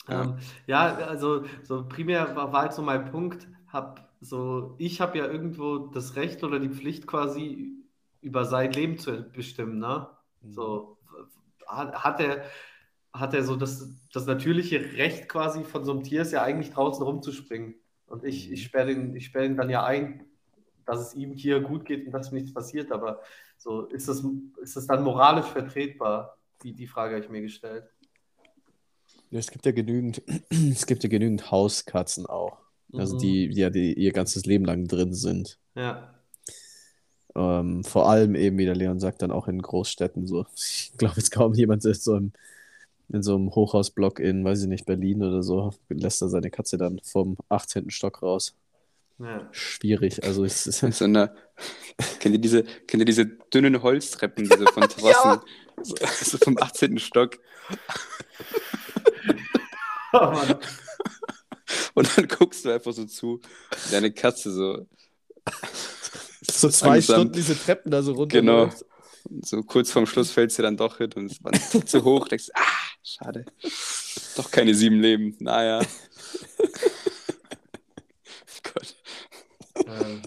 Ja. 0.08 0.22
Ähm, 0.22 0.38
ja, 0.66 0.96
also 0.96 1.44
so 1.62 1.86
primär 1.86 2.34
war, 2.34 2.52
war 2.52 2.62
halt 2.62 2.72
so 2.72 2.82
mein 2.82 3.10
Punkt, 3.10 3.46
hab 3.68 4.10
so, 4.20 4.74
ich 4.78 5.00
habe 5.00 5.18
ja 5.18 5.26
irgendwo 5.26 5.78
das 5.78 6.16
Recht 6.16 6.42
oder 6.42 6.58
die 6.58 6.70
Pflicht 6.70 7.06
quasi 7.06 7.72
über 8.22 8.44
sein 8.44 8.72
Leben 8.72 8.98
zu 8.98 9.22
bestimmen, 9.22 9.78
ne? 9.78 10.08
So 10.42 10.98
hat, 11.66 12.02
hat 12.02 12.20
er 12.20 12.44
hat 13.12 13.34
er 13.34 13.42
so 13.44 13.56
das, 13.56 13.88
das 14.12 14.26
natürliche 14.26 14.80
Recht 14.96 15.28
quasi 15.28 15.64
von 15.64 15.84
so 15.84 15.92
einem 15.92 16.04
Tier 16.04 16.22
ist 16.22 16.32
ja 16.32 16.42
eigentlich 16.42 16.72
draußen 16.72 17.02
rumzuspringen. 17.04 17.74
Und 18.06 18.24
ich, 18.24 18.48
Mhm. 18.48 18.54
ich 18.54 18.64
sperre 18.64 18.92
ihn, 18.92 19.14
ich 19.16 19.26
sperre 19.26 19.46
ihn 19.46 19.56
dann 19.56 19.70
ja 19.70 19.84
ein, 19.84 20.24
dass 20.86 21.00
es 21.00 21.14
ihm 21.14 21.32
hier 21.32 21.60
gut 21.60 21.84
geht 21.84 22.06
und 22.06 22.12
dass 22.12 22.30
ihm 22.30 22.36
nichts 22.36 22.52
passiert. 22.54 22.92
Aber 22.92 23.20
so 23.58 23.86
ist 23.86 24.08
das, 24.08 24.24
ist 24.62 24.76
das 24.76 24.86
dann 24.86 25.02
moralisch 25.02 25.46
vertretbar? 25.46 26.36
Die, 26.62 26.72
die 26.74 26.86
Frage 26.86 27.14
habe 27.16 27.24
ich 27.24 27.30
mir 27.30 27.42
gestellt. 27.42 27.84
Ja, 29.30 29.38
es 29.38 29.50
gibt 29.50 29.64
ja 29.66 29.72
genügend, 29.72 30.22
es 30.50 30.86
gibt 30.86 31.02
ja 31.02 31.08
genügend 31.08 31.50
Hauskatzen 31.50 32.26
auch. 32.26 32.58
Also 32.92 33.14
Mhm. 33.14 33.20
die, 33.20 33.48
die 33.50 33.60
ja 33.60 33.70
die 33.70 33.94
ihr 33.94 34.12
ganzes 34.12 34.46
Leben 34.46 34.64
lang 34.64 34.86
drin 34.88 35.14
sind. 35.14 35.58
Ja. 35.74 36.14
Ähm, 37.36 37.84
vor 37.84 38.08
allem 38.10 38.34
eben, 38.34 38.58
wie 38.58 38.64
der 38.64 38.74
Leon 38.74 38.98
sagt, 38.98 39.22
dann 39.22 39.30
auch 39.30 39.46
in 39.46 39.62
Großstädten 39.62 40.26
so. 40.26 40.46
Ich 40.56 40.92
glaube 40.98 41.14
jetzt 41.16 41.30
kaum 41.30 41.54
jemand 41.54 41.84
ist 41.84 42.02
so 42.04 42.16
im, 42.16 42.32
in 43.12 43.22
so 43.22 43.34
einem 43.34 43.54
Hochhausblock 43.54 44.18
in, 44.20 44.44
weiß 44.44 44.62
ich 44.62 44.68
nicht, 44.68 44.86
Berlin 44.86 45.22
oder 45.22 45.42
so, 45.42 45.72
lässt 45.88 46.22
er 46.22 46.28
seine 46.28 46.50
Katze 46.50 46.78
dann 46.78 47.00
vom 47.02 47.36
18. 47.48 47.90
Stock 47.90 48.22
raus. 48.22 48.54
ja. 49.18 49.48
Schwierig. 49.52 50.22
Also 50.24 50.44
es 50.44 50.66
ist 50.66 50.80
so 50.96 51.04
einer, 51.04 51.34
kennt, 52.20 52.34
ihr 52.34 52.40
diese, 52.40 52.62
kennt 52.64 53.00
ihr 53.02 53.04
diese 53.04 53.26
dünnen 53.26 53.82
Holztreppen, 53.82 54.44
diese 54.48 54.66
von 54.66 54.82
Terrassen? 54.88 55.40
so, 55.82 55.94
so 56.22 56.38
vom 56.38 56.56
18. 56.58 56.98
Stock. 56.98 57.38
Oh 60.12 60.18
Mann. 60.32 60.56
Und 61.94 62.16
dann 62.18 62.26
guckst 62.26 62.64
du 62.64 62.70
einfach 62.72 62.92
so 62.92 63.04
zu, 63.04 63.40
wie 63.86 63.92
deine 63.92 64.10
Katze 64.12 64.50
so, 64.50 64.86
so 66.42 66.68
zwei 66.68 66.96
langsam- 66.96 67.14
Stunden 67.14 67.32
diese 67.34 67.56
Treppen 67.56 67.92
da 67.92 68.02
so 68.02 68.12
runter. 68.14 68.40
Genau. 68.40 68.70
so 69.44 69.62
kurz 69.62 69.92
vorm 69.92 70.06
Schluss 70.06 70.32
fällt 70.32 70.50
sie 70.50 70.62
dann 70.62 70.76
doch 70.76 70.98
hin 70.98 71.10
und 71.14 71.30
es 71.30 71.42
war 71.44 71.52
zu 71.86 72.02
hoch. 72.02 72.26
Denkst, 72.26 72.46
du, 72.46 72.52
ah, 72.56 72.62
schade. 73.02 73.44
Doch 74.36 74.50
keine 74.50 74.74
sieben 74.74 75.00
Leben. 75.00 75.36
Naja. 75.38 75.80
Gott. 78.62 78.96
Ähm, 79.86 80.22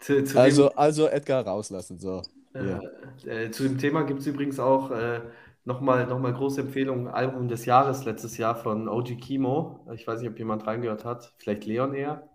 zu, 0.00 0.24
zu 0.24 0.40
Also, 0.40 0.70
also 0.72 1.06
Edgar 1.08 1.46
rauslassen. 1.46 1.98
So. 1.98 2.22
dem, 2.54 2.68
ja. 2.68 2.80
äh, 3.26 3.44
äh, 3.46 3.50
zu 3.50 3.62
dem 3.62 3.78
Thema 3.78 4.02
gibt 4.02 4.20
es 4.20 4.26
übrigens 4.26 4.58
auch 4.58 4.90
äh, 4.90 5.20
nochmal 5.64 6.06
noch 6.06 6.18
mal 6.18 6.32
große 6.32 6.60
Empfehlung, 6.62 7.08
Album 7.08 7.48
des 7.48 7.64
Jahres 7.64 8.04
letztes 8.04 8.36
Jahr 8.38 8.56
von 8.56 8.88
OG 8.88 9.20
Kimo. 9.20 9.86
Ich 9.94 10.06
weiß 10.06 10.20
nicht, 10.20 10.30
ob 10.30 10.38
jemand 10.38 10.66
reingehört 10.66 11.04
hat. 11.04 11.32
Vielleicht 11.38 11.64
Leon 11.64 11.94
eher. 11.94 12.28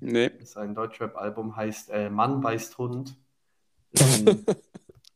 Nee. 0.00 0.30
Das 0.30 0.50
ist 0.50 0.56
ein 0.56 0.74
Deutschrap-Album, 0.74 1.56
heißt 1.56 1.90
äh, 1.90 2.10
Mann 2.10 2.40
beißt 2.40 2.78
Hund. 2.78 3.16
Ist 3.92 4.26
ein, 4.28 4.44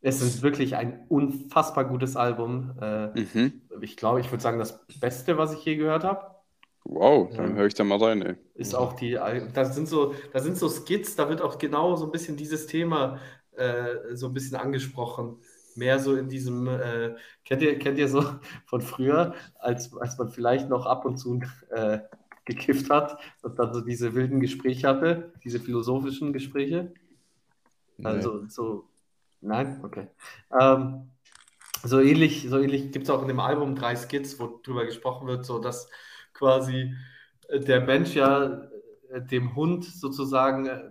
es 0.01 0.21
ist 0.23 0.43
wirklich 0.43 0.77
ein 0.77 1.07
unfassbar 1.09 1.85
gutes 1.85 2.17
Album. 2.17 2.73
Äh, 2.81 3.11
Mhm. 3.15 3.61
ich 3.81 3.97
glaube, 3.97 4.21
ich 4.21 4.31
würde 4.31 4.43
sagen, 4.43 4.59
das 4.59 4.87
Beste, 5.01 5.39
was 5.39 5.53
ich 5.55 5.65
je 5.65 5.77
gehört 5.77 6.05
habe. 6.05 6.35
Wow, 6.85 7.31
dann 7.37 7.51
Ja. 7.51 7.55
höre 7.55 7.67
ich 7.67 7.75
da 7.75 7.85
mal 7.85 8.03
rein, 8.03 8.23
ey. 8.23 8.37
Ist 8.55 8.75
auch 8.75 8.95
die, 8.95 9.13
da 9.13 9.65
sind 9.65 9.89
so, 9.89 10.15
da 10.33 10.41
sind 10.41 10.57
so 10.57 10.69
Skits, 10.69 11.15
da 11.17 11.29
wird 11.29 11.43
auch 11.43 11.59
genau 11.59 11.95
so 11.97 12.07
ein 12.07 12.11
bisschen 12.13 12.37
dieses 12.37 12.67
Thema 12.67 13.19
äh, 13.57 14.15
so 14.17 14.27
ein 14.27 14.35
bisschen 14.35 14.57
angesprochen. 14.57 15.37
Mehr 15.77 16.01
so 16.01 16.17
in 16.17 16.29
diesem, 16.29 16.67
äh, 16.67 17.15
kennt 17.45 17.63
ihr, 17.63 17.79
kennt 17.79 17.99
ihr 17.99 18.09
so 18.09 18.25
von 18.67 18.81
früher, 18.81 19.35
als, 19.61 19.97
als 19.97 20.19
man 20.19 20.29
vielleicht 20.29 20.69
noch 20.69 20.87
ab 20.87 21.05
und 21.05 21.19
zu 21.19 21.41
äh, 21.71 22.01
gekifft 22.45 22.91
hat 22.91 23.19
und 23.43 23.59
dann 23.61 23.73
so 23.73 23.81
diese 23.81 24.15
wilden 24.15 24.41
Gespräche 24.41 24.89
hatte, 24.89 25.33
diese 25.45 25.61
philosophischen 25.61 26.33
Gespräche? 26.33 26.93
Also 28.03 28.47
so, 28.49 28.88
nein, 29.41 29.81
okay. 29.85 30.09
Ähm, 30.59 31.11
so 31.85 32.01
ähnlich, 32.01 32.47
so 32.49 32.59
ähnlich 32.59 32.93
gibt 32.93 33.05
es 33.05 33.11
auch 33.11 33.23
in 33.23 33.29
dem 33.29 33.41
Album 33.41 33.75
drei 33.77 33.95
Skits, 33.97 34.39
wo 34.41 34.61
drüber 34.63 34.85
gesprochen 34.85 35.27
wird, 35.29 35.45
so 35.45 35.59
dass 35.59 35.89
quasi 36.33 36.95
äh, 37.49 37.61
der 37.61 37.81
Mensch 37.81 38.15
ja 38.15 38.63
äh, 39.11 39.23
dem 39.23 39.55
Hund 39.55 39.85
sozusagen 39.85 40.67
äh, 40.67 40.91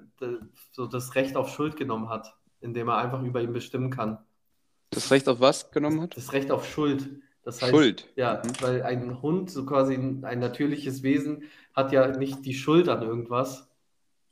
so 0.72 0.88
das 0.88 1.16
Recht 1.16 1.36
auf 1.36 1.50
Schuld 1.50 1.76
genommen 1.76 2.10
hat, 2.10 2.36
indem 2.62 2.88
er 2.90 2.98
einfach 2.98 3.22
über 3.22 3.42
ihn 3.42 3.54
bestimmen 3.54 3.90
kann. 3.90 4.20
Das 4.92 5.12
Recht 5.12 5.28
auf 5.28 5.40
was 5.40 5.72
genommen 5.72 6.02
hat? 6.02 6.16
Das 6.16 6.32
Recht 6.34 6.52
auf 6.52 6.66
Schuld. 6.68 7.10
Das 7.44 7.62
heißt, 7.62 7.72
Schuld. 7.72 8.10
ja, 8.16 8.42
Mhm. 8.44 8.62
weil 8.62 8.84
ein 8.84 9.22
Hund, 9.22 9.50
so 9.50 9.66
quasi 9.66 9.94
ein, 9.94 10.26
ein 10.26 10.40
natürliches 10.40 11.04
Wesen, 11.04 11.44
hat 11.74 11.92
ja 11.92 12.08
nicht 12.08 12.46
die 12.46 12.54
Schuld 12.54 12.90
an 12.90 13.02
irgendwas, 13.04 13.70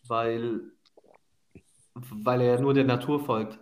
weil, 0.08 0.62
weil 1.94 2.42
er 2.42 2.56
ja 2.56 2.62
nur 2.62 2.74
der 2.74 2.84
Natur 2.84 3.24
folgt. 3.24 3.60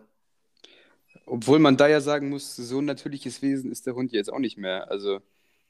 Obwohl 1.26 1.60
man 1.60 1.78
da 1.78 1.88
ja 1.88 2.02
sagen 2.02 2.30
muss, 2.30 2.56
so 2.56 2.80
ein 2.80 2.86
natürliches 2.86 3.42
Wesen 3.42 3.72
ist 3.72 3.86
der 3.88 3.96
Hund 3.96 4.12
jetzt 4.12 4.32
auch 4.32 4.40
nicht 4.40 4.58
mehr. 4.58 4.92
Also, 4.92 5.20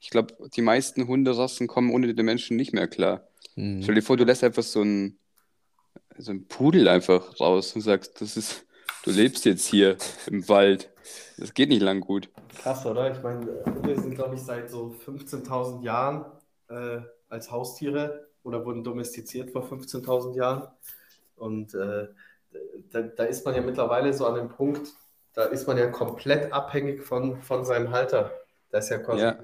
ich 0.00 0.10
glaube, 0.10 0.34
die 0.54 0.62
meisten 0.62 1.06
Hunderassen 1.06 1.66
kommen 1.66 1.90
ohne 1.90 2.12
den 2.12 2.26
Menschen 2.26 2.56
nicht 2.56 2.72
mehr 2.72 2.88
klar. 2.88 3.26
Mhm. 3.54 3.82
Stell 3.82 3.94
dir 3.94 4.02
vor, 4.02 4.16
du 4.16 4.24
lässt 4.24 4.44
einfach 4.44 4.62
so 4.62 4.80
einen, 4.80 5.18
so 6.18 6.30
einen 6.30 6.46
Pudel 6.46 6.88
einfach 6.88 7.40
raus 7.40 7.74
und 7.74 7.82
sagst, 7.82 8.20
das 8.20 8.36
ist, 8.36 8.66
du 9.04 9.10
lebst 9.10 9.44
jetzt 9.44 9.66
hier 9.66 9.96
im 10.26 10.48
Wald. 10.48 10.90
Das 11.38 11.54
geht 11.54 11.68
nicht 11.68 11.82
lang 11.82 12.00
gut. 12.00 12.28
Krass, 12.56 12.84
oder? 12.86 13.12
Ich 13.12 13.22
meine, 13.22 13.64
Hunde 13.64 14.00
sind, 14.00 14.14
glaube 14.14 14.34
ich, 14.34 14.40
seit 14.40 14.70
so 14.70 14.94
15.000 15.06 15.82
Jahren 15.82 16.24
äh, 16.68 17.00
als 17.28 17.50
Haustiere 17.50 18.28
oder 18.42 18.64
wurden 18.64 18.84
domestiziert 18.84 19.50
vor 19.50 19.64
15.000 19.64 20.36
Jahren. 20.36 20.68
Und 21.36 21.74
äh, 21.74 22.08
da, 22.90 23.02
da 23.02 23.24
ist 23.24 23.44
man 23.44 23.54
ja 23.54 23.60
mittlerweile 23.60 24.12
so 24.14 24.26
an 24.26 24.36
dem 24.36 24.48
Punkt, 24.48 24.88
da 25.34 25.44
ist 25.44 25.66
man 25.66 25.76
ja 25.78 25.86
komplett 25.88 26.52
abhängig 26.52 27.02
von, 27.02 27.40
von 27.42 27.64
seinem 27.64 27.90
Halter. 27.90 28.30
Da 28.70 28.78
ist 28.78 28.90
ja 28.90 28.98
quasi, 28.98 29.22
Ja. 29.22 29.38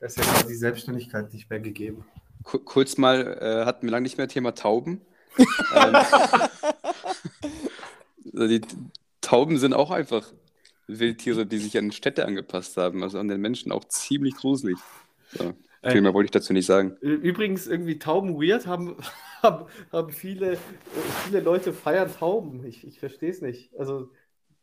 da 0.00 0.06
ist 0.06 0.16
ja 0.16 0.24
quasi 0.24 0.54
Selbstständigkeit 0.54 1.32
nicht 1.32 1.50
mehr 1.50 1.60
gegeben. 1.60 2.04
Ku- 2.44 2.60
kurz 2.60 2.96
mal, 2.98 3.38
äh, 3.40 3.64
hatten 3.66 3.86
wir 3.86 3.90
lange 3.90 4.04
nicht 4.04 4.18
mehr 4.18 4.28
Thema 4.28 4.54
Tauben. 4.54 5.00
ähm, 5.74 5.96
die 8.48 8.60
Tauben 9.20 9.58
sind 9.58 9.74
auch 9.74 9.90
einfach 9.90 10.32
Wildtiere, 10.86 11.46
die 11.46 11.58
sich 11.58 11.76
an 11.76 11.92
Städte 11.92 12.24
angepasst 12.24 12.76
haben, 12.76 13.02
also 13.02 13.18
an 13.18 13.28
den 13.28 13.40
Menschen 13.40 13.72
auch 13.72 13.84
ziemlich 13.84 14.34
gruselig. 14.36 14.78
So, 15.32 15.52
viel 15.86 16.00
mehr 16.00 16.14
wollte 16.14 16.26
ich 16.26 16.30
dazu 16.30 16.52
nicht 16.52 16.66
sagen. 16.66 16.96
Übrigens, 17.00 17.66
irgendwie 17.66 17.98
Tauben 17.98 18.40
weird 18.40 18.66
haben, 18.66 18.96
haben, 19.42 19.66
haben 19.92 20.10
viele, 20.12 20.52
äh, 20.52 20.58
viele 21.24 21.40
Leute 21.40 21.72
feiern 21.72 22.10
Tauben. 22.12 22.64
Ich, 22.64 22.86
ich 22.86 22.98
verstehe 23.00 23.30
es 23.30 23.42
nicht. 23.42 23.70
Also 23.78 24.10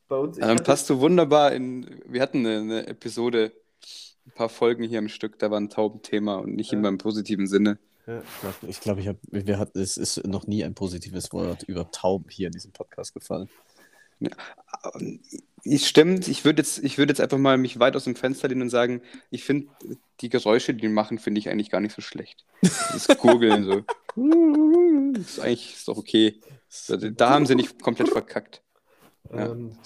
bei 0.07 0.17
uns, 0.17 0.37
Ja, 0.37 0.47
dann 0.47 0.57
hatte- 0.57 0.63
passt 0.63 0.89
du 0.89 0.99
wunderbar 0.99 1.53
in. 1.53 2.01
Wir 2.05 2.21
hatten 2.21 2.45
eine, 2.45 2.57
eine 2.59 2.87
Episode, 2.87 3.51
ein 4.25 4.31
paar 4.33 4.49
Folgen 4.49 4.83
hier 4.83 4.99
im 4.99 5.09
Stück, 5.09 5.37
da 5.39 5.51
war 5.51 5.59
ein 5.59 5.69
Taubenthema 5.69 6.35
und 6.35 6.55
nicht 6.55 6.71
Ja. 6.71 6.77
immer 6.79 6.89
im 6.89 6.97
positiven 6.97 7.47
Sinne. 7.47 7.77
Ja. 8.07 8.19
Ich 8.21 8.39
glaube, 8.41 8.57
ich, 8.67 8.79
glaub, 8.81 8.97
ich 8.99 9.07
habe, 9.07 9.19
wir 9.31 9.57
hat, 9.57 9.75
es 9.75 9.97
ist 9.97 10.25
noch 10.27 10.45
nie 10.47 10.63
ein 10.63 10.75
positives 10.75 11.31
Wort 11.33 11.63
über 11.63 11.89
Tauben 11.91 12.29
hier 12.29 12.47
in 12.47 12.53
diesem 12.53 12.71
Podcast 12.71 13.13
gefallen. 13.15 13.49
Ich 15.63 15.87
stimmt, 15.87 16.27
ich 16.27 16.45
würde 16.45 16.61
jetzt, 16.61 16.77
ich 16.83 16.97
würde 16.97 17.11
jetzt 17.11 17.19
einfach 17.21 17.39
mal 17.39 17.57
mich 17.57 17.79
weit 17.79 17.95
aus 17.95 18.03
dem 18.03 18.15
Fenster 18.15 18.47
lehnen 18.47 18.61
und 18.63 18.69
sagen, 18.69 19.01
ich 19.31 19.43
finde 19.43 19.67
die 20.21 20.29
Geräusche, 20.29 20.73
die 20.75 20.81
die 20.81 20.87
machen, 20.87 21.17
finde 21.17 21.39
ich 21.39 21.49
eigentlich 21.49 21.71
gar 21.71 21.81
nicht 21.81 21.95
so 21.95 22.01
schlecht. 22.01 22.45
Das 22.61 23.07
Gurgeln 23.17 23.63
so. 23.63 23.81
ist 25.19 25.39
eigentlich 25.39 25.73
ist 25.73 25.87
doch 25.87 25.97
okay. 25.97 26.39
Da, 26.87 26.97
da 26.97 27.29
haben 27.31 27.45
sie 27.47 27.55
nicht 27.55 27.81
komplett 27.81 28.09
verkackt. 28.09 28.61
Ja. 29.35 29.45
Ähm, 29.51 29.77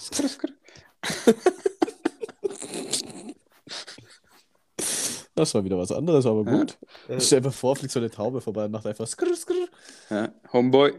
Das 5.34 5.54
war 5.54 5.64
wieder 5.64 5.78
was 5.78 5.92
anderes, 5.92 6.26
aber 6.26 6.44
Ja. 6.50 6.58
gut. 6.58 6.78
Äh, 7.08 7.20
Stell 7.20 7.40
dir 7.40 7.50
vor, 7.50 7.74
fliegt 7.76 7.92
so 7.92 8.00
eine 8.00 8.10
Taube 8.10 8.40
vorbei 8.40 8.64
und 8.66 8.72
macht 8.72 8.86
einfach 8.86 9.06
skrr, 9.06 9.34
skrr. 9.34 9.68
Ja, 10.10 10.28
Homeboy. 10.52 10.92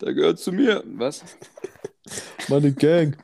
Der 0.00 0.14
gehört 0.14 0.38
zu 0.38 0.52
mir. 0.52 0.82
Was? 0.86 1.22
Meine 2.48 2.72
Gang. 2.72 3.16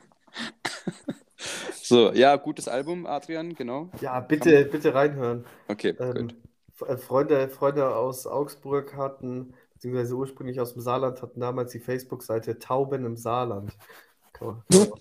So, 1.81 2.13
ja, 2.13 2.35
gutes 2.35 2.67
Album, 2.67 3.05
Adrian, 3.05 3.53
genau. 3.55 3.89
ja, 3.99 4.19
bitte, 4.19 4.63
bitte 4.65 4.93
reinhören. 4.93 5.45
Okay, 5.67 5.95
Ähm, 5.99 6.13
gut. 6.13 6.35
Äh, 6.89 6.97
Freunde, 6.97 7.49
Freunde 7.49 7.95
aus 7.95 8.25
Augsburg 8.27 8.95
hatten, 8.95 9.53
beziehungsweise 9.81 10.13
ursprünglich 10.13 10.59
aus 10.59 10.73
dem 10.73 10.83
Saarland, 10.83 11.23
hatten 11.23 11.39
damals 11.39 11.71
die 11.71 11.79
Facebook-Seite 11.79 12.59
Tauben 12.59 13.03
im 13.03 13.17
Saarland. 13.17 13.75
Kann 14.31 14.47
man, 14.47 14.63
kann 14.69 14.91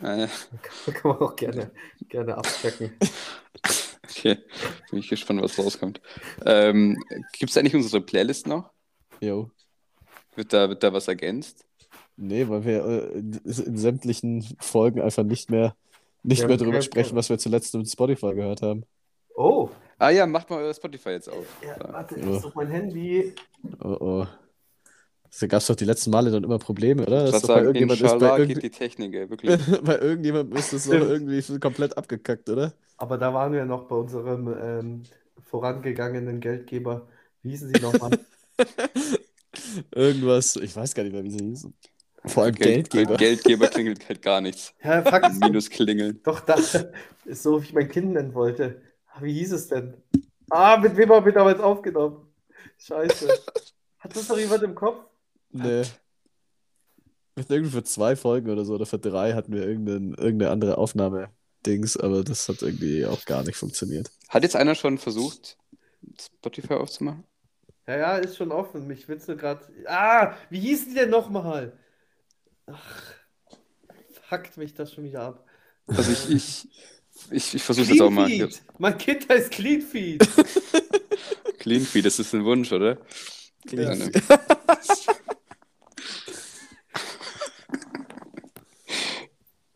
Äh, 0.00 0.26
man, 0.26 0.28
kann 0.94 1.10
man 1.10 1.20
auch 1.20 1.36
gerne, 1.36 1.70
gerne 2.08 2.38
abchecken. 2.38 2.96
okay, 4.04 4.38
bin 4.88 5.00
ich 5.00 5.10
gespannt, 5.10 5.42
was 5.42 5.58
rauskommt. 5.58 6.00
Ähm, 6.46 6.96
Gibt 7.38 7.50
es 7.50 7.58
eigentlich 7.58 7.74
unsere 7.74 8.00
Playlist 8.00 8.46
noch? 8.46 8.70
Jo. 9.20 9.50
Wird 10.34 10.50
da, 10.54 10.70
wird 10.70 10.82
da 10.82 10.94
was 10.94 11.08
ergänzt? 11.08 11.66
Nee, 12.16 12.48
weil 12.48 12.64
wir 12.64 12.86
äh, 12.86 13.18
in 13.18 13.76
sämtlichen 13.76 14.56
Folgen 14.60 15.02
einfach 15.02 15.24
nicht 15.24 15.50
mehr, 15.50 15.76
nicht 16.22 16.48
mehr 16.48 16.56
darüber 16.56 16.80
sprechen, 16.80 17.16
was 17.16 17.28
wir 17.28 17.36
zuletzt 17.36 17.74
mit 17.74 17.90
Spotify 17.90 18.34
gehört 18.34 18.62
haben. 18.62 18.86
Oh, 19.34 19.68
Ah 19.98 20.10
ja, 20.10 20.26
macht 20.26 20.50
mal 20.50 20.62
euer 20.62 20.74
Spotify 20.74 21.10
jetzt 21.10 21.28
auf. 21.28 21.46
ja, 21.62 21.76
warte, 21.92 22.16
das 22.16 22.36
ist 22.36 22.44
doch 22.44 22.54
mein 22.54 22.68
Handy. 22.68 23.34
Oh 23.80 23.96
oh. 24.00 24.26
Da 25.38 25.46
gab 25.48 25.58
es 25.60 25.66
doch 25.66 25.76
die 25.76 25.84
letzten 25.84 26.10
Male 26.10 26.30
dann 26.30 26.44
immer 26.44 26.58
Probleme, 26.58 27.02
oder? 27.02 27.26
Ich 27.26 27.32
Das 27.32 27.42
doch 27.42 27.48
bei 27.48 27.54
sagen, 27.54 27.66
irgendjemand, 27.66 28.00
ist 28.00 28.18
bei, 28.18 28.38
irgend, 28.38 28.54
geht 28.54 28.62
die 28.62 28.70
Technik, 28.70 29.14
ey, 29.14 29.28
wirklich. 29.28 29.58
bei 29.84 29.98
irgendjemandem 29.98 30.56
ist 30.56 30.72
das 30.72 30.84
Stimmt. 30.84 31.04
irgendwie 31.04 31.58
komplett 31.58 31.96
abgekackt, 31.96 32.48
oder? 32.48 32.72
Aber 32.96 33.18
da 33.18 33.34
waren 33.34 33.52
wir 33.52 33.64
noch 33.66 33.86
bei 33.88 33.96
unserem 33.96 34.54
ähm, 34.58 35.02
vorangegangenen 35.44 36.40
Geldgeber. 36.40 37.08
Wie 37.42 37.50
hießen 37.50 37.68
sie 37.68 37.80
nochmal? 37.80 38.18
Irgendwas, 39.94 40.56
ich 40.56 40.74
weiß 40.74 40.94
gar 40.94 41.02
nicht 41.02 41.12
mehr, 41.12 41.24
wie 41.24 41.30
sie 41.30 41.44
hießen. 41.44 41.74
Vor 42.24 42.44
allem 42.44 42.54
Geld- 42.54 42.90
Geldgeber. 42.90 43.16
Geldgeber 43.18 43.68
klingelt 43.68 44.08
halt 44.08 44.22
gar 44.22 44.40
nichts. 44.40 44.74
ja, 44.82 45.02
fuck, 45.02 45.24
es 45.24 45.38
Minus 45.38 45.70
klingeln. 45.70 46.20
Doch, 46.24 46.40
da 46.40 46.54
ist 46.54 47.42
so, 47.42 47.60
wie 47.60 47.66
ich 47.66 47.72
mein 47.74 47.88
Kind 47.88 48.12
nennen 48.12 48.34
wollte. 48.34 48.80
Wie 49.20 49.32
hieß 49.32 49.52
es 49.52 49.68
denn? 49.68 49.94
Ah, 50.50 50.76
mit 50.76 50.96
wem 50.96 51.10
haben 51.10 51.26
wir 51.26 51.32
damals 51.32 51.60
aufgenommen? 51.60 52.32
Scheiße. 52.78 53.28
Hat 53.98 54.14
das 54.14 54.28
noch 54.28 54.38
jemand 54.38 54.62
im 54.62 54.74
Kopf? 54.74 55.04
Nee. 55.50 55.82
Irgendwie 57.36 57.70
für 57.70 57.84
zwei 57.84 58.16
Folgen 58.16 58.50
oder 58.50 58.64
so 58.64 58.74
oder 58.74 58.86
für 58.86 58.98
drei 58.98 59.34
hatten 59.34 59.52
wir 59.52 59.66
irgendein, 59.66 60.14
irgendeine 60.14 60.50
andere 60.50 60.78
Aufnahme-Dings, 60.78 61.96
aber 61.98 62.24
das 62.24 62.48
hat 62.48 62.62
irgendwie 62.62 63.04
auch 63.04 63.24
gar 63.26 63.42
nicht 63.42 63.56
funktioniert. 63.56 64.10
Hat 64.28 64.42
jetzt 64.42 64.56
einer 64.56 64.74
schon 64.74 64.96
versucht, 64.96 65.58
Spotify 66.18 66.74
aufzumachen? 66.74 67.24
Ja, 67.86 67.96
ja, 67.96 68.16
ist 68.16 68.36
schon 68.36 68.52
offen. 68.52 68.86
Mich 68.86 69.06
willst 69.08 69.28
du 69.28 69.36
gerade. 69.36 69.60
Ah, 69.86 70.34
wie 70.50 70.60
hießen 70.60 70.88
die 70.88 70.94
denn 70.94 71.10
nochmal? 71.10 71.78
Ach, 72.66 73.02
hackt 74.30 74.56
mich 74.56 74.74
das 74.74 74.92
schon 74.92 75.04
wieder 75.04 75.22
ab. 75.22 75.46
Also 75.86 76.10
ich, 76.10 76.30
ich, 76.30 76.68
ich, 77.30 77.54
ich 77.54 77.62
versuche 77.62 77.90
jetzt 77.92 78.00
auch 78.00 78.10
mal. 78.10 78.26
Cleanfeed. 78.26 78.62
Mein 78.78 78.98
Kind 78.98 79.28
heißt 79.28 79.50
Cleanfeed. 79.50 80.28
Clean 81.58 81.80
Feed, 81.84 82.04
das 82.04 82.18
ist 82.18 82.34
ein 82.34 82.44
Wunsch, 82.44 82.70
oder? 82.72 82.98
Ja. 83.70 83.90
Eine- 83.90 84.10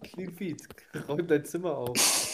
Cleanfeed. 0.03 0.62
Räum 1.09 1.26
dein 1.26 1.45
Zimmer 1.45 1.76
auf. 1.76 1.97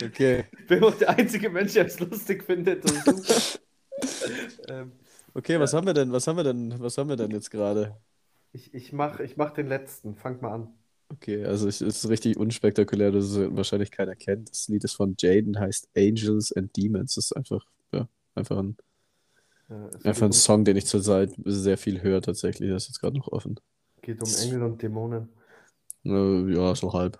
Okay. 0.00 0.44
Ich 0.60 0.66
bin 0.68 0.84
auch 0.84 0.94
der 0.94 1.08
einzige 1.10 1.50
Mensch, 1.50 1.72
der 1.72 1.86
es 1.86 1.98
lustig 1.98 2.44
findet. 2.44 2.84
Ähm, 4.68 4.92
Okay, 5.34 5.58
was 5.58 5.72
haben 5.74 5.86
wir 5.88 5.94
denn? 5.94 6.12
Was 6.12 6.28
haben 6.28 6.36
wir 6.36 6.44
denn? 6.44 6.78
Was 6.78 6.96
haben 6.98 7.08
wir 7.08 7.16
denn 7.16 7.32
jetzt 7.32 7.50
gerade? 7.50 7.96
ich, 8.52 8.72
ich 8.72 8.92
mach, 8.92 9.18
ich 9.18 9.36
mach 9.36 9.50
den 9.50 9.66
letzten. 9.66 10.14
Fang 10.14 10.40
mal 10.40 10.52
an. 10.52 10.77
Okay, 11.10 11.44
also 11.44 11.68
es 11.68 11.80
ist 11.80 12.08
richtig 12.08 12.36
unspektakulär, 12.36 13.10
dass 13.10 13.24
es 13.24 13.56
wahrscheinlich 13.56 13.90
keiner 13.90 14.14
kennt. 14.14 14.50
Das 14.50 14.68
Lied 14.68 14.84
ist 14.84 14.92
von 14.94 15.14
Jaden, 15.18 15.58
heißt 15.58 15.88
Angels 15.96 16.52
and 16.54 16.76
Demons. 16.76 17.14
Das 17.14 17.26
ist 17.26 17.32
einfach, 17.32 17.64
ja, 17.92 18.06
einfach 18.34 18.58
ein, 18.58 18.76
es 19.68 20.04
einfach 20.04 20.26
ein 20.26 20.30
geht, 20.30 20.40
Song, 20.40 20.64
den 20.64 20.76
ich 20.76 20.86
zurzeit 20.86 21.32
sehr 21.44 21.78
viel 21.78 22.02
höre 22.02 22.20
tatsächlich. 22.20 22.70
Das 22.70 22.82
ist 22.84 22.88
jetzt 22.90 23.00
gerade 23.00 23.16
noch 23.16 23.28
offen. 23.28 23.58
geht 24.02 24.22
um 24.22 24.28
Engel 24.42 24.62
und 24.64 24.82
Dämonen. 24.82 25.28
Äh, 26.04 26.52
ja, 26.54 26.74
so 26.74 26.92
halb. 26.92 27.18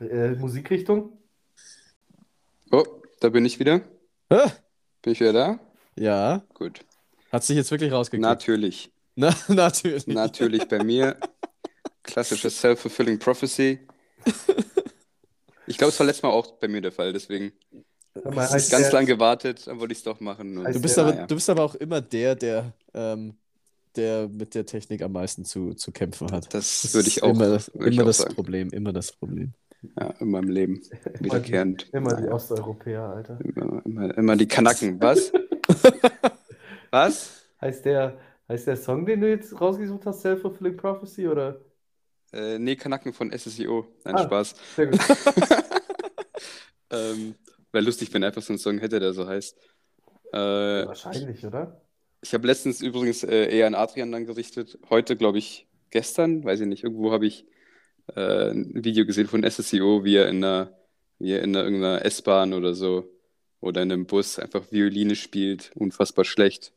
Äh, 0.00 0.30
Musikrichtung? 0.36 1.18
Oh, 2.70 2.84
da 3.20 3.28
bin 3.30 3.44
ich 3.44 3.58
wieder. 3.58 3.80
Ah, 4.28 4.50
Bin 5.02 5.12
ich 5.12 5.20
wieder 5.20 5.32
da? 5.32 5.60
ja, 5.96 6.44
Gut. 6.54 6.80
hat 7.32 7.42
sich 7.42 7.56
jetzt 7.56 7.70
wirklich 7.72 7.90
rausgekriegt. 7.92 8.22
Natürlich. 8.22 8.92
Na, 9.16 9.34
natürlich. 9.48 10.06
Natürlich 10.06 10.68
bei 10.68 10.82
mir. 10.84 11.16
Klassische 12.02 12.50
Self-Fulfilling 12.50 13.18
Prophecy. 13.18 13.78
Ich 15.66 15.78
glaube, 15.78 15.92
es 15.92 15.98
war 16.00 16.06
letztes 16.06 16.22
Mal 16.22 16.30
auch 16.30 16.52
bei 16.58 16.66
mir 16.68 16.80
der 16.80 16.92
Fall, 16.92 17.12
deswegen 17.12 17.52
mal, 18.24 18.34
Das 18.34 18.52
heißt 18.52 18.66
ist 18.66 18.70
ganz 18.72 18.84
der- 18.86 18.92
lang 18.94 19.06
gewartet, 19.06 19.66
dann 19.66 19.78
wollte 19.78 19.92
ich 19.92 19.98
es 19.98 20.04
doch 20.04 20.18
machen. 20.20 20.54
Du 20.56 20.80
bist, 20.80 20.96
der- 20.96 21.04
aber, 21.04 21.12
naja. 21.14 21.26
du 21.26 21.34
bist 21.34 21.48
aber 21.50 21.62
auch 21.62 21.74
immer 21.76 22.00
der, 22.00 22.34
der, 22.34 22.72
ähm, 22.94 23.34
der 23.96 24.28
mit 24.28 24.54
der 24.54 24.66
Technik 24.66 25.02
am 25.02 25.12
meisten 25.12 25.44
zu, 25.44 25.74
zu 25.74 25.92
kämpfen 25.92 26.30
hat. 26.32 26.52
Das 26.54 26.92
würde 26.94 27.06
ist 27.06 27.16
ich 27.18 27.22
auch, 27.22 27.30
immer 27.30 27.48
das, 27.48 27.72
würde 27.74 27.90
ich 27.90 27.94
immer 27.96 28.02
auch 28.02 28.06
das 28.08 28.18
sagen. 28.18 28.34
Problem, 28.34 28.70
immer 28.70 28.92
das 28.92 29.12
Problem. 29.12 29.52
Ja, 29.98 30.10
in 30.20 30.30
meinem 30.30 30.48
Leben. 30.50 30.82
Wiederkehrend. 31.20 31.88
Immer 31.92 32.14
die 32.16 32.22
Naja. 32.24 32.34
Osteuropäer, 32.34 33.02
Alter. 33.02 33.38
Immer, 33.42 33.82
immer, 33.86 34.18
immer 34.18 34.36
die 34.36 34.46
Kanaken. 34.46 35.00
Was? 35.00 35.32
Was? 36.90 37.30
Heißt 37.60 37.84
der, 37.84 38.18
heißt 38.48 38.66
der 38.66 38.76
Song, 38.76 39.06
den 39.06 39.20
du 39.20 39.28
jetzt 39.28 39.58
rausgesucht 39.60 40.04
hast, 40.06 40.20
Self-Fulfilling 40.22 40.76
Prophecy, 40.76 41.28
oder? 41.28 41.60
Äh, 42.32 42.58
nee, 42.58 42.76
Kanaken 42.76 43.12
von 43.12 43.30
SSIO. 43.36 43.86
Nein, 44.04 44.14
Ah. 44.16 44.22
Spaß. 44.24 44.54
Sehr 44.76 44.86
gut. 44.86 45.00
Ähm, 46.90 47.34
Wäre 47.72 47.84
lustig, 47.84 48.12
wenn 48.12 48.24
einfach 48.24 48.42
so 48.42 48.52
ein 48.52 48.58
Song 48.58 48.78
hätte, 48.78 48.98
der 48.98 49.12
so 49.12 49.26
heißt. 49.26 49.56
Äh, 50.32 50.36
Wahrscheinlich, 50.36 51.44
oder? 51.46 51.80
ich 52.20 52.34
habe 52.34 52.46
letztens 52.46 52.80
übrigens 52.80 53.22
äh, 53.22 53.46
eher 53.46 53.66
an 53.68 53.74
Adrian 53.74 54.10
dann 54.10 54.26
gerichtet. 54.26 54.78
Heute, 54.90 55.16
glaube 55.16 55.38
ich, 55.38 55.68
gestern, 55.90 56.42
weiß 56.44 56.60
ich 56.60 56.66
nicht, 56.66 56.82
irgendwo 56.82 57.12
habe 57.12 57.26
ich 57.26 57.46
äh, 58.16 58.50
ein 58.50 58.84
Video 58.84 59.06
gesehen 59.06 59.28
von 59.28 59.48
SSIO, 59.48 60.04
wie 60.04 60.16
er 60.16 60.28
in 60.28 60.42
einer, 60.42 60.76
wie 61.18 61.30
er 61.32 61.42
in 61.42 61.54
einer, 61.54 61.64
irgendeiner 61.64 62.04
S-Bahn 62.04 62.54
oder 62.54 62.74
so 62.74 63.08
oder 63.60 63.82
in 63.82 63.92
einem 63.92 64.06
Bus 64.06 64.38
einfach 64.40 64.72
Violine 64.72 65.14
spielt, 65.14 65.70
unfassbar 65.76 66.24
schlecht. 66.24 66.72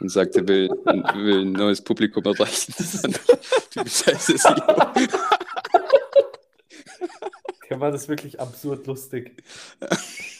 Und 0.00 0.08
sagt, 0.08 0.34
er 0.36 0.48
will, 0.48 0.68
will 0.68 1.42
ein 1.42 1.52
neues 1.52 1.82
Publikum 1.82 2.24
erreichen. 2.24 2.74
Das 2.78 2.94
ist 2.94 3.04
ein 3.04 3.14
typischer 3.70 4.18
SSIO. 4.18 4.54
Der 7.68 7.78
war 7.80 7.92
das 7.92 8.08
wirklich 8.08 8.40
absurd 8.40 8.86
lustig. 8.86 9.42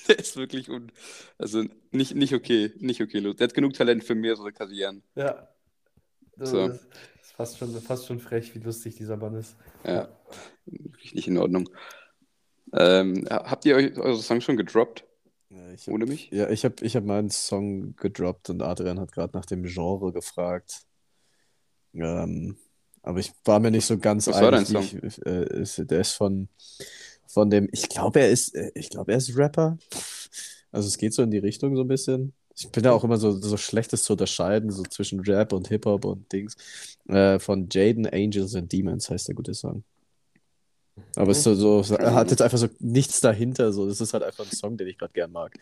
Der 0.08 0.18
ist 0.18 0.36
wirklich 0.36 0.68
un 0.68 0.90
also 1.38 1.64
nicht, 1.92 2.16
nicht 2.16 2.34
okay, 2.34 2.72
nicht 2.78 3.00
okay. 3.00 3.20
Der 3.20 3.44
hat 3.46 3.54
genug 3.54 3.74
Talent 3.74 4.02
für 4.02 4.16
mehrere 4.16 4.52
Karrieren. 4.52 5.04
Ja. 5.14 5.48
Das 6.36 6.50
So. 6.50 6.66
ist 6.66 6.88
ist 7.30 7.36
fast 7.36 7.58
schon, 7.58 7.80
fast 7.80 8.06
schon 8.06 8.18
frech, 8.18 8.54
wie 8.54 8.58
lustig 8.58 8.96
dieser 8.96 9.16
Mann 9.16 9.34
ist. 9.34 9.56
Ja, 9.84 10.08
wirklich 10.66 11.14
nicht 11.14 11.28
in 11.28 11.38
Ordnung. 11.38 11.68
Ähm, 12.72 13.26
habt 13.30 13.64
ihr 13.64 13.76
euch 13.76 13.96
eure 13.96 14.20
Songs 14.20 14.44
schon 14.44 14.56
gedroppt? 14.56 15.04
Ja, 15.50 15.72
ich 15.72 15.86
hab, 15.86 15.94
Ohne 15.94 16.06
mich? 16.06 16.30
ja, 16.30 16.48
ich 16.48 16.64
habe 16.64 16.76
ich 16.82 16.96
hab 16.96 17.04
meinen 17.04 17.30
Song 17.30 17.96
gedroppt 17.96 18.50
und 18.50 18.62
Adrian 18.62 19.00
hat 19.00 19.12
gerade 19.12 19.36
nach 19.36 19.46
dem 19.46 19.64
Genre 19.64 20.12
gefragt. 20.12 20.82
Ähm, 21.92 22.56
aber 23.02 23.18
ich 23.18 23.32
war 23.44 23.58
mir 23.60 23.70
nicht 23.70 23.86
so 23.86 23.98
ganz 23.98 24.26
Was 24.26 24.40
war 24.40 24.52
einig, 24.52 24.68
dein 24.72 25.02
wie 25.02 25.06
ich, 25.06 25.26
äh, 25.26 25.60
ist, 25.60 25.90
der 25.90 26.00
ist 26.00 26.12
von, 26.12 26.48
von 27.26 27.50
dem, 27.50 27.68
ich 27.72 27.88
glaube, 27.88 28.20
er 28.20 28.30
ist, 28.30 28.54
äh, 28.54 28.70
ich 28.74 28.90
glaube, 28.90 29.12
er 29.12 29.18
ist 29.18 29.36
Rapper. 29.36 29.78
Also 30.70 30.86
es 30.86 30.98
geht 30.98 31.14
so 31.14 31.22
in 31.22 31.30
die 31.30 31.38
Richtung 31.38 31.74
so 31.74 31.82
ein 31.82 31.88
bisschen. 31.88 32.32
Ich 32.56 32.68
bin 32.68 32.84
ja 32.84 32.92
auch 32.92 33.02
immer 33.04 33.16
so, 33.16 33.32
so 33.32 33.56
schlecht, 33.56 33.92
das 33.92 34.04
zu 34.04 34.12
unterscheiden, 34.12 34.70
so 34.70 34.82
zwischen 34.82 35.20
Rap 35.20 35.52
und 35.52 35.68
Hip-Hop 35.68 36.04
und 36.04 36.30
Dings. 36.30 36.56
Äh, 37.08 37.38
von 37.38 37.68
Jaden 37.70 38.06
Angels 38.06 38.54
and 38.54 38.70
Demons 38.70 39.08
heißt 39.08 39.28
der 39.28 39.34
gute 39.34 39.54
Song. 39.54 39.82
Aber 41.16 41.32
es 41.32 41.38
ist 41.38 41.44
so, 41.44 41.82
so, 41.82 41.94
er 41.94 42.14
hat 42.14 42.30
jetzt 42.30 42.42
einfach 42.42 42.58
so 42.58 42.68
nichts 42.78 43.20
dahinter. 43.20 43.72
So. 43.72 43.86
Das 43.88 44.00
ist 44.00 44.12
halt 44.12 44.22
einfach 44.22 44.44
ein 44.44 44.50
Song, 44.56 44.76
den 44.76 44.88
ich 44.88 44.98
gerade 44.98 45.12
gern 45.12 45.32
mag. 45.32 45.54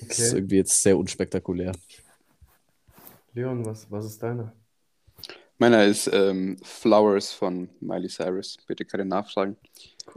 Das 0.00 0.18
ist 0.18 0.30
Okay. 0.30 0.36
irgendwie 0.38 0.56
jetzt 0.56 0.82
sehr 0.82 0.96
unspektakulär. 0.96 1.72
Leon, 3.34 3.64
was, 3.64 3.90
was 3.90 4.06
ist 4.06 4.22
deiner? 4.22 4.52
Meiner 5.58 5.84
ist 5.84 6.08
ähm, 6.12 6.56
Flowers 6.62 7.32
von 7.32 7.68
Miley 7.80 8.08
Cyrus. 8.08 8.56
Bitte 8.66 8.84
keine 8.84 9.04
Nachfragen. 9.04 9.56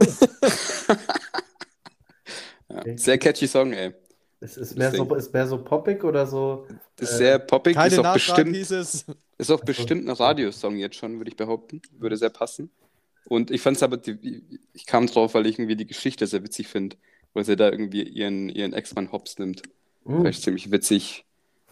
ja, 0.88 0.96
Okay. 2.68 2.96
sehr 2.96 3.18
catchy 3.18 3.46
Song, 3.46 3.72
ey. 3.72 3.92
Ist, 4.40 4.56
ist, 4.56 4.76
mehr 4.78 4.90
so, 4.90 5.14
ist 5.14 5.32
mehr 5.32 5.46
so 5.46 5.62
poppig 5.62 6.02
oder 6.04 6.26
so? 6.26 6.66
Ist 6.98 7.12
Äh, 7.12 7.16
sehr 7.18 7.38
poppig, 7.38 7.74
Keine 7.74 7.88
ist 7.88 7.98
auch 7.98 8.02
Nachfragen 8.02 8.52
bestimmt, 8.52 8.56
hieß 8.56 8.70
es. 8.72 9.04
ist 9.38 9.50
auch 9.50 9.60
bestimmt 9.64 10.08
ein 10.08 10.10
Radiosong 10.10 10.76
jetzt 10.76 10.96
schon, 10.96 11.18
würde 11.18 11.30
ich 11.30 11.36
behaupten. 11.36 11.80
Würde 11.98 12.16
sehr 12.16 12.30
passen. 12.30 12.70
Und 13.24 13.50
ich 13.50 13.60
fand 13.60 13.76
es 13.76 13.82
aber, 13.82 13.96
die, 13.96 14.42
ich 14.72 14.86
kam 14.86 15.06
drauf, 15.06 15.34
weil 15.34 15.46
ich 15.46 15.58
irgendwie 15.58 15.76
die 15.76 15.86
Geschichte 15.86 16.26
sehr 16.26 16.42
witzig 16.42 16.68
finde. 16.68 16.96
wo 17.34 17.42
sie 17.42 17.56
da 17.56 17.70
irgendwie 17.70 18.02
ihren, 18.02 18.48
ihren 18.48 18.72
Ex-Mann 18.74 19.10
Hops 19.12 19.38
nimmt. 19.38 19.62
Mhm. 20.04 20.20
Vielleicht 20.20 20.42
ziemlich 20.42 20.70
witzig. 20.70 21.24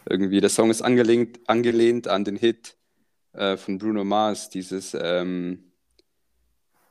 Irgendwie, 0.09 0.41
der 0.41 0.49
Song 0.49 0.71
ist 0.71 0.81
angelehnt, 0.81 1.39
angelehnt 1.47 2.07
an 2.07 2.23
den 2.23 2.35
Hit 2.35 2.75
äh, 3.33 3.57
von 3.57 3.77
Bruno 3.77 4.03
Mars, 4.03 4.49
dieses, 4.49 4.97
ähm, 4.99 5.71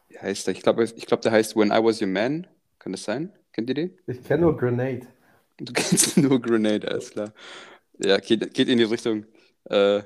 wie 0.09 0.19
heißt 0.19 0.47
der? 0.47 0.55
Ich 0.55 0.63
glaube, 0.63 0.85
ich 0.85 1.07
glaub, 1.07 1.21
der 1.21 1.33
heißt 1.33 1.57
When 1.57 1.71
I 1.71 1.83
Was 1.83 2.01
Your 2.01 2.09
Man. 2.09 2.47
Kann 2.79 2.93
das 2.93 3.05
sein? 3.05 3.33
Kennt 3.53 3.69
ihr 3.69 3.75
den? 3.75 3.99
Ich 4.07 4.23
kenne 4.25 4.43
nur 4.43 4.57
Grenade. 4.57 5.07
Du 5.59 5.73
kennst 5.73 6.17
nur 6.17 6.41
Grenade, 6.41 6.89
alles 6.89 7.11
klar. 7.11 7.33
Ja, 7.99 8.19
geht, 8.19 8.55
geht 8.55 8.69
in 8.69 8.79
die 8.79 8.85
Richtung. 8.85 9.27
Äh, 9.65 10.03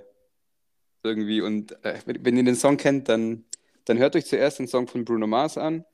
irgendwie. 1.02 1.40
Und 1.40 1.72
äh, 1.84 1.98
wenn, 2.06 2.24
wenn 2.24 2.36
ihr 2.36 2.44
den 2.44 2.56
Song 2.56 2.76
kennt, 2.76 3.08
dann, 3.08 3.44
dann 3.84 3.98
hört 3.98 4.16
euch 4.16 4.26
zuerst 4.26 4.58
den 4.58 4.68
Song 4.68 4.86
von 4.88 5.04
Bruno 5.04 5.26
Mars 5.26 5.58
an 5.58 5.84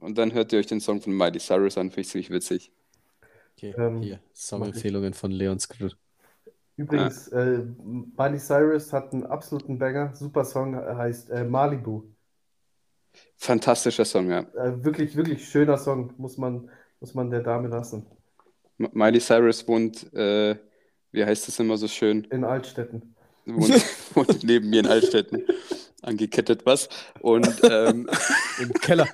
und 0.00 0.18
dann 0.18 0.32
hört 0.32 0.52
ihr 0.52 0.58
euch 0.60 0.66
den 0.66 0.80
Song 0.80 1.00
von 1.00 1.16
Miley 1.16 1.40
Cyrus 1.40 1.78
an. 1.78 1.90
Finde 1.90 2.02
ich 2.02 2.08
ziemlich 2.08 2.30
witzig. 2.30 2.72
Okay, 3.56 3.74
Ähm, 3.78 4.02
hier, 4.02 4.20
Songempfehlungen 4.34 5.14
von 5.14 5.30
Leon 5.30 5.58
Skr. 5.60 5.90
Übrigens, 6.76 7.28
äh, 7.28 7.64
Miley 7.84 8.38
Cyrus 8.38 8.92
hat 8.92 9.12
einen 9.12 9.24
absoluten 9.26 9.78
Banger. 9.78 10.14
Super 10.14 10.44
Song, 10.44 10.74
äh, 10.74 10.94
heißt 10.96 11.30
äh, 11.30 11.44
Malibu. 11.44 12.02
Fantastischer 13.36 14.04
Song, 14.04 14.30
ja. 14.30 14.40
Äh, 14.54 14.84
wirklich, 14.84 15.14
wirklich 15.16 15.48
schöner 15.48 15.78
Song, 15.78 16.12
muss 16.16 16.36
man, 16.36 16.68
muss 17.00 17.14
man 17.14 17.30
der 17.30 17.42
Dame 17.42 17.68
lassen. 17.68 18.06
M- 18.78 18.90
Miley 18.92 19.20
Cyrus 19.20 19.66
wohnt, 19.68 20.12
äh, 20.14 20.56
wie 21.12 21.24
heißt 21.24 21.46
das 21.48 21.58
immer 21.60 21.76
so 21.76 21.86
schön? 21.88 22.24
In 22.30 22.44
Altstetten. 22.44 23.14
Wohnt, 23.46 23.74
wohnt 24.14 24.42
neben 24.44 24.70
mir 24.70 24.80
in 24.80 24.86
Altstetten. 24.86 25.44
Angekettet 26.04 26.66
was. 26.66 26.88
Und, 27.20 27.48
ähm, 27.64 28.08
Im 28.60 28.72
Keller. 28.74 29.08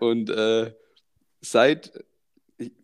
und 0.00 0.30
äh, 0.30 0.72
seit, 1.40 1.92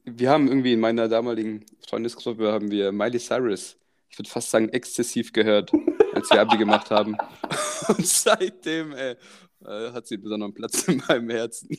wir 0.04 0.30
haben 0.30 0.48
irgendwie 0.48 0.72
in 0.72 0.80
meiner 0.80 1.08
damaligen 1.08 1.64
Freundesgruppe 1.88 2.52
haben 2.52 2.70
wir 2.70 2.92
Miley 2.92 3.18
Cyrus, 3.18 3.76
ich 4.10 4.18
würde 4.18 4.28
fast 4.28 4.50
sagen, 4.50 4.68
exzessiv 4.70 5.32
gehört, 5.32 5.70
als 6.12 6.30
wir 6.30 6.40
Abi 6.40 6.56
gemacht 6.56 6.90
haben. 6.90 7.16
Und 7.88 8.06
seitdem 8.06 8.92
äh, 8.92 9.12
äh, 9.64 9.92
hat 9.92 10.06
sie 10.06 10.16
einen 10.16 10.24
besonderen 10.24 10.54
Platz 10.54 10.82
in 10.88 11.02
meinem 11.08 11.30
Herzen. 11.30 11.68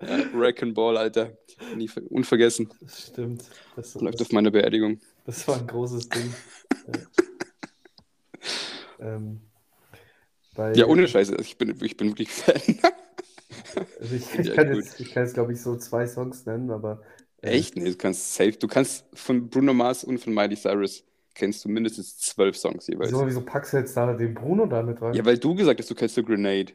ja, 0.00 0.52
and 0.62 0.74
Ball, 0.74 0.96
Alter. 0.96 1.36
Nie, 1.76 1.88
ver- 1.88 2.02
unvergessen. 2.10 2.70
Das 2.80 3.08
stimmt. 3.08 3.44
Das, 3.76 3.94
Läuft 3.94 4.20
das, 4.20 4.28
auf 4.28 4.32
meiner 4.32 4.50
Beerdigung. 4.50 5.00
das 5.26 5.46
war 5.46 5.58
ein 5.58 5.66
großes 5.66 6.08
Ding. 6.08 6.34
Ja. 9.02 9.16
ähm, 9.16 9.40
bei, 10.54 10.74
Ja, 10.74 10.86
ohne 10.86 11.08
Scheiße. 11.08 11.36
Ich 11.40 11.56
bin, 11.58 11.76
ich 11.82 11.96
bin 11.96 12.08
wirklich 12.08 12.30
Fan. 12.30 12.60
Also 14.00 14.14
ich, 14.16 14.38
ich 14.38 14.54
kann 14.54 14.74
jetzt, 14.74 15.00
ich 15.00 15.12
kann 15.12 15.22
jetzt, 15.24 15.34
glaube 15.34 15.52
ich, 15.52 15.62
so 15.62 15.76
zwei 15.76 16.06
Songs 16.06 16.44
nennen, 16.44 16.70
aber 16.70 17.00
äh, 17.42 17.50
Echt? 17.50 17.76
Nee, 17.76 17.90
du 17.90 17.96
kannst 17.96 18.34
safe. 18.34 18.52
Du 18.52 18.68
kannst 18.68 19.04
von 19.14 19.48
Bruno 19.48 19.74
Mars 19.74 20.04
und 20.04 20.18
von 20.18 20.32
Miley 20.32 20.56
Cyrus 20.56 21.04
kennst 21.34 21.64
du 21.64 21.68
mindestens 21.68 22.18
zwölf 22.18 22.56
Songs 22.56 22.86
jeweils. 22.86 23.10
wieso, 23.10 23.26
wieso 23.26 23.40
packst 23.44 23.72
du 23.72 23.78
jetzt 23.78 23.96
da 23.96 24.12
den 24.12 24.34
Bruno 24.34 24.66
da 24.66 24.82
mit 24.82 25.00
rein? 25.00 25.14
Ja, 25.14 25.24
weil 25.24 25.38
du 25.38 25.54
gesagt 25.54 25.80
hast, 25.80 25.90
du 25.90 25.94
kennst 25.94 26.14
so 26.14 26.22
Grenade. 26.22 26.72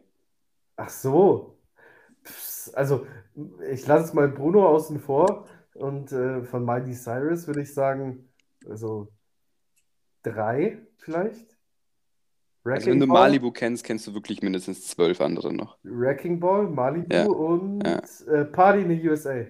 Ach 0.75 0.89
so. 0.89 1.57
Pff, 2.23 2.71
Also, 2.73 3.07
ich 3.71 3.85
lasse 3.87 4.05
jetzt 4.05 4.13
mal 4.13 4.27
Bruno 4.27 4.67
außen 4.67 4.99
vor 4.99 5.47
und 5.75 6.11
äh, 6.11 6.43
von 6.43 6.65
Miley 6.65 6.93
Cyrus 6.93 7.47
würde 7.47 7.61
ich 7.61 7.73
sagen, 7.73 8.29
also 8.67 9.07
drei 10.23 10.79
vielleicht. 10.97 11.56
Also 12.75 12.91
wenn 12.91 12.99
du 12.99 13.07
Malibu 13.07 13.51
kennst, 13.51 13.83
kennst 13.83 14.07
du 14.07 14.13
wirklich 14.13 14.41
mindestens 14.41 14.87
zwölf 14.87 15.21
andere 15.21 15.53
noch. 15.53 15.77
Wrecking 15.83 16.39
Ball, 16.39 16.67
Malibu 16.67 17.13
Ja, 17.13 17.25
und 17.25 17.83
ja. 17.85 18.01
Äh, 18.33 18.45
Party 18.45 18.81
in 18.81 18.89
the 18.89 19.09
USA. 19.09 19.45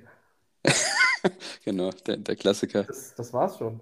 Genau, 1.66 1.92
der, 2.06 2.18
der 2.18 2.36
Klassiker. 2.36 2.84
Das, 2.84 3.14
das 3.16 3.34
war's 3.34 3.58
schon. 3.58 3.82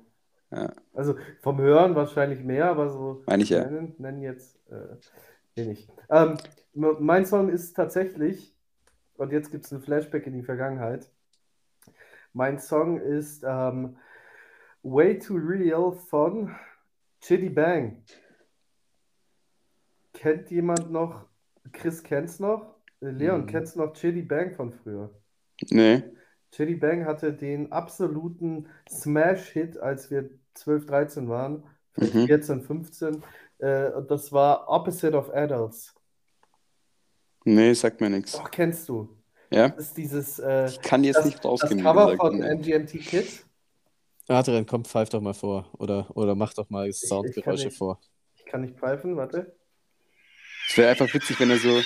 Ja, 0.51 0.73
Also 0.93 1.15
vom 1.41 1.59
Hören 1.59 1.95
wahrscheinlich 1.95 2.43
mehr, 2.43 2.69
aber 2.69 2.89
so 2.89 3.23
meine 3.27 3.43
ich 3.43 3.49
ja. 3.49 3.65
nennen, 3.65 3.95
nennen 3.97 4.21
jetzt 4.21 4.57
äh, 4.71 4.95
wenig. 5.55 5.88
Ähm, 6.09 6.38
mein 6.73 7.25
Song 7.25 7.49
ist 7.49 7.75
tatsächlich, 7.75 8.53
und 9.17 9.31
jetzt 9.31 9.51
gibt 9.51 9.65
es 9.65 9.71
einen 9.71 9.81
Flashback 9.81 10.27
in 10.27 10.33
die 10.33 10.43
Vergangenheit. 10.43 11.09
Mein 12.33 12.59
Song 12.59 12.99
ist 12.99 13.43
ähm, 13.47 13.97
Way 14.83 15.19
Too 15.19 15.38
Real 15.38 15.91
von 15.91 16.55
Chitty 17.21 17.49
Bang. 17.49 18.03
Kennt 20.26 20.49
jemand 20.49 20.89
noch? 20.89 21.23
Chris 21.71 22.01
kennt's 22.01 22.39
noch? 22.39 22.73
Leon, 22.99 23.41
Mhm. 23.41 23.45
kennst 23.45 23.76
du 23.76 23.82
noch 23.82 23.93
Chitty 23.93 24.23
Bang 24.23 24.55
von 24.55 24.73
früher? 24.73 25.11
Nee. 25.69 26.01
Chitty 26.51 26.73
Bang 26.73 27.05
hatte 27.05 27.32
den 27.32 27.71
absoluten 27.71 28.67
Smash-Hit, 28.89 29.78
als 29.78 30.09
wir 30.09 30.32
12, 30.55 30.88
13 30.88 31.30
waren, 31.30 31.63
vielleicht 31.91 32.15
Mhm. 32.15 32.26
14, 32.26 32.61
15. 32.63 33.23
Äh, 33.59 33.91
und 33.91 34.09
das 34.09 34.32
war 34.32 34.67
Opposite 34.67 35.15
of 35.15 35.30
Adults. 35.32 35.93
Nee, 37.43 37.73
sagt 37.73 38.01
mir 38.01 38.09
nichts. 38.09 38.32
Doch, 38.32 38.49
kennst 38.49 38.89
du. 38.89 39.15
Ja? 39.51 39.69
Das 39.69 39.89
ist 39.89 39.97
dieses 39.97 40.39
äh, 40.39 40.65
Ich 40.65 40.82
kann 40.82 41.03
jetzt 41.03 41.17
das, 41.17 41.26
nicht 41.26 41.38
das 41.38 41.45
rausgehen, 41.45 41.78
wie 41.78 41.84
Cover 41.84 42.15
von 42.15 42.39
Nee. 42.39 42.49
MGMT 42.55 42.97
Kids. 42.97 43.45
Adrian, 44.28 44.65
komm, 44.65 44.86
pfeif 44.86 45.09
doch 45.09 45.21
mal 45.21 45.36
vor. 45.36 45.69
Oder, 45.78 46.07
oder 46.17 46.34
mach 46.34 46.55
doch 46.55 46.71
mal 46.71 46.91
Soundgeräusche 46.91 47.69
vor. 47.69 47.99
Ich 48.34 48.43
kann 48.47 48.61
nicht 48.61 48.76
pfeifen, 48.80 49.15
warte. 49.17 49.55
Es 50.70 50.78
wäre 50.78 50.89
einfach 50.91 51.13
witzig, 51.13 51.39
wenn 51.39 51.49
er 51.51 51.59
so. 51.59 51.82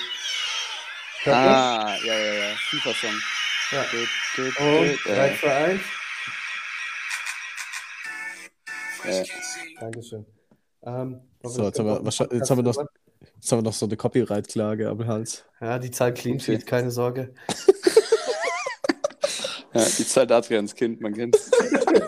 Hört? 1.22 1.36
Ah, 1.36 1.96
ja, 2.04 2.14
ja, 2.18 2.32
ja. 2.34 2.54
FIFA-Song. 2.70 3.20
Ja. 3.72 3.84
Dut, 3.84 4.08
Und 4.58 4.88
dut, 4.88 5.06
3, 5.06 5.28
äh, 5.28 5.38
2, 5.38 5.54
1. 5.54 5.80
äh, 9.04 9.24
Dankeschön. 9.80 10.26
Ähm, 10.82 11.20
So, 11.42 11.64
jetzt 11.66 11.78
haben, 11.78 11.86
wir, 11.86 12.02
jetzt, 12.32 12.50
haben 12.50 12.58
wir 12.58 12.62
noch, 12.62 12.76
jetzt 13.36 13.52
haben 13.52 13.58
wir 13.58 13.62
noch 13.62 13.72
so 13.72 13.86
eine 13.86 13.96
Copyright-Klage 13.96 14.88
am 14.88 15.06
Hals. 15.06 15.44
Ja, 15.60 15.78
die 15.78 15.90
Zahl 15.90 16.14
Clean 16.14 16.36
Okay. 16.36 16.56
Sheet, 16.56 16.66
keine 16.66 16.90
Sorge. 16.90 17.34
ja, 19.74 19.84
die 19.84 20.06
Zeit 20.06 20.32
Adrians 20.32 20.74
Kind, 20.76 21.00
man 21.00 21.14
kennt's. 21.14 21.50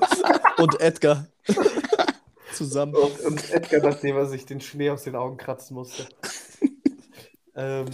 Und 0.59 0.81
Edgar. 0.81 1.27
Zusammen. 2.55 2.95
Und, 2.95 3.18
und 3.20 3.51
Edgar, 3.51 3.81
nachdem 3.81 4.16
er 4.16 4.27
sich 4.27 4.45
den 4.45 4.61
Schnee 4.61 4.91
aus 4.91 5.05
den 5.05 5.16
Augen 5.16 5.39
kratzen 5.39 5.75
musste. 5.75 6.07
Ähm, 7.55 7.87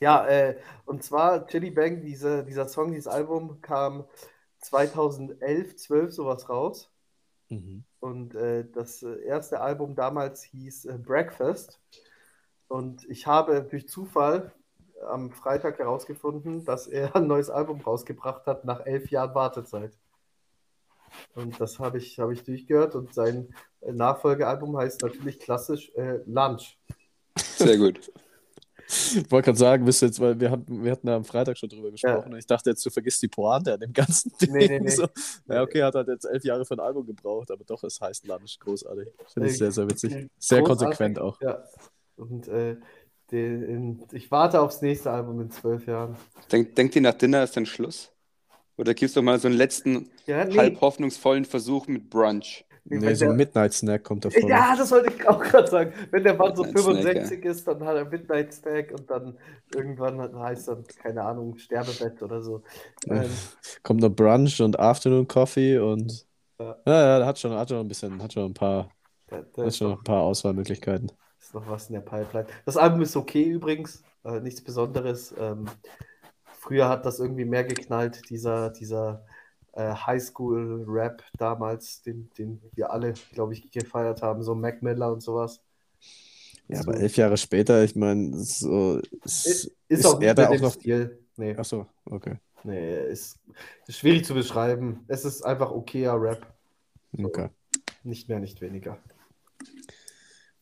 ja, 0.00 0.26
äh, 0.26 0.56
und 0.86 1.02
zwar 1.02 1.46
Chili 1.46 1.70
Bang, 1.70 2.00
diese, 2.00 2.44
dieser 2.44 2.68
Song, 2.68 2.92
dieses 2.92 3.08
Album 3.08 3.60
kam 3.60 4.04
2011, 4.60 5.76
12 5.76 6.12
sowas 6.12 6.48
raus. 6.48 6.90
Mhm. 7.48 7.84
Und 8.00 8.34
äh, 8.34 8.64
das 8.72 9.02
äh, 9.02 9.24
erste 9.24 9.60
Album 9.60 9.94
damals 9.94 10.42
hieß 10.44 10.86
äh, 10.86 10.98
Breakfast. 10.98 11.80
Und 12.68 13.08
ich 13.08 13.26
habe 13.26 13.62
durch 13.62 13.88
Zufall 13.88 14.52
am 15.08 15.32
Freitag 15.32 15.78
herausgefunden, 15.78 16.64
dass 16.64 16.86
er 16.86 17.14
ein 17.16 17.26
neues 17.26 17.50
Album 17.50 17.80
rausgebracht 17.80 18.46
hat 18.46 18.64
nach 18.64 18.84
elf 18.86 19.10
Jahren 19.10 19.34
Wartezeit. 19.34 19.96
Und 21.34 21.58
das 21.60 21.78
habe 21.78 21.98
ich, 21.98 22.18
habe 22.18 22.34
ich 22.34 22.44
durchgehört. 22.44 22.94
Und 22.94 23.14
sein 23.14 23.54
äh, 23.80 23.92
Nachfolgealbum 23.92 24.76
heißt 24.76 25.02
natürlich 25.02 25.40
klassisch 25.40 25.90
äh, 25.96 26.20
Lunch. 26.26 26.78
Sehr 27.58 27.76
gut. 27.76 28.00
Ich 28.88 29.30
wollte 29.30 29.46
gerade 29.46 29.58
sagen, 29.58 29.84
bist 29.84 30.00
du 30.00 30.06
jetzt, 30.06 30.18
weil 30.18 30.40
wir 30.40 30.50
hatten, 30.50 30.82
wir 30.82 30.92
hatten 30.92 31.06
da 31.06 31.16
am 31.16 31.24
Freitag 31.24 31.58
schon 31.58 31.68
drüber 31.68 31.90
gesprochen 31.90 32.32
und 32.32 32.38
ich 32.38 32.46
dachte 32.46 32.70
jetzt, 32.70 32.84
du 32.86 32.90
vergisst 32.90 33.20
die 33.20 33.28
Pointe 33.28 33.74
an 33.74 33.80
dem 33.80 33.92
ganzen 33.92 34.32
Ding. 34.40 34.52
Nee, 34.52 34.66
nee, 34.66 34.80
nee. 34.80 34.88
So. 34.88 35.06
Ja, 35.46 35.62
okay, 35.62 35.82
hat 35.82 35.94
halt 35.94 36.08
jetzt 36.08 36.24
elf 36.24 36.42
Jahre 36.44 36.64
für 36.64 36.74
ein 36.74 36.80
Album 36.80 37.04
gebraucht, 37.04 37.50
aber 37.50 37.64
doch, 37.64 37.84
es 37.84 38.00
heißt 38.00 38.26
Lunch. 38.26 38.58
Großartig. 38.60 39.08
Finde 39.34 39.50
ich 39.50 39.58
sehr, 39.58 39.72
sehr 39.72 39.90
witzig. 39.90 40.30
Sehr 40.38 40.62
großartig. 40.62 40.64
konsequent 40.64 41.18
auch. 41.18 41.38
Ja. 41.42 41.64
Und 42.16 42.48
äh, 42.48 42.76
den, 43.30 43.62
in, 43.62 44.04
ich 44.12 44.30
warte 44.30 44.60
aufs 44.60 44.80
nächste 44.80 45.10
Album 45.10 45.38
in 45.42 45.50
zwölf 45.50 45.86
Jahren. 45.86 46.16
Denk, 46.50 46.74
denkt 46.74 46.96
ihr 46.96 47.02
nach 47.02 47.14
Dinner 47.14 47.44
ist 47.44 47.56
dann 47.56 47.66
Schluss? 47.66 48.10
Oder 48.78 48.94
gibt's 48.94 49.14
doch 49.14 49.22
mal 49.22 49.38
so 49.38 49.48
einen 49.48 49.56
letzten 49.56 50.08
Ja, 50.26 50.44
nee. 50.46 50.56
halb 50.56 50.80
hoffnungsvollen 50.80 51.44
Versuch 51.44 51.88
mit 51.88 52.08
Brunch? 52.08 52.64
Nee, 52.90 53.14
so 53.14 53.24
ein 53.24 53.28
der- 53.30 53.36
Midnight 53.36 53.72
Snack 53.72 54.04
kommt 54.04 54.24
davor. 54.24 54.48
Ja, 54.48 54.74
das 54.76 54.90
wollte 54.90 55.12
ich 55.12 55.28
auch 55.28 55.40
gerade 55.42 55.68
sagen. 55.68 55.92
Wenn 56.10 56.24
der 56.24 56.34
Mann 56.34 56.54
so 56.56 56.62
Midnight 56.62 56.82
Snack, 56.82 56.94
65 57.04 57.44
ist, 57.44 57.68
dann 57.68 57.84
hat 57.84 57.96
er 57.96 58.04
Midnight 58.04 58.52
Snack 58.52 58.92
und 58.92 59.10
dann 59.10 59.38
irgendwann 59.74 60.20
hat- 60.20 60.34
heißt 60.34 60.68
dann, 60.68 60.84
keine 61.02 61.22
Ahnung, 61.24 61.56
Sterbebett 61.58 62.22
oder 62.22 62.40
so. 62.42 62.62
Ähm, 63.08 63.24
Kommt 63.82 64.00
noch 64.00 64.10
Brunch 64.10 64.60
und 64.60 64.78
Afternoon 64.78 65.26
Coffee 65.28 65.78
und 65.78 66.26
Ja. 66.60 66.76
ja, 66.86 67.18
ja, 67.20 67.26
hat 67.26 67.38
schon, 67.38 67.52
hat 67.52 67.68
schon 67.68 67.78
ein 67.78 67.88
bisschen, 67.88 68.22
hat 68.22 68.32
schon 68.32 68.46
ein 68.46 68.54
paar, 68.54 68.90
da, 69.28 69.42
da 69.54 69.62
hat 69.62 69.68
ist, 69.68 69.76
schon 69.78 69.90
noch, 69.90 69.98
ein 69.98 70.04
paar 70.04 70.22
Auswahlmöglichkeiten. 70.22 71.12
ist 71.40 71.54
noch 71.54 71.68
was 71.68 71.88
in 71.88 71.94
der 71.94 72.00
Pipeline. 72.00 72.46
Das 72.64 72.76
Album 72.76 73.02
ist 73.02 73.16
okay 73.16 73.44
übrigens, 73.44 74.02
äh, 74.24 74.40
nichts 74.40 74.62
Besonderes. 74.62 75.34
Ähm, 75.38 75.66
früher 76.44 76.88
hat 76.88 77.06
das 77.06 77.20
irgendwie 77.20 77.44
mehr 77.44 77.64
geknallt, 77.64 78.28
dieser, 78.30 78.70
dieser 78.70 79.24
äh, 79.78 79.94
Highschool-Rap 79.94 81.22
damals, 81.38 82.02
den, 82.02 82.28
den 82.36 82.60
wir 82.74 82.90
alle, 82.90 83.14
glaube 83.32 83.52
ich, 83.54 83.70
gefeiert 83.70 84.22
haben, 84.22 84.42
so 84.42 84.54
Mac 84.54 84.82
Miller 84.82 85.12
und 85.12 85.22
sowas. 85.22 85.62
Ja, 86.66 86.82
So. 86.82 86.90
aber 86.90 87.00
elf 87.00 87.16
Jahre 87.16 87.36
später, 87.36 87.82
ich 87.84 87.94
meine, 87.96 88.36
so 88.36 89.00
ist, 89.24 89.46
Ist, 89.46 89.76
ist 89.88 90.04
auch 90.06 90.20
er 90.20 90.34
da 90.34 90.48
auch 90.48 90.60
noch, 90.60 90.72
Stil. 90.74 91.18
Nee, 91.36 91.56
Achso, 91.56 91.86
okay. 92.06 92.36
nee, 92.64 93.06
ist, 93.08 93.38
ist 93.86 93.98
schwierig 93.98 94.24
zu 94.24 94.34
beschreiben. 94.34 95.04
Es 95.08 95.24
ist 95.24 95.42
einfach 95.42 95.70
okayer 95.70 96.20
Rap. 96.20 96.46
Okay. 97.16 97.48
Nicht 98.02 98.28
mehr, 98.28 98.40
nicht 98.40 98.60
weniger. 98.60 98.98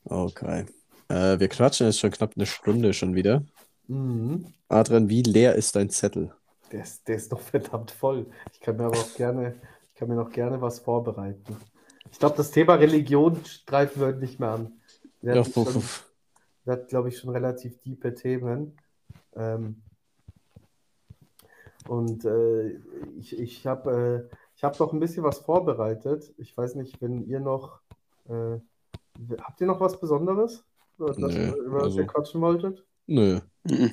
Okay. 0.05 0.67
Äh, 1.09 1.39
wir 1.41 1.49
quatschen 1.49 1.87
jetzt 1.87 1.99
schon 2.01 2.11
knapp 2.11 2.33
eine 2.37 2.47
Stunde 2.47 2.93
schon 2.93 3.15
wieder. 3.15 3.45
Mhm. 3.89 4.53
Adrian, 4.69 5.09
wie 5.09 5.23
leer 5.23 5.55
ist 5.55 5.75
dein 5.77 5.91
Zettel? 5.91 6.33
Der 6.73 6.83
ist, 6.83 7.07
der 7.09 7.17
ist 7.17 7.31
noch 7.33 7.41
verdammt 7.53 7.91
voll. 7.91 8.27
Ich 8.53 8.61
kann 8.61 8.77
mir 8.77 8.85
aber 8.85 8.99
auch 8.99 9.15
gerne, 9.15 9.55
ich 9.93 9.95
kann 9.99 10.09
mir 10.09 10.17
noch 10.17 10.31
gerne 10.31 10.61
was 10.61 10.81
vorbereiten. 10.81 11.57
Ich 12.11 12.19
glaube, 12.19 12.37
das 12.37 12.51
Thema 12.51 12.75
Religion 12.75 13.45
streifen 13.45 14.01
wir 14.01 14.09
heute 14.09 14.19
nicht 14.19 14.39
mehr 14.41 14.51
an. 14.51 14.81
Wir 15.21 15.35
Ja, 15.35 15.41
hatten 15.45 15.53
schon, 15.53 15.83
wir 16.65 16.73
hatten, 16.73 16.87
glaube 16.87 17.09
ich, 17.09 17.19
schon 17.19 17.31
relativ 17.31 17.79
tiefe 17.79 18.15
Themen. 18.15 18.77
Ähm, 19.35 19.83
und 21.89 22.25
äh, 22.25 22.79
ich, 23.17 23.39
ich 23.39 23.67
habe 23.67 24.29
äh, 24.31 24.37
ich 24.57 24.65
hab 24.65 24.79
noch 24.81 24.93
ein 24.93 25.01
bisschen 25.01 25.25
was 25.25 25.39
vorbereitet. 25.39 26.33
Ich 26.39 26.57
weiß 26.57 26.75
nicht, 26.77 27.01
wenn 27.01 27.27
ihr 27.27 27.41
noch, 27.41 27.81
äh, 28.29 28.59
habt 29.41 29.61
ihr 29.61 29.67
noch 29.67 29.81
was 29.81 30.01
Besonderes, 30.01 30.65
über 30.99 31.09
das, 31.09 31.19
Nö, 31.19 31.53
über 31.65 31.81
das 31.83 31.95
ihr 31.95 32.01
also- 32.03 32.13
quatschen 32.13 32.41
wolltet? 32.41 32.85
Nö. 33.07 33.41
Mhm. 33.65 33.93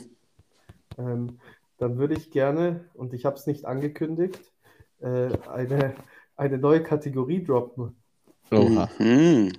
Ähm, 0.97 1.39
dann 1.83 1.97
würde 1.97 2.15
ich 2.15 2.31
gerne, 2.31 2.85
und 2.93 3.13
ich 3.13 3.25
habe 3.25 3.35
es 3.35 3.45
nicht 3.45 3.65
angekündigt, 3.65 4.39
äh, 5.01 5.29
eine, 5.51 5.95
eine 6.37 6.57
neue 6.57 6.81
Kategorie 6.81 7.43
droppen. 7.43 7.95
Oha. 8.51 8.89
Mhm. 8.99 9.51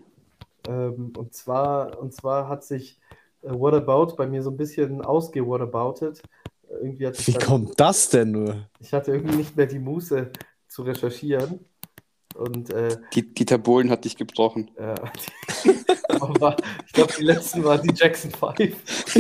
Ähm, 0.67 1.13
und 1.17 1.35
zwar, 1.35 1.99
und 2.01 2.15
zwar 2.15 2.49
hat 2.49 2.65
sich 2.65 2.99
äh, 3.43 3.51
What 3.51 3.75
About 3.75 4.17
bei 4.17 4.27
mir 4.27 4.43
so 4.43 4.51
ein 4.51 4.57
bisschen 4.57 5.03
ausgewhataboutet. 5.03 6.23
Äh, 6.69 6.75
Irgendwie 6.83 7.11
Wie 7.27 7.33
dann, 7.33 7.43
kommt 7.43 7.79
das 7.79 8.09
denn 8.09 8.31
nur? 8.33 8.69
ich 8.81 8.95
hatte 8.95 9.13
irgendwie 9.13 9.37
nicht 9.37 9.55
mehr 9.57 9.67
die 9.67 9.79
Muße 9.79 10.31
zu 10.67 10.83
recherchieren. 10.83 11.61
Und 12.35 12.71
äh, 12.71 12.97
Die, 13.13 13.35
Dieter 13.35 13.59
Bohlen 13.59 13.91
hat 13.91 14.07
dich 14.07 14.17
gebrochen. 14.17 14.71
äh, 14.77 14.95
aber 16.09 16.57
ich 16.87 16.93
glaube, 16.95 17.13
die 17.19 17.25
letzten 17.25 17.63
waren 17.65 17.83
die 17.83 17.95
Jackson 17.95 18.31
5. 18.31 19.15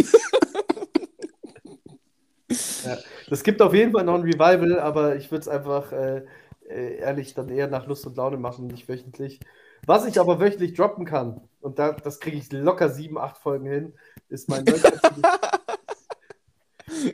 ja, 2.85 2.99
das 3.29 3.43
gibt 3.43 3.63
auf 3.63 3.75
jeden 3.75 3.93
Fall 3.93 4.05
noch 4.05 4.15
ein 4.15 4.23
Revival, 4.23 4.79
aber 4.81 5.17
ich 5.17 5.31
würde 5.31 5.43
es 5.43 5.49
einfach 5.49 5.93
äh, 5.93 6.25
äh, 6.69 6.97
ehrlich 6.97 7.35
dann 7.35 7.49
eher 7.49 7.69
nach 7.69 7.87
Lust 7.87 8.07
und 8.07 8.17
Laune 8.17 8.37
machen, 8.37 8.67
nicht 8.67 8.89
wöchentlich. 8.89 9.41
Was 9.87 10.07
ich 10.07 10.19
aber 10.19 10.41
wöchentlich 10.41 10.75
droppen 10.75 11.05
kann, 11.05 11.43
und 11.61 11.79
da, 11.79 11.93
das 11.93 12.21
kriege 12.21 12.37
ich 12.37 12.51
locker 12.53 12.89
sieben, 12.89 13.19
acht 13.19 13.39
Folgen 13.39 13.67
hin, 13.67 13.93
ist 14.29 14.49
mein 14.49 14.65
neues 14.65 14.83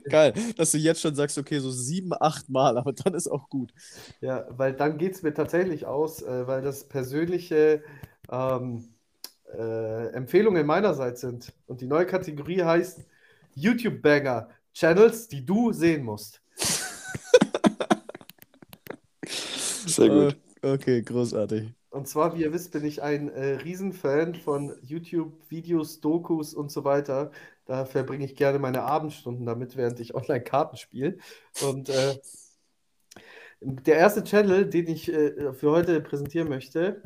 Geil, 0.08 0.34
dass 0.56 0.72
du 0.72 0.78
jetzt 0.78 1.00
schon 1.00 1.14
sagst, 1.14 1.38
okay, 1.38 1.58
so 1.58 1.70
sieben, 1.70 2.12
acht 2.18 2.48
Mal, 2.48 2.76
aber 2.76 2.92
dann 2.92 3.14
ist 3.14 3.28
auch 3.28 3.48
gut. 3.48 3.72
Ja, 4.20 4.46
weil 4.50 4.72
dann 4.72 4.98
geht 4.98 5.14
es 5.14 5.22
mir 5.22 5.32
tatsächlich 5.32 5.86
aus, 5.86 6.22
äh, 6.22 6.46
weil 6.46 6.62
das 6.62 6.84
persönliche 6.84 7.82
ähm, 8.30 8.88
äh, 9.56 10.08
Empfehlungen 10.08 10.66
meinerseits 10.66 11.20
sind. 11.22 11.52
Und 11.66 11.80
die 11.80 11.86
neue 11.86 12.06
Kategorie 12.06 12.62
heißt 12.62 13.06
YouTube-Banger, 13.54 14.48
Channels, 14.74 15.28
die 15.28 15.44
du 15.44 15.72
sehen 15.72 16.04
musst. 16.04 16.42
Sehr 19.86 20.08
gut. 20.08 20.36
Äh, 20.62 20.72
okay, 20.72 21.02
großartig. 21.02 21.72
Und 21.90 22.06
zwar, 22.06 22.36
wie 22.36 22.42
ihr 22.42 22.52
wisst, 22.52 22.70
bin 22.72 22.84
ich 22.84 23.02
ein 23.02 23.30
äh, 23.30 23.56
Riesenfan 23.56 24.36
von 24.36 24.72
YouTube-Videos, 24.82 26.00
Dokus 26.00 26.54
und 26.54 26.70
so 26.70 26.84
weiter. 26.84 27.32
Da 27.64 27.84
verbringe 27.84 28.24
ich 28.24 28.36
gerne 28.36 28.60
meine 28.60 28.82
Abendstunden 28.82 29.44
damit, 29.44 29.76
während 29.76 29.98
ich 29.98 30.14
online 30.14 30.42
Karten 30.42 30.76
spiele. 30.76 31.18
Und 31.62 31.88
äh, 31.88 32.16
der 33.60 33.96
erste 33.96 34.22
Channel, 34.22 34.70
den 34.70 34.86
ich 34.86 35.12
äh, 35.12 35.52
für 35.52 35.72
heute 35.72 36.00
präsentieren 36.00 36.48
möchte, 36.48 37.02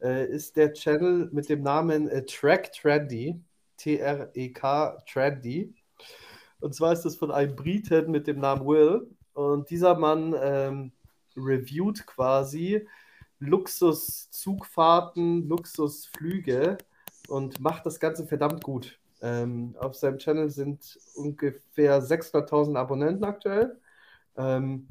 äh, 0.00 0.26
ist 0.26 0.56
der 0.56 0.72
Channel 0.72 1.28
mit 1.32 1.48
dem 1.48 1.62
Namen 1.62 2.08
äh, 2.08 2.24
Track 2.24 2.72
Trendy. 2.72 3.40
T-R-E-K 3.76 5.02
Trendy. 5.06 5.74
Und 6.64 6.74
zwar 6.74 6.94
ist 6.94 7.02
das 7.02 7.16
von 7.16 7.30
einem 7.30 7.54
Briten 7.54 8.10
mit 8.10 8.26
dem 8.26 8.40
Namen 8.40 8.66
Will. 8.66 9.06
Und 9.34 9.68
dieser 9.68 9.98
Mann 9.98 10.34
ähm, 10.40 10.92
reviewt 11.36 12.06
quasi 12.06 12.88
Luxuszugfahrten, 13.38 15.46
Luxusflüge 15.46 16.78
und 17.28 17.60
macht 17.60 17.84
das 17.84 18.00
Ganze 18.00 18.26
verdammt 18.26 18.64
gut. 18.64 18.98
Ähm, 19.20 19.76
auf 19.78 19.94
seinem 19.94 20.16
Channel 20.16 20.48
sind 20.48 20.98
ungefähr 21.16 22.02
600.000 22.02 22.78
Abonnenten 22.78 23.24
aktuell. 23.24 23.78
Ähm, 24.38 24.88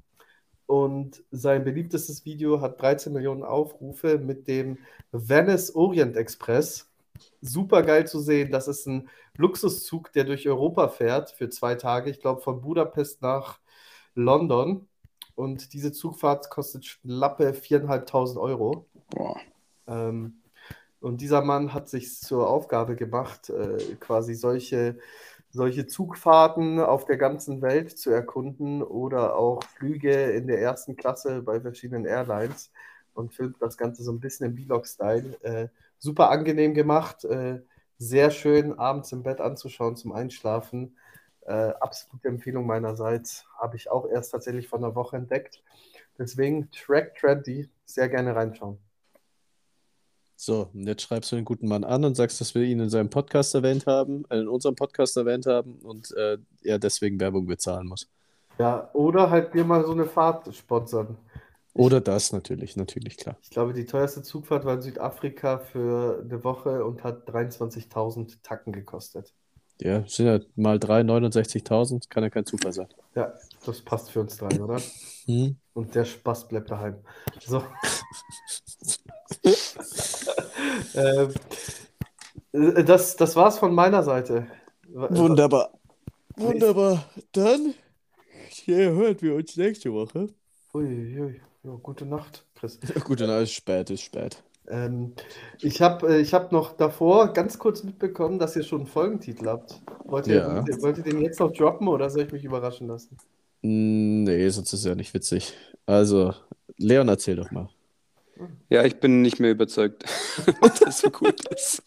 und 0.68 1.24
sein 1.32 1.64
beliebtestes 1.64 2.24
Video 2.24 2.62
hat 2.62 2.80
13 2.80 3.14
Millionen 3.14 3.42
Aufrufe 3.42 4.20
mit 4.20 4.48
dem 4.48 4.78
Venice 5.12 5.74
Orient 5.74 6.18
Express. 6.18 6.88
Super 7.42 7.84
geil 7.84 8.08
zu 8.08 8.20
sehen. 8.20 8.52
Das 8.52 8.68
ist 8.68 8.88
ein 8.88 9.10
Luxuszug, 9.36 10.12
der 10.14 10.24
durch 10.24 10.48
Europa 10.48 10.88
fährt 10.90 11.32
für 11.32 11.50
zwei 11.50 11.76
Tage. 11.76 12.10
Ich 12.10 12.20
glaube, 12.20 12.42
von 12.42 12.62
Budapest 12.62 13.22
nach 13.22 13.60
London. 14.16 14.88
Und 15.36 15.74
diese 15.74 15.92
Zugfahrt 15.92 16.50
kostet 16.50 16.86
schlappe 16.86 17.52
4.500 17.52 18.40
Euro. 18.40 18.88
Boah. 19.10 19.38
Ähm, 19.88 20.42
und 21.00 21.20
dieser 21.20 21.42
Mann 21.42 21.74
hat 21.74 21.90
sich 21.90 22.18
zur 22.22 22.50
Aufgabe 22.50 22.96
gemacht, 22.96 23.50
äh, 23.50 23.96
quasi 24.00 24.36
solche, 24.36 24.98
solche 25.50 25.86
Zugfahrten 25.86 26.80
auf 26.80 27.06
der 27.06 27.18
ganzen 27.18 27.62
Welt 27.62 27.98
zu 27.98 28.10
erkunden 28.10 28.82
oder 28.82 29.36
auch 29.36 29.64
Flüge 29.64 30.32
in 30.32 30.48
der 30.48 30.62
ersten 30.62 30.96
Klasse 30.96 31.42
bei 31.42 31.60
verschiedenen 31.60 32.06
Airlines 32.06 32.72
und 33.14 33.34
filmt 33.34 33.58
das 33.60 33.78
Ganze 33.78 34.04
so 34.04 34.12
ein 34.12 34.20
bisschen 34.20 34.46
im 34.46 34.58
Vlog-Style. 34.66 35.38
Äh, 35.44 35.68
super 36.04 36.30
angenehm 36.30 36.74
gemacht, 36.74 37.24
äh, 37.24 37.62
sehr 37.98 38.30
schön 38.30 38.78
abends 38.78 39.14
im 39.14 39.24
Bett 39.24 39.40
anzuschauen 39.40 39.96
zum 39.96 40.12
Einschlafen. 40.12 40.98
Äh, 41.42 41.72
absolute 41.80 42.28
Empfehlung 42.28 42.68
meinerseits. 42.68 43.46
Habe 43.58 43.78
ich 43.78 43.90
auch 43.90 44.06
erst 44.08 44.32
tatsächlich 44.32 44.68
vor 44.68 44.80
einer 44.80 44.96
Woche 44.96 45.16
entdeckt. 45.16 45.64
Deswegen 46.18 46.70
Track 46.72 47.16
Trendy, 47.16 47.70
sehr 47.86 48.10
gerne 48.10 48.36
reinschauen. 48.36 48.78
So, 50.36 50.70
und 50.74 50.86
jetzt 50.86 51.04
schreibst 51.04 51.32
du 51.32 51.38
den 51.38 51.46
guten 51.46 51.70
Mann 51.70 51.86
an 51.86 52.04
und 52.04 52.16
sagst, 52.16 52.42
dass 52.42 52.54
wir 52.54 52.64
ihn 52.64 52.82
in 52.82 52.90
seinem 52.90 53.10
Podcast 53.10 53.56
erwähnt 53.56 53.88
haben, 53.88 54.26
äh, 54.30 54.40
in 54.40 54.50
unserem 54.50 54.76
Podcast 54.76 55.16
erwähnt 55.16 55.46
haben 55.46 55.80
und 55.84 56.12
äh, 56.18 56.38
er 56.64 56.80
deswegen 56.80 57.18
Werbung 57.22 57.46
bezahlen 57.46 57.88
muss. 57.88 58.10
Ja, 58.60 58.90
oder 58.94 59.30
halt 59.30 59.56
mir 59.56 59.64
mal 59.64 59.86
so 59.86 59.94
eine 59.94 60.06
Fahrt 60.06 60.54
sponsern. 60.54 61.18
Oder 61.74 62.02
das 62.02 62.32
natürlich, 62.32 62.76
natürlich, 62.76 63.18
klar. 63.18 63.36
Ich 63.42 63.50
glaube, 63.50 63.74
die 63.74 63.86
teuerste 63.86 64.22
Zugfahrt 64.22 64.64
war 64.64 64.76
in 64.76 64.82
Südafrika 64.82 65.58
für 65.58 66.22
eine 66.24 66.44
Woche 66.44 66.86
und 66.86 67.04
hat 67.04 67.28
23.000 67.28 68.38
Tacken 68.44 68.74
gekostet. 68.74 69.34
Ja, 69.82 70.08
sind 70.08 70.28
ja 70.28 70.40
mal 70.56 70.78
drei, 70.78 71.02
69.000, 71.02 72.10
kann 72.10 72.24
ja 72.24 72.30
kein 72.30 72.46
Zufall 72.46 72.74
sein. 72.74 72.88
Ja, 73.16 73.34
das 73.66 73.82
passt 73.82 74.12
für 74.12 74.22
uns 74.22 74.38
drei, 74.38 74.62
oder? 74.62 74.80
Hm? 75.26 75.56
Und 75.74 75.96
der 75.96 76.04
Spaß 76.04 76.50
bleibt 76.50 76.70
daheim. 76.70 76.98
So. 77.46 77.64
ähm, 80.96 81.34
äh, 82.52 82.84
das, 82.84 83.16
das 83.16 83.38
war's 83.38 83.58
von 83.58 83.74
meiner 83.74 84.04
Seite. 84.04 84.48
Wunderbar. 84.90 85.72
Wunderbar. 86.36 87.06
Dann 87.32 87.74
ja, 88.66 88.76
hören 88.76 89.16
wir 89.22 89.36
uns 89.36 89.56
nächste 89.56 89.94
Woche. 89.94 90.28
Ui, 90.74 91.20
ui. 91.20 91.42
Ja, 91.64 91.72
gute 91.82 92.06
Nacht, 92.06 92.46
Chris. 92.56 92.80
Ja, 92.94 93.02
gut, 93.02 93.22
dann 93.22 93.42
ist 93.42 93.54
spät, 93.54 93.90
ist 93.90 94.02
spät. 94.02 94.44
Ähm, 94.68 95.14
ich 95.62 95.82
habe 95.82 96.08
äh, 96.16 96.22
ich 96.22 96.34
hab 96.34 96.52
noch 96.52 96.76
davor 96.78 97.34
ganz 97.34 97.60
kurz 97.60 97.84
mitbekommen, 97.84 98.40
dass 98.40 98.56
ihr 98.56 98.64
schon 98.64 98.82
einen 98.82 98.88
Folgentitel 98.88 99.48
habt. 99.48 99.82
Wollt 100.06 100.28
ihr, 100.28 100.36
Ja. 100.36 100.56
wollt 100.56 100.68
ihr, 100.70 100.82
wollt 100.82 100.98
ihr 100.98 101.04
den 101.04 101.22
jetzt 101.22 101.40
noch 101.40 101.52
droppen 101.52 101.88
oder 101.88 102.10
soll 102.10 102.24
ich 102.24 102.32
mich 102.32 102.44
überraschen 102.46 102.88
lassen? 102.88 103.18
Hm, 103.62 104.24
Nee, 104.24 104.50
sonst 104.50 104.74
ist 104.74 104.86
ja 104.86 104.96
nicht 104.96 105.14
witzig. 105.14 105.54
Also, 105.86 106.34
Leon, 106.78 107.08
erzähl 107.10 107.36
doch 107.36 107.52
mal. 107.52 107.70
Ja, 108.70 108.84
ich 108.84 109.00
bin 109.00 109.22
nicht 109.22 109.40
mehr 109.40 109.52
überzeugt, 109.52 110.06
ob 110.62 110.80
das 110.80 111.00
so 111.00 111.10
gut 111.12 111.46
ist. 111.54 111.84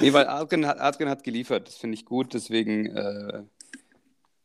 Nee, 0.00 0.12
weil 0.12 0.26
Adrian 0.26 0.66
hat, 0.66 0.80
Adrian 0.80 1.10
hat 1.10 1.22
geliefert. 1.22 1.68
Das 1.68 1.76
finde 1.76 1.94
ich 1.94 2.04
gut. 2.06 2.32
Deswegen, 2.34 2.86
äh, 2.96 3.42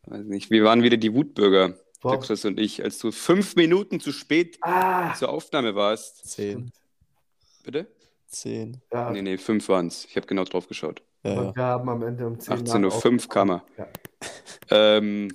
weiß 0.07 0.25
nicht, 0.25 0.51
wir 0.51 0.63
waren 0.65 0.83
wieder 0.83 0.97
die 0.97 1.13
Wutbürger, 1.13 1.73
der 2.05 2.17
Boah. 2.17 2.25
Chris 2.25 2.45
und 2.45 2.59
ich, 2.59 2.83
als 2.83 2.99
du 2.99 3.11
fünf 3.11 3.55
Minuten 3.55 3.99
zu 3.99 4.11
spät 4.11 4.57
Ah, 4.61 5.13
zur 5.15 5.29
Aufnahme 5.29 5.75
warst. 5.75 6.27
Zehn. 6.29 6.71
Bitte? 7.63 7.87
Zehn. 8.27 8.81
ja, 8.91 9.11
Nee, 9.11 9.21
nee, 9.21 9.37
fünf 9.37 9.69
waren 9.69 9.87
es. 9.87 10.05
Ich 10.05 10.15
habe 10.15 10.27
genau 10.27 10.43
drauf 10.43 10.67
geschaut. 10.67 11.01
Ja, 11.23 11.55
wir 11.55 11.63
haben 11.63 11.89
am 11.89 12.03
Ende 12.03 12.27
um 12.27 12.39
10 12.39 12.63
nach 12.63 12.73
18.05 12.75 13.23
Uhr 13.23 13.29
kam 13.29 13.49
er. 13.49 13.65
Ja. 13.77 13.87
Ähm, 14.69 15.29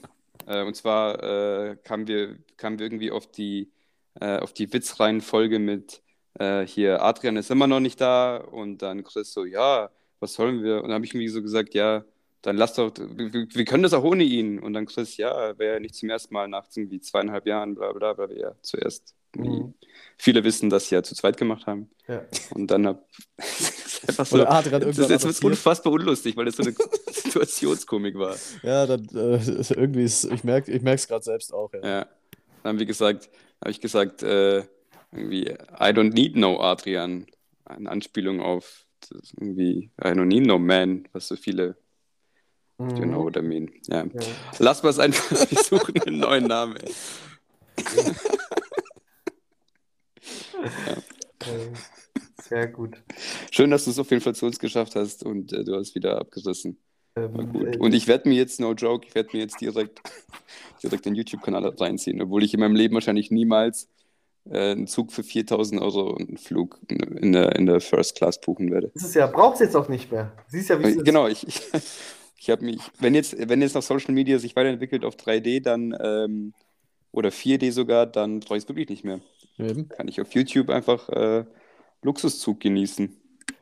äh, 0.46 0.62
und 0.64 0.76
zwar 0.76 1.22
äh, 1.22 1.76
kamen 1.82 2.06
wir, 2.06 2.38
kamen 2.56 2.78
wir 2.78 2.86
irgendwie 2.86 3.10
auf 3.10 3.26
die, 3.26 3.72
äh, 4.20 4.38
auf 4.38 4.52
die 4.52 4.72
Witzreihenfolge 4.72 5.58
mit 5.58 6.02
äh, 6.38 6.64
hier, 6.66 7.02
Adrian 7.02 7.36
ist 7.36 7.50
immer 7.50 7.66
noch 7.66 7.80
nicht 7.80 8.00
da 8.00 8.36
und 8.36 8.78
dann 8.82 9.02
Chris 9.02 9.32
so, 9.32 9.44
ja, 9.44 9.90
was 10.20 10.34
sollen 10.34 10.62
wir? 10.62 10.76
Und 10.76 10.84
dann 10.84 10.94
habe 10.94 11.04
ich 11.04 11.12
irgendwie 11.12 11.28
so 11.28 11.42
gesagt, 11.42 11.74
ja, 11.74 12.04
dann 12.43 12.57
lass 12.57 12.74
doch, 12.74 12.93
wir, 12.97 13.64
können 13.64 13.82
das 13.82 13.93
auch 13.93 14.05
ohne 14.05 14.24
ihn. 14.24 14.59
Und 14.59 14.72
dann 14.74 14.86
Chris, 14.86 15.16
ja, 15.16 15.59
wäre 15.59 15.74
ja 15.74 15.80
nicht 15.80 15.95
zum 15.95 16.11
ersten 16.11 16.34
Mal 16.34 16.49
nach 16.49 16.66
irgendwie 16.74 17.01
zweieinhalb 17.01 17.47
Jahren, 17.47 17.74
bla 17.74 17.93
bla, 17.93 18.16
weil 18.18 18.30
wir 18.30 18.38
ja 18.38 18.55
zuerst, 18.62 19.14
Mhm. 19.36 19.74
viele 20.18 20.43
wissen, 20.45 20.70
dass 20.70 20.88
sie 20.88 20.95
ja 20.97 21.03
zu 21.03 21.14
zweit 21.14 21.36
gemacht 21.36 21.66
haben. 21.66 21.91
Ja. 22.09 22.24
Und 22.55 22.70
dann 22.70 22.86
hab, 22.86 23.07
das 23.36 23.61
ist 23.86 24.09
einfach 24.09 24.26
so, 24.26 24.36
Oder 24.36 24.51
Adrian 24.51 24.80
das, 24.80 24.99
irgendwann 24.99 25.30
jetzt 25.30 25.45
unfassbar 25.45 25.93
unlustig, 25.93 26.36
weil 26.36 26.47
das 26.47 26.57
so 26.57 26.62
eine 26.64 26.74
Situationskomik 27.12 28.16
war. 28.18 28.36
Ja, 28.62 28.86
dann 28.86 29.05
äh, 29.14 29.38
irgendwie 29.74 30.03
ist, 30.03 30.24
ich 30.24 30.45
merke 30.45 30.72
ich 30.72 30.82
es 30.84 31.09
gerade 31.09 31.24
selbst 31.24 31.53
auch. 31.53 31.72
Ja. 31.74 31.80
Ja. 31.80 32.07
Dann 32.62 32.70
haben 32.70 32.78
wir 32.78 32.86
gesagt, 32.86 33.30
habe 33.61 33.70
ich 33.70 33.80
gesagt, 33.80 34.22
äh, 34.22 34.64
irgendwie, 35.12 35.45
I 35.45 35.93
don't 35.93 36.12
need 36.12 36.36
no 36.36 36.61
Adrian. 36.61 37.26
Eine 37.64 37.88
Anspielung 37.91 38.41
auf 38.41 38.84
irgendwie, 39.38 39.91
I 40.03 40.09
don't 40.09 40.26
need 40.26 40.47
no 40.47 40.59
man, 40.59 41.09
was 41.12 41.28
so 41.28 41.36
viele. 41.36 41.76
You 42.97 43.05
know 43.05 43.24
what 43.24 43.37
I 43.37 43.43
mean. 43.43 43.70
Ja. 43.89 44.05
Ja. 44.05 44.20
Lass 44.59 44.83
mal 44.83 44.91
es 44.91 44.99
einfach, 44.99 45.31
wir 45.51 45.59
suchen 45.62 46.01
einen 46.03 46.18
neuen 46.18 46.47
Namen. 46.47 46.78
Äh, 51.41 51.72
Sehr 52.43 52.66
gut. 52.68 53.03
Schön, 53.51 53.70
dass 53.70 53.85
du 53.85 53.91
es 53.91 53.99
auf 53.99 54.11
jeden 54.11 54.22
Fall 54.22 54.35
zu 54.35 54.45
uns 54.45 54.59
geschafft 54.59 54.95
hast 54.95 55.24
und 55.24 55.53
äh, 55.55 55.64
du 55.64 55.74
hast 55.74 55.95
wieder 55.95 56.18
abgerissen. 56.20 56.78
Ähm, 57.16 57.51
gut. 57.53 57.76
äh, 57.76 57.78
Und 57.78 57.95
ich 57.95 58.07
werde 58.09 58.28
mir 58.28 58.35
jetzt, 58.37 58.61
no 58.61 58.72
joke, 58.74 59.07
ich 59.07 59.14
werde 59.14 59.31
mir 59.33 59.41
jetzt 59.41 59.61
direkt, 59.61 60.01
direkt 60.83 61.07
den 61.07 61.14
YouTube-Kanal 61.14 61.66
reinziehen, 61.66 62.20
obwohl 62.20 62.45
ich 62.45 62.53
in 62.53 62.61
meinem 62.61 62.76
Leben 62.76 62.95
wahrscheinlich 62.95 63.31
niemals 63.31 63.89
äh, 64.51 64.72
einen 64.72 64.87
Zug 64.87 65.12
für 65.12 65.22
4000 65.22 65.81
Euro 65.81 66.11
und 66.11 66.28
einen 66.28 66.39
Flug 66.39 66.78
in 66.89 67.33
der, 67.33 67.57
in 67.57 67.66
der 67.66 67.81
First 67.81 68.16
Class 68.16 68.41
buchen 68.41 68.70
werde. 68.70 68.91
das 68.95 69.05
ist 69.05 69.14
ja, 69.14 69.26
brauchst 69.26 69.61
jetzt 69.61 69.76
auch 69.76 69.89
nicht 69.89 70.12
mehr. 70.12 70.33
Siehst 70.49 70.68
ja, 70.68 70.78
wie 70.78 70.85
es 70.85 70.97
ist. 70.97 71.05
Genau, 71.05 71.26
ich, 71.26 71.47
ich, 71.47 71.62
ich 72.41 72.49
habe 72.49 72.64
mich, 72.64 72.80
wenn 72.99 73.14
jetzt, 73.14 73.36
wenn 73.51 73.61
jetzt 73.61 73.74
noch 73.74 73.82
Social 73.82 74.14
Media 74.14 74.38
sich 74.38 74.57
weiterentwickelt 74.57 75.05
auf 75.05 75.16
3D, 75.16 75.62
dann 75.62 75.95
ähm, 76.01 76.55
oder 77.12 77.28
4D 77.28 77.70
sogar, 77.70 78.07
dann 78.07 78.41
brauche 78.41 78.57
ich 78.57 78.64
es 78.64 78.68
wirklich 78.68 78.88
nicht 78.88 79.05
mehr. 79.05 79.20
Eben. 79.59 79.91
Kann 79.91 80.09
ich 80.09 80.22
auf 80.22 80.32
YouTube 80.32 80.70
einfach 80.70 81.11
äh, 81.11 81.45
Luxuszug 82.01 82.59
genießen. 82.59 83.14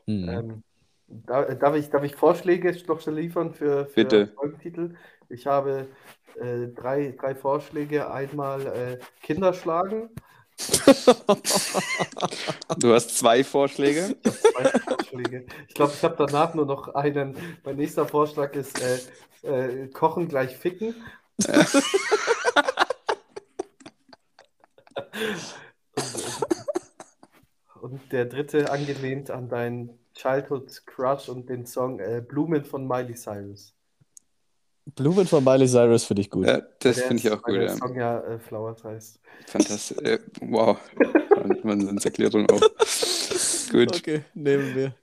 Mhm. 0.05 0.29
Ähm, 0.29 0.63
da, 1.07 1.43
darf, 1.55 1.75
ich, 1.75 1.89
darf 1.89 2.05
ich 2.05 2.15
Vorschläge 2.15 2.73
noch 2.87 3.01
schnell 3.01 3.15
liefern 3.15 3.53
für, 3.53 3.85
für 3.87 3.95
Bitte. 3.95 4.27
Folgentitel? 4.27 4.95
Ich 5.27 5.45
habe 5.45 5.87
äh, 6.39 6.67
drei, 6.67 7.13
drei 7.19 7.35
Vorschläge. 7.35 8.09
Einmal 8.09 8.65
äh, 8.65 8.99
Kinder 9.21 9.53
schlagen. 9.53 10.09
Du 12.79 12.93
hast 12.93 13.17
zwei 13.17 13.43
Vorschläge. 13.43 14.15
Zwei 14.23 14.79
Vorschläge. 14.79 15.45
Ich 15.67 15.73
glaube, 15.73 15.93
ich 15.95 16.03
habe 16.03 16.15
danach 16.17 16.53
nur 16.53 16.65
noch 16.65 16.95
einen. 16.95 17.35
Mein 17.63 17.77
nächster 17.77 18.07
Vorschlag 18.07 18.53
ist 18.55 18.79
äh, 18.81 18.99
äh, 19.43 19.87
Kochen 19.87 20.27
gleich 20.27 20.57
ficken. 20.57 20.95
und, 25.95 26.33
und 27.81 28.11
der 28.11 28.25
dritte 28.25 28.71
angelehnt 28.71 29.31
an 29.31 29.49
deinen 29.49 29.97
Childhood 30.15 30.85
Crush 30.85 31.29
und 31.29 31.49
den 31.49 31.65
Song 31.65 31.99
äh, 31.99 32.21
Blumen 32.25 32.65
von 32.65 32.87
Miley 32.87 33.15
Cyrus. 33.15 33.78
Blumen 34.95 35.27
von 35.27 35.43
Miley 35.43 35.67
Cyrus 35.67 36.03
finde 36.05 36.21
ich 36.21 36.29
gut. 36.29 36.45
Ja, 36.47 36.61
das 36.79 36.99
finde 37.01 37.17
ich 37.17 37.29
auch 37.31 37.41
weil 37.43 37.53
gut. 37.53 37.61
Der 37.61 37.67
Ja. 37.69 37.77
Song 37.77 37.95
ja 37.95 38.19
äh, 38.21 38.39
Flowers 38.39 38.83
heißt. 38.83 39.19
Fantastisch. 39.47 39.97
Äh, 40.03 40.19
wow. 40.41 40.77
Man 41.63 41.81
sind 41.81 42.03
Erklärung 42.03 42.49
auf. 42.49 42.61
Gut. 43.71 43.95
Okay, 43.95 44.23
nehmen 44.33 44.75
wir. 44.75 44.93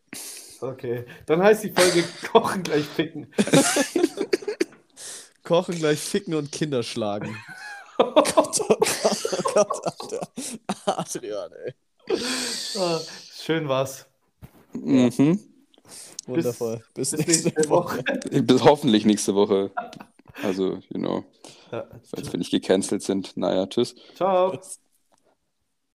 Okay, 0.61 1.05
dann 1.27 1.43
heißt 1.43 1.65
die 1.65 1.71
Folge 1.71 2.03
Kochen 2.33 2.63
gleich 2.63 2.85
ficken. 2.87 3.27
Kochen 5.45 5.77
gleich 5.77 6.01
ficken 6.01 6.35
und 6.35 6.51
Kinder 6.51 6.83
schlagen. 6.83 7.37
Gott, 7.99 8.61
oh 8.69 8.77
Gott, 8.79 9.29
oh 9.33 9.53
Gott, 9.55 9.81
Alter. 9.85 10.29
Adrian, 10.87 11.51
ey. 11.65 11.75
Ah, 12.79 13.01
schön 13.35 13.69
war's. 13.69 14.07
Mhm. 14.73 15.41
Wundervoll. 16.27 16.83
Bis, 16.95 17.11
Bis 17.11 17.27
nächste 17.27 17.49
nächste 17.49 17.69
Woche. 17.69 17.99
Woche. 17.99 18.43
Bis 18.43 18.63
hoffentlich 18.65 19.05
nächste 19.05 19.35
Woche. 19.35 19.71
Also, 20.43 20.79
you 20.91 21.01
know, 21.01 21.25
Ja, 21.73 21.87
falls 22.05 22.33
wir 22.33 22.39
nicht 22.39 22.51
gecancelt 22.51 23.03
sind. 23.03 23.37
Naja, 23.37 23.67
tschüss. 23.67 23.95
ciao. 24.15 24.59